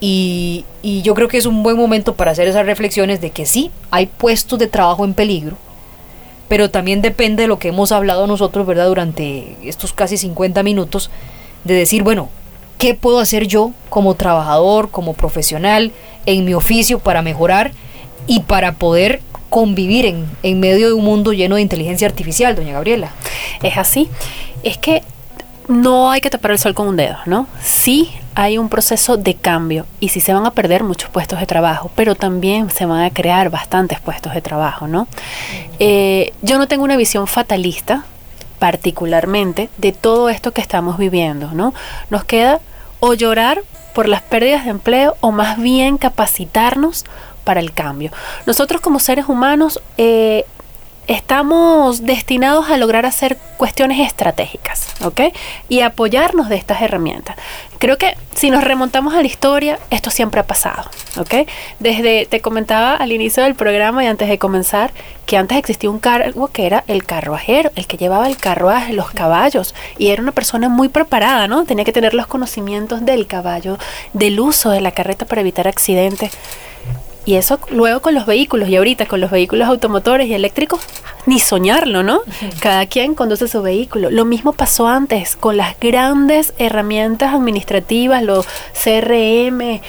Y, 0.00 0.64
y 0.80 1.02
yo 1.02 1.14
creo 1.14 1.28
que 1.28 1.38
es 1.38 1.46
un 1.46 1.62
buen 1.62 1.76
momento 1.76 2.14
para 2.14 2.30
hacer 2.30 2.48
esas 2.48 2.64
reflexiones 2.64 3.20
de 3.20 3.30
que 3.30 3.44
sí, 3.44 3.70
hay 3.90 4.06
puestos 4.06 4.58
de 4.58 4.66
trabajo 4.66 5.04
en 5.04 5.12
peligro, 5.12 5.56
pero 6.48 6.70
también 6.70 7.02
depende 7.02 7.42
de 7.42 7.48
lo 7.48 7.58
que 7.58 7.68
hemos 7.68 7.92
hablado 7.92 8.26
nosotros, 8.26 8.66
¿verdad? 8.66 8.86
Durante 8.86 9.56
estos 9.64 9.92
casi 9.92 10.16
50 10.16 10.62
minutos, 10.62 11.10
de 11.66 11.74
decir, 11.74 12.02
bueno, 12.02 12.28
¿qué 12.78 12.94
puedo 12.94 13.18
hacer 13.20 13.46
yo 13.46 13.72
como 13.88 14.14
trabajador, 14.14 14.90
como 14.90 15.14
profesional, 15.14 15.92
en 16.26 16.44
mi 16.44 16.54
oficio 16.54 16.98
para 16.98 17.22
mejorar 17.22 17.72
y 18.26 18.40
para 18.40 18.72
poder 18.72 19.20
convivir 19.50 20.06
en, 20.06 20.26
en 20.42 20.60
medio 20.60 20.88
de 20.88 20.92
un 20.92 21.04
mundo 21.04 21.32
lleno 21.32 21.56
de 21.56 21.62
inteligencia 21.62 22.06
artificial, 22.06 22.54
doña 22.54 22.72
Gabriela? 22.72 23.12
Es 23.62 23.76
así. 23.76 24.08
Es 24.62 24.78
que 24.78 25.02
no 25.68 26.10
hay 26.10 26.20
que 26.20 26.30
tapar 26.30 26.52
el 26.52 26.58
sol 26.58 26.74
con 26.74 26.88
un 26.88 26.96
dedo, 26.96 27.16
¿no? 27.26 27.46
Sí 27.60 28.10
hay 28.36 28.58
un 28.58 28.68
proceso 28.68 29.16
de 29.16 29.34
cambio 29.34 29.86
y 29.98 30.10
sí 30.10 30.20
se 30.20 30.34
van 30.34 30.44
a 30.44 30.50
perder 30.50 30.84
muchos 30.84 31.08
puestos 31.08 31.40
de 31.40 31.46
trabajo, 31.46 31.90
pero 31.96 32.14
también 32.14 32.70
se 32.70 32.84
van 32.84 33.02
a 33.02 33.10
crear 33.10 33.48
bastantes 33.48 33.98
puestos 33.98 34.34
de 34.34 34.42
trabajo, 34.42 34.86
¿no? 34.86 35.08
Eh, 35.78 36.34
yo 36.42 36.58
no 36.58 36.68
tengo 36.68 36.84
una 36.84 36.98
visión 36.98 37.26
fatalista, 37.26 38.04
particularmente, 38.58 39.68
de 39.78 39.92
todo 39.92 40.28
esto 40.28 40.52
que 40.52 40.60
estamos 40.60 40.98
viviendo, 40.98 41.52
¿no? 41.52 41.74
Nos 42.10 42.24
queda 42.24 42.60
o 43.00 43.14
llorar 43.14 43.62
por 43.94 44.08
las 44.08 44.22
pérdidas 44.22 44.64
de 44.64 44.70
empleo 44.70 45.16
o 45.20 45.32
más 45.32 45.58
bien 45.58 45.98
capacitarnos 45.98 47.04
para 47.44 47.60
el 47.60 47.72
cambio. 47.72 48.10
Nosotros 48.44 48.80
como 48.80 48.98
seres 48.98 49.26
humanos 49.28 49.80
eh, 49.96 50.44
estamos 51.06 52.04
destinados 52.04 52.68
a 52.68 52.76
lograr 52.76 53.06
hacer 53.06 53.38
cuestiones 53.56 54.00
estratégicas, 54.00 54.88
¿ok? 55.02 55.20
Y 55.68 55.80
apoyarnos 55.80 56.48
de 56.48 56.56
estas 56.56 56.82
herramientas. 56.82 57.36
Creo 57.78 57.98
que 57.98 58.16
si 58.34 58.50
nos 58.50 58.64
remontamos 58.64 59.14
a 59.14 59.20
la 59.20 59.26
historia, 59.26 59.78
esto 59.90 60.10
siempre 60.10 60.40
ha 60.40 60.46
pasado, 60.46 60.90
¿ok? 61.18 61.48
Desde, 61.78 62.26
te 62.26 62.40
comentaba 62.40 62.96
al 62.96 63.12
inicio 63.12 63.42
del 63.42 63.54
programa 63.54 64.02
y 64.02 64.06
antes 64.06 64.28
de 64.28 64.38
comenzar, 64.38 64.92
que 65.26 65.36
antes 65.36 65.58
existía 65.58 65.90
un 65.90 65.98
cargo 65.98 66.48
que 66.48 66.66
era 66.66 66.84
el 66.86 67.04
carruajero, 67.04 67.70
el 67.76 67.86
que 67.86 67.96
llevaba 67.96 68.28
el 68.28 68.36
carruaje, 68.36 68.92
los 68.92 69.10
caballos, 69.10 69.74
y 69.98 70.08
era 70.08 70.22
una 70.22 70.32
persona 70.32 70.68
muy 70.68 70.88
preparada, 70.88 71.48
¿no? 71.48 71.64
Tenía 71.64 71.84
que 71.84 71.92
tener 71.92 72.14
los 72.14 72.26
conocimientos 72.26 73.04
del 73.04 73.26
caballo, 73.26 73.78
del 74.12 74.40
uso 74.40 74.70
de 74.70 74.80
la 74.80 74.92
carreta 74.92 75.26
para 75.26 75.40
evitar 75.40 75.68
accidentes. 75.68 76.32
Y 77.26 77.34
eso 77.34 77.58
luego 77.70 78.00
con 78.00 78.14
los 78.14 78.24
vehículos 78.24 78.68
y 78.68 78.76
ahorita 78.76 79.06
con 79.06 79.20
los 79.20 79.32
vehículos 79.32 79.68
automotores 79.68 80.28
y 80.28 80.34
eléctricos, 80.34 80.80
ni 81.26 81.40
soñarlo, 81.40 82.04
¿no? 82.04 82.20
Cada 82.60 82.86
quien 82.86 83.16
conduce 83.16 83.48
su 83.48 83.60
vehículo. 83.62 84.10
Lo 84.10 84.24
mismo 84.24 84.52
pasó 84.52 84.86
antes 84.86 85.34
con 85.34 85.56
las 85.56 85.78
grandes 85.80 86.54
herramientas 86.58 87.34
administrativas, 87.34 88.22
los 88.22 88.46
CRM. 88.72 89.80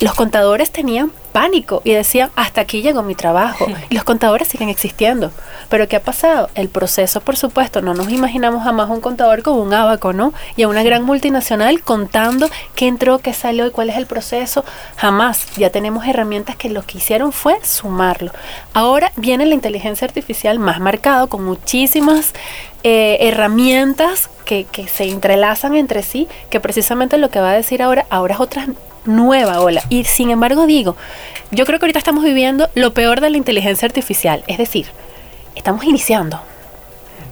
Los 0.00 0.14
contadores 0.14 0.70
tenían 0.70 1.12
pánico 1.32 1.82
y 1.84 1.92
decían, 1.92 2.30
hasta 2.36 2.60
aquí 2.60 2.82
llegó 2.82 3.02
mi 3.02 3.14
trabajo. 3.14 3.66
Y 3.90 3.94
los 3.94 4.04
contadores 4.04 4.48
siguen 4.48 4.68
existiendo. 4.68 5.30
Pero 5.68 5.88
¿qué 5.88 5.96
ha 5.96 6.02
pasado? 6.02 6.48
El 6.54 6.68
proceso, 6.68 7.20
por 7.20 7.36
supuesto, 7.36 7.82
no 7.82 7.92
nos 7.92 8.08
imaginamos 8.10 8.64
jamás 8.64 8.88
un 8.88 9.00
contador 9.00 9.42
como 9.42 9.62
un 9.62 9.74
abaco, 9.74 10.12
¿no? 10.12 10.32
Y 10.56 10.62
a 10.62 10.68
una 10.68 10.82
gran 10.82 11.02
multinacional 11.04 11.82
contando 11.82 12.48
qué 12.74 12.86
entró, 12.86 13.18
qué 13.18 13.32
salió 13.32 13.66
y 13.66 13.70
cuál 13.70 13.90
es 13.90 13.96
el 13.96 14.06
proceso. 14.06 14.64
Jamás. 14.96 15.46
Ya 15.56 15.70
tenemos 15.70 16.06
herramientas 16.06 16.56
que 16.56 16.70
lo 16.70 16.82
que 16.82 16.98
hicieron 16.98 17.32
fue 17.32 17.58
sumarlo. 17.64 18.32
Ahora 18.72 19.12
viene 19.16 19.46
la 19.46 19.54
inteligencia 19.54 20.06
artificial 20.06 20.58
más 20.58 20.80
marcado, 20.80 21.28
con 21.28 21.44
muchísimas 21.44 22.32
eh, 22.82 23.18
herramientas 23.20 24.30
que, 24.44 24.64
que 24.64 24.88
se 24.88 25.04
entrelazan 25.04 25.74
entre 25.76 26.02
sí, 26.02 26.28
que 26.50 26.60
precisamente 26.60 27.18
lo 27.18 27.30
que 27.30 27.40
va 27.40 27.50
a 27.50 27.54
decir 27.54 27.82
ahora, 27.82 28.06
ahora 28.10 28.34
es 28.34 28.40
otra 28.40 28.66
nueva 29.04 29.60
ola. 29.60 29.82
Y 29.88 30.04
sin 30.04 30.30
embargo 30.30 30.66
digo, 30.66 30.96
yo 31.50 31.66
creo 31.66 31.78
que 31.78 31.86
ahorita 31.86 31.98
estamos 31.98 32.24
viviendo 32.24 32.68
lo 32.74 32.94
peor 32.94 33.20
de 33.20 33.30
la 33.30 33.36
inteligencia 33.36 33.86
artificial, 33.86 34.44
es 34.46 34.58
decir, 34.58 34.86
estamos 35.54 35.84
iniciando. 35.84 36.40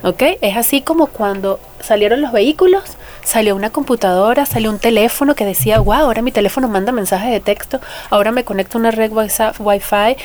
¿Ok? 0.05 0.23
Es 0.41 0.57
así 0.57 0.81
como 0.81 1.07
cuando 1.07 1.61
salieron 1.81 2.21
los 2.21 2.33
vehículos, 2.33 2.83
salió 3.23 3.55
una 3.55 3.71
computadora, 3.71 4.47
salió 4.47 4.71
un 4.71 4.81
teléfono 4.81 5.37
que 5.37 5.45
decía, 5.45 5.79
wow, 5.79 5.95
ahora 5.95 6.23
mi 6.23 6.33
teléfono 6.33 6.67
manda 6.69 6.91
mensajes 6.91 7.31
de 7.31 7.39
texto, 7.39 7.81
ahora 8.11 8.33
me 8.33 8.45
conecto 8.45 8.79
a 8.79 8.81
una 8.81 8.91
red 8.91 9.13
Wi-Fi 9.13 10.17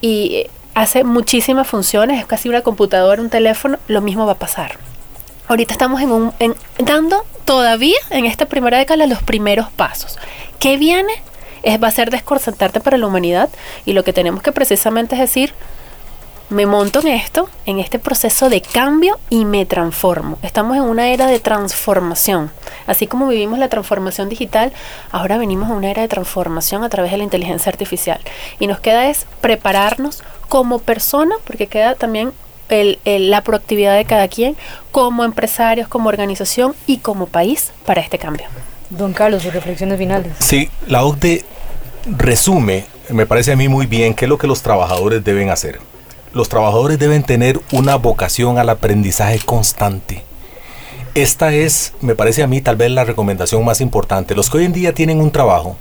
y 0.00 0.46
hace 0.74 1.02
muchísimas 1.02 1.66
funciones, 1.66 2.20
es 2.20 2.26
casi 2.26 2.48
una 2.48 2.62
computadora, 2.62 3.20
un 3.20 3.30
teléfono, 3.30 3.78
lo 3.88 4.00
mismo 4.00 4.26
va 4.26 4.32
a 4.32 4.38
pasar. 4.38 4.78
Ahorita 5.48 5.72
estamos 5.72 6.00
en 6.00 6.10
un, 6.10 6.32
dando 6.78 7.24
todavía 7.44 7.98
en 8.10 8.26
esta 8.26 8.46
primera 8.46 8.78
década 8.78 9.06
los 9.06 9.22
primeros 9.22 9.70
pasos. 9.70 10.18
¿Qué 10.58 10.76
viene? 10.76 11.12
Es, 11.62 11.82
va 11.82 11.88
a 11.88 11.92
ser 11.92 12.10
desconcertante 12.10 12.80
para 12.80 12.98
la 12.98 13.06
humanidad 13.06 13.48
y 13.84 13.92
lo 13.92 14.02
que 14.04 14.12
tenemos 14.12 14.42
que 14.42 14.52
precisamente 14.52 15.14
es 15.14 15.20
decir, 15.20 15.54
me 16.48 16.66
monto 16.66 17.00
en 17.00 17.08
esto, 17.08 17.48
en 17.64 17.80
este 17.80 17.98
proceso 17.98 18.48
de 18.48 18.60
cambio 18.60 19.18
y 19.30 19.44
me 19.44 19.66
transformo. 19.66 20.38
Estamos 20.42 20.76
en 20.76 20.84
una 20.84 21.08
era 21.08 21.26
de 21.26 21.40
transformación. 21.40 22.50
Así 22.86 23.06
como 23.06 23.26
vivimos 23.26 23.58
la 23.58 23.68
transformación 23.68 24.28
digital, 24.28 24.72
ahora 25.10 25.38
venimos 25.38 25.70
a 25.70 25.74
una 25.74 25.90
era 25.90 26.02
de 26.02 26.08
transformación 26.08 26.84
a 26.84 26.88
través 26.88 27.10
de 27.10 27.18
la 27.18 27.24
inteligencia 27.24 27.70
artificial. 27.70 28.20
Y 28.60 28.68
nos 28.68 28.78
queda 28.78 29.08
es 29.08 29.26
prepararnos 29.40 30.22
como 30.48 30.78
persona, 30.78 31.34
porque 31.44 31.66
queda 31.66 31.96
también 31.96 32.32
la 32.68 33.40
proactividad 33.42 33.96
de 33.96 34.04
cada 34.04 34.28
quien, 34.28 34.56
como 34.92 35.24
empresarios, 35.24 35.88
como 35.88 36.08
organización 36.08 36.74
y 36.86 36.98
como 36.98 37.26
país 37.26 37.72
para 37.84 38.00
este 38.00 38.18
cambio. 38.18 38.46
Don 38.90 39.12
Carlos, 39.12 39.42
sus 39.42 39.52
reflexiones 39.52 39.98
finales. 39.98 40.32
Sí, 40.38 40.70
la 40.86 41.04
OCDE 41.04 41.44
resume, 42.06 42.84
me 43.10 43.26
parece 43.26 43.52
a 43.52 43.56
mí 43.56 43.68
muy 43.68 43.86
bien, 43.86 44.14
qué 44.14 44.26
es 44.26 44.28
lo 44.28 44.38
que 44.38 44.46
los 44.46 44.62
trabajadores 44.62 45.24
deben 45.24 45.50
hacer. 45.50 45.80
Los 46.32 46.48
trabajadores 46.48 46.98
deben 46.98 47.22
tener 47.22 47.60
una 47.72 47.96
vocación 47.96 48.58
al 48.58 48.68
aprendizaje 48.68 49.38
constante. 49.40 50.22
Esta 51.14 51.54
es, 51.54 51.94
me 52.02 52.14
parece 52.14 52.42
a 52.42 52.46
mí, 52.46 52.60
tal 52.60 52.76
vez 52.76 52.90
la 52.90 53.04
recomendación 53.04 53.64
más 53.64 53.80
importante. 53.80 54.34
Los 54.34 54.50
que 54.50 54.58
hoy 54.58 54.64
en 54.66 54.72
día 54.72 54.92
tienen 54.92 55.20
un 55.20 55.30
trabajo, 55.30 55.76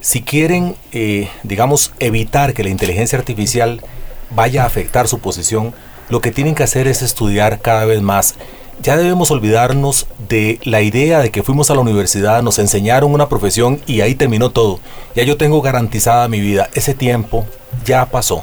si 0.00 0.22
quieren, 0.22 0.76
eh, 0.92 1.28
digamos, 1.42 1.92
evitar 1.98 2.54
que 2.54 2.62
la 2.62 2.70
inteligencia 2.70 3.18
artificial 3.18 3.82
vaya 4.30 4.62
a 4.62 4.66
afectar 4.66 5.08
su 5.08 5.18
posición, 5.18 5.74
lo 6.10 6.20
que 6.20 6.32
tienen 6.32 6.54
que 6.54 6.62
hacer 6.62 6.86
es 6.86 7.02
estudiar 7.02 7.60
cada 7.60 7.84
vez 7.84 8.02
más 8.02 8.34
ya 8.82 8.96
debemos 8.96 9.30
olvidarnos 9.30 10.06
de 10.28 10.58
la 10.64 10.80
idea 10.80 11.20
de 11.20 11.30
que 11.30 11.42
fuimos 11.42 11.70
a 11.70 11.74
la 11.74 11.80
universidad, 11.80 12.42
nos 12.42 12.58
enseñaron 12.58 13.12
una 13.12 13.28
profesión 13.28 13.80
y 13.86 14.00
ahí 14.00 14.14
terminó 14.14 14.50
todo. 14.50 14.80
Ya 15.14 15.22
yo 15.22 15.36
tengo 15.36 15.60
garantizada 15.60 16.28
mi 16.28 16.40
vida. 16.40 16.70
Ese 16.72 16.94
tiempo 16.94 17.44
ya 17.84 18.06
pasó. 18.06 18.42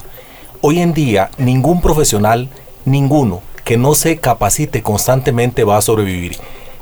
Hoy 0.61 0.79
en 0.79 0.93
día 0.93 1.31
ningún 1.37 1.81
profesional, 1.81 2.49
ninguno, 2.85 3.41
que 3.63 3.77
no 3.77 3.95
se 3.95 4.17
capacite 4.17 4.83
constantemente 4.83 5.63
va 5.63 5.77
a 5.77 5.81
sobrevivir. 5.81 6.37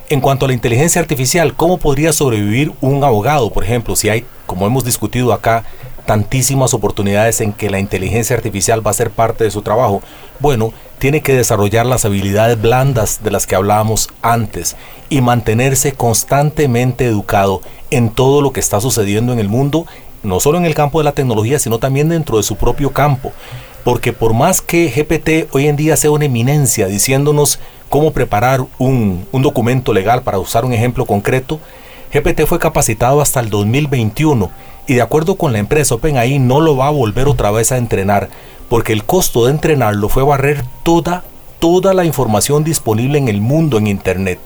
En 0.09 0.21
cuanto 0.21 0.45
a 0.45 0.47
la 0.49 0.53
inteligencia 0.53 1.01
artificial, 1.01 1.55
¿cómo 1.55 1.77
podría 1.77 2.11
sobrevivir 2.11 2.73
un 2.81 3.03
abogado, 3.03 3.51
por 3.51 3.63
ejemplo, 3.63 3.95
si 3.95 4.09
hay, 4.09 4.25
como 4.45 4.67
hemos 4.67 4.83
discutido 4.83 5.31
acá, 5.33 5.63
tantísimas 6.05 6.73
oportunidades 6.73 7.41
en 7.41 7.53
que 7.53 7.69
la 7.69 7.79
inteligencia 7.79 8.35
artificial 8.35 8.85
va 8.85 8.91
a 8.91 8.95
ser 8.95 9.11
parte 9.11 9.43
de 9.43 9.51
su 9.51 9.61
trabajo? 9.61 10.01
Bueno, 10.39 10.73
tiene 10.99 11.21
que 11.21 11.35
desarrollar 11.35 11.85
las 11.85 12.05
habilidades 12.05 12.61
blandas 12.61 13.23
de 13.23 13.31
las 13.31 13.47
que 13.47 13.55
hablábamos 13.55 14.09
antes 14.21 14.75
y 15.09 15.21
mantenerse 15.21 15.91
constantemente 15.91 17.05
educado 17.05 17.61
en 17.91 18.09
todo 18.09 18.41
lo 18.41 18.51
que 18.51 18.59
está 18.59 18.81
sucediendo 18.81 19.33
en 19.33 19.39
el 19.39 19.49
mundo, 19.49 19.85
no 20.23 20.39
solo 20.39 20.57
en 20.57 20.65
el 20.65 20.73
campo 20.73 20.99
de 20.99 21.05
la 21.05 21.11
tecnología, 21.11 21.59
sino 21.59 21.79
también 21.79 22.09
dentro 22.09 22.37
de 22.37 22.43
su 22.43 22.55
propio 22.55 22.91
campo. 22.91 23.31
Porque 23.83 24.13
por 24.13 24.33
más 24.33 24.61
que 24.61 24.87
GPT 24.89 25.53
hoy 25.53 25.67
en 25.67 25.75
día 25.75 25.95
sea 25.95 26.11
una 26.11 26.25
eminencia 26.25 26.87
diciéndonos 26.87 27.59
cómo 27.89 28.11
preparar 28.11 28.65
un, 28.79 29.27
un 29.31 29.41
documento 29.43 29.93
legal, 29.93 30.23
para 30.23 30.39
usar 30.39 30.65
un 30.65 30.73
ejemplo 30.73 31.05
concreto, 31.05 31.59
GPT 32.11 32.45
fue 32.47 32.59
capacitado 32.59 33.21
hasta 33.21 33.39
el 33.41 33.49
2021 33.49 34.49
y 34.87 34.95
de 34.95 35.01
acuerdo 35.01 35.35
con 35.35 35.53
la 35.53 35.59
empresa 35.59 35.95
OpenAI 35.95 36.39
no 36.39 36.61
lo 36.61 36.77
va 36.77 36.87
a 36.87 36.91
volver 36.91 37.27
otra 37.27 37.51
vez 37.51 37.71
a 37.71 37.77
entrenar 37.77 38.29
porque 38.69 38.93
el 38.93 39.03
costo 39.03 39.45
de 39.45 39.51
entrenarlo 39.51 40.09
fue 40.09 40.23
barrer 40.23 40.63
toda, 40.83 41.23
toda 41.59 41.93
la 41.93 42.05
información 42.05 42.63
disponible 42.63 43.17
en 43.17 43.27
el 43.27 43.41
mundo 43.41 43.77
en 43.77 43.87
Internet. 43.87 44.39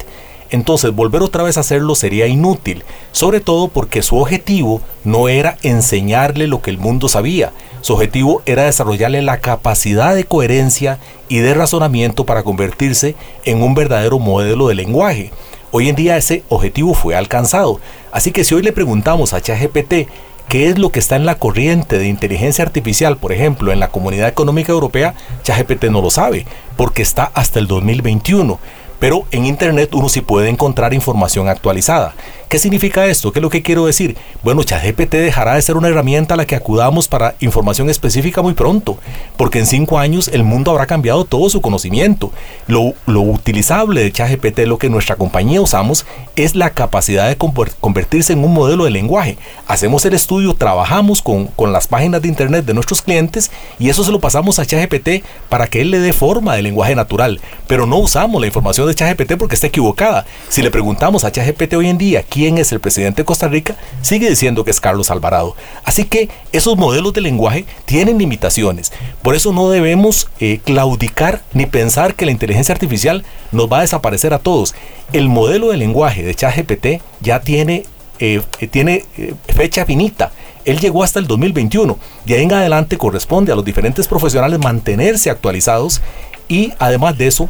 Entonces 0.52 0.94
volver 0.94 1.22
otra 1.22 1.44
vez 1.44 1.58
a 1.58 1.60
hacerlo 1.60 1.94
sería 1.96 2.28
inútil, 2.28 2.84
sobre 3.12 3.40
todo 3.40 3.68
porque 3.68 4.02
su 4.02 4.18
objetivo 4.18 4.82
no 5.04 5.30
era 5.30 5.58
enseñarle 5.62 6.48
lo 6.48 6.62
que 6.62 6.72
el 6.72 6.80
mundo 6.80 7.08
sabía, 7.08 7.52
su 7.82 7.94
objetivo 7.94 8.42
era 8.46 8.64
desarrollarle 8.64 9.22
la 9.22 9.40
capacidad 9.40 10.16
de 10.16 10.26
coherencia 10.26 11.00
y 11.30 11.38
de 11.38 11.54
razonamiento 11.54 12.26
para 12.26 12.44
convertirse 12.44 13.16
en 13.46 13.62
un 13.62 13.76
verdadero 13.76 14.20
modelo 14.20 14.68
de 14.68 14.76
lenguaje. 14.76 15.32
Hoy 15.72 15.88
en 15.88 15.96
día 15.96 16.18
ese 16.18 16.44
objetivo 16.50 16.96
fue 16.96 17.16
alcanzado, 17.16 17.80
así 18.12 18.32
que 18.32 18.44
si 18.44 18.56
hoy 18.56 18.64
le 18.64 18.72
preguntamos 18.72 19.34
a 19.34 19.42
ChatGPT 19.42 20.10
qué 20.48 20.68
es 20.68 20.80
lo 20.80 20.90
que 20.90 20.98
está 20.98 21.16
en 21.16 21.28
la 21.28 21.36
corriente 21.36 22.00
de 22.00 22.08
inteligencia 22.08 22.64
artificial, 22.66 23.18
por 23.18 23.32
ejemplo, 23.32 23.72
en 23.72 23.80
la 23.80 23.90
Comunidad 23.90 24.30
Económica 24.30 24.72
Europea, 24.72 25.14
ChatGPT 25.44 25.86
no 25.86 26.02
lo 26.02 26.10
sabe, 26.10 26.48
porque 26.76 27.04
está 27.04 27.26
hasta 27.36 27.60
el 27.60 27.68
2021. 27.68 28.58
Pero 29.00 29.26
en 29.32 29.46
Internet 29.46 29.94
uno 29.94 30.10
sí 30.10 30.22
puede 30.22 30.50
encontrar 30.50 30.94
información 30.94 31.48
actualizada. 31.48 32.14
¿Qué 32.50 32.58
significa 32.58 33.06
esto? 33.06 33.32
¿Qué 33.32 33.38
es 33.38 33.44
lo 33.44 33.52
que 33.52 33.62
quiero 33.62 33.86
decir? 33.86 34.18
Bueno, 34.42 34.64
ChatGPT 34.64 35.14
dejará 35.14 35.54
de 35.54 35.62
ser 35.62 35.78
una 35.78 35.88
herramienta 35.88 36.34
a 36.34 36.38
la 36.38 36.48
que 36.48 36.56
acudamos 36.56 37.08
para 37.08 37.36
información 37.42 37.92
específica 37.92 38.42
muy 38.42 38.56
pronto, 38.56 38.98
porque 39.38 39.60
en 39.60 39.68
cinco 39.68 40.00
años 40.00 40.30
el 40.30 40.44
mundo 40.44 40.72
habrá 40.72 40.88
cambiado 40.88 41.26
todo 41.26 41.48
su 41.52 41.62
conocimiento. 41.62 42.32
Lo, 42.66 42.96
utilizable 43.06 44.02
de 44.02 44.12
ChatGPT, 44.12 44.62
lo 44.62 44.80
que 44.80 44.90
nuestra 44.90 45.16
compañía 45.16 45.62
usamos, 45.62 46.08
es 46.36 46.56
la 46.56 46.72
capacidad 46.72 47.30
de 47.30 47.38
convertirse 47.38 48.34
en 48.34 48.44
un 48.44 48.52
modelo 48.56 48.86
de 48.86 48.92
lenguaje. 48.92 49.38
Hacemos 49.68 50.04
el 50.06 50.16
estudio, 50.16 50.56
trabajamos 50.56 51.22
con, 51.22 51.46
con 51.48 51.72
las 51.72 51.88
páginas 51.88 52.24
de 52.24 52.30
Internet 52.30 52.66
de 52.66 52.74
nuestros 52.74 53.04
clientes 53.04 53.52
y 53.78 53.90
eso 53.90 54.04
se 54.04 54.12
lo 54.12 54.20
pasamos 54.20 54.58
a 54.58 54.66
ChatGPT 54.66 55.24
para 55.50 55.68
que 55.68 55.82
él 55.82 55.92
le 55.92 56.00
dé 56.00 56.14
forma 56.14 56.56
de 56.56 56.64
lenguaje 56.64 56.96
natural, 56.96 57.40
pero 57.68 57.86
no 57.86 57.98
usamos 57.98 58.42
la 58.42 58.48
información 58.48 58.89
de 58.90 58.96
ChatGPT 58.96 59.38
porque 59.38 59.56
está 59.56 59.68
equivocada. 59.68 60.26
Si 60.50 60.62
le 60.62 60.72
preguntamos 60.72 61.24
a 61.24 61.32
ChatGPT 61.32 61.74
hoy 61.76 61.88
en 61.88 61.98
día 61.98 62.24
quién 62.28 62.58
es 62.58 62.72
el 62.72 62.80
presidente 62.80 63.22
de 63.22 63.26
Costa 63.26 63.48
Rica, 63.48 63.76
sigue 64.02 64.30
diciendo 64.30 64.64
que 64.64 64.72
es 64.72 64.82
Carlos 64.82 65.10
Alvarado. 65.10 65.56
Así 65.84 66.06
que 66.06 66.30
esos 66.52 66.78
modelos 66.78 67.14
de 67.14 67.22
lenguaje 67.22 67.66
tienen 67.86 68.18
limitaciones. 68.18 68.92
Por 69.22 69.36
eso 69.36 69.54
no 69.54 69.70
debemos 69.70 70.30
eh, 70.40 70.60
claudicar 70.64 71.42
ni 71.54 71.66
pensar 71.66 72.16
que 72.16 72.26
la 72.26 72.32
inteligencia 72.32 72.74
artificial 72.74 73.24
nos 73.52 73.72
va 73.72 73.80
a 73.80 73.82
desaparecer 73.82 74.34
a 74.34 74.40
todos. 74.40 74.76
El 75.14 75.30
modelo 75.30 75.70
de 75.70 75.78
lenguaje 75.78 76.24
de 76.24 76.36
ChatGPT 76.36 77.02
ya 77.22 77.40
tiene, 77.42 77.86
eh, 78.20 78.42
tiene 78.72 79.06
eh, 79.18 79.34
fecha 79.48 79.86
finita. 79.86 80.32
Él 80.66 80.80
llegó 80.80 81.04
hasta 81.04 81.20
el 81.20 81.28
2021. 81.28 81.98
De 82.26 82.36
ahí 82.36 82.44
en 82.44 82.54
adelante 82.54 82.98
corresponde 82.98 83.52
a 83.52 83.56
los 83.56 83.66
diferentes 83.66 84.08
profesionales 84.08 84.60
mantenerse 84.60 85.30
actualizados 85.30 86.02
y 86.50 86.74
además 86.80 87.18
de 87.18 87.28
eso, 87.28 87.50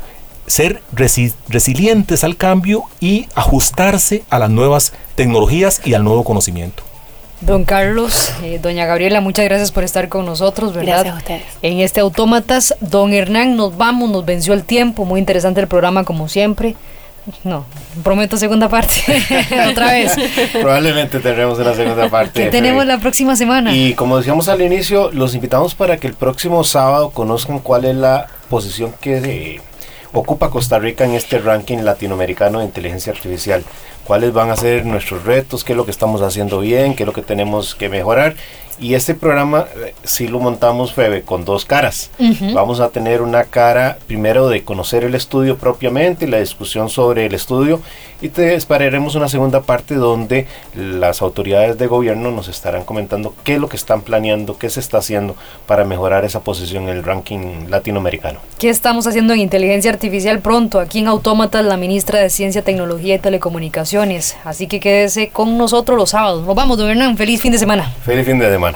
ser 0.50 0.82
resilientes 0.92 2.24
al 2.24 2.36
cambio 2.36 2.84
y 3.00 3.28
ajustarse 3.36 4.24
a 4.30 4.40
las 4.40 4.50
nuevas 4.50 4.94
tecnologías 5.16 5.80
y 5.86 5.94
al 5.94 6.04
nuevo 6.04 6.24
conocimiento. 6.24 6.84
Don 7.42 7.64
Carlos, 7.64 8.34
eh, 8.44 8.60
doña 8.62 8.86
Gabriela, 8.86 9.22
muchas 9.22 9.46
gracias 9.46 9.72
por 9.72 9.86
estar 9.86 10.10
con 10.10 10.26
nosotros, 10.26 10.74
¿verdad? 10.74 11.06
Gracias 11.06 11.16
a 11.16 11.18
ustedes. 11.20 11.44
En 11.62 11.80
este 11.80 12.02
Autómatas, 12.02 12.76
don 12.82 13.14
Hernán, 13.14 13.56
nos 13.56 13.78
vamos, 13.78 14.10
nos 14.10 14.26
venció 14.26 14.54
el 14.54 14.64
tiempo, 14.64 15.06
muy 15.06 15.20
interesante 15.20 15.62
el 15.62 15.68
programa 15.68 16.04
como 16.04 16.28
siempre. 16.28 16.76
No, 17.44 17.66
prometo 18.04 18.38
segunda 18.38 18.70
parte. 18.70 18.92
Otra 19.70 19.92
vez. 19.92 20.14
Probablemente 20.52 21.20
tendremos 21.20 21.60
una 21.60 21.76
segunda 21.76 22.10
parte. 22.10 22.46
¿Qué 22.46 22.50
tenemos 22.50 22.86
la 22.86 22.98
próxima 22.98 23.36
semana? 23.36 23.74
Y 23.74 23.94
como 23.94 24.18
decíamos 24.18 24.50
al 24.50 24.62
inicio, 24.62 25.12
los 25.12 25.36
invitamos 25.36 25.76
para 25.76 25.98
que 25.98 26.08
el 26.08 26.16
próximo 26.16 26.64
sábado 26.64 27.12
conozcan 27.12 27.60
cuál 27.60 27.86
es 27.86 27.96
la 27.96 28.28
posición 28.50 28.94
que 29.00 29.18
eh, 29.18 29.62
ocupa 30.14 30.50
Costa 30.50 30.80
Rica 30.80 31.06
en 31.06 31.14
este 31.14 31.40
ranking 31.40 31.80
latinoamericano 31.80 32.60
de 32.60 32.66
inteligencia 32.66 33.14
artificial. 33.14 33.64
Cuáles 34.04 34.34
van 34.34 34.50
a 34.50 34.56
ser 34.56 34.86
nuestros 34.86 35.24
retos, 35.24 35.64
qué 35.64 35.74
es 35.74 35.78
lo 35.78 35.86
que 35.86 35.92
estamos 35.92 36.22
haciendo 36.22 36.60
bien, 36.60 36.96
qué 36.96 37.04
es 37.04 37.08
lo 37.08 37.14
que 37.14 37.22
tenemos 37.22 37.76
que 37.76 37.90
mejorar 37.90 38.36
y 38.80 38.94
este 38.94 39.14
programa 39.14 39.66
eh, 39.76 39.94
sí 40.04 40.28
lo 40.28 40.40
montamos, 40.40 40.94
Febe, 40.94 41.22
con 41.22 41.46
dos 41.46 41.66
caras. 41.66 42.10
Vamos 42.54 42.80
a 42.80 42.90
tener 42.90 43.22
una 43.22 43.44
cara 43.44 43.98
primero 44.08 44.50
de 44.50 44.64
conocer 44.64 45.04
el 45.04 45.16
estudio 45.16 45.58
propiamente, 45.58 46.28
la 46.28 46.40
discusión 46.40 46.90
sobre 46.90 47.26
el 47.26 47.34
estudio, 47.34 47.82
y 48.22 48.30
te 48.30 48.56
esperaremos 48.56 49.16
una 49.16 49.30
segunda 49.30 49.62
parte 49.62 49.96
donde 49.96 50.46
las 50.76 51.22
autoridades 51.22 51.78
de 51.78 51.88
gobierno 51.88 52.32
nos 52.32 52.48
estarán 52.48 52.84
comentando 52.84 53.34
qué 53.44 53.56
es 53.56 53.60
lo 53.60 53.70
que 53.70 53.78
están 53.78 54.02
planeando, 54.02 54.58
qué 54.58 54.70
se 54.70 54.80
está 54.80 54.98
haciendo 54.98 55.36
para 55.66 55.86
mejorar 55.86 56.26
esa 56.26 56.42
posición 56.42 56.84
en 56.84 56.98
el 56.98 57.04
ranking 57.04 57.70
latinoamericano. 57.70 58.40
¿Qué 58.58 58.70
estamos 58.70 59.08
haciendo 59.08 59.34
en 59.34 59.40
inteligencia 59.40 59.92
artificial 59.92 60.40
pronto? 60.40 60.80
Aquí 60.80 61.00
en 61.00 61.08
Autómatas, 61.08 61.66
la 61.66 61.78
ministra 61.78 62.20
de 62.20 62.30
Ciencia, 62.30 62.62
Tecnología 62.62 63.16
y 63.16 63.20
Telecomunicaciones. 63.20 64.36
Así 64.44 64.68
que 64.68 64.80
quédese 64.80 65.30
con 65.30 65.58
nosotros 65.58 65.98
los 65.98 66.10
sábados. 66.10 66.46
Nos 66.46 66.56
vamos, 66.56 66.78
don 66.78 66.90
Hernán. 66.90 67.18
Feliz 67.18 67.42
fin 67.42 67.52
de 67.52 67.58
semana. 67.58 67.94
Feliz 68.04 68.26
fin 68.26 68.38
de 68.40 68.50
semana. 68.50 68.69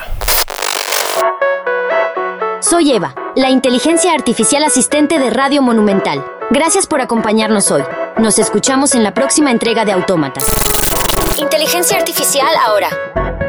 Soy 2.60 2.92
Eva, 2.92 3.14
la 3.36 3.50
inteligencia 3.50 4.12
artificial 4.12 4.64
asistente 4.64 5.18
de 5.18 5.30
Radio 5.30 5.62
Monumental. 5.62 6.24
Gracias 6.50 6.86
por 6.86 7.00
acompañarnos 7.00 7.70
hoy. 7.70 7.82
Nos 8.18 8.38
escuchamos 8.38 8.94
en 8.94 9.02
la 9.02 9.12
próxima 9.12 9.50
entrega 9.50 9.84
de 9.84 9.92
Autómatas. 9.92 10.44
Inteligencia 11.38 11.96
artificial 11.96 12.54
ahora. 12.64 13.43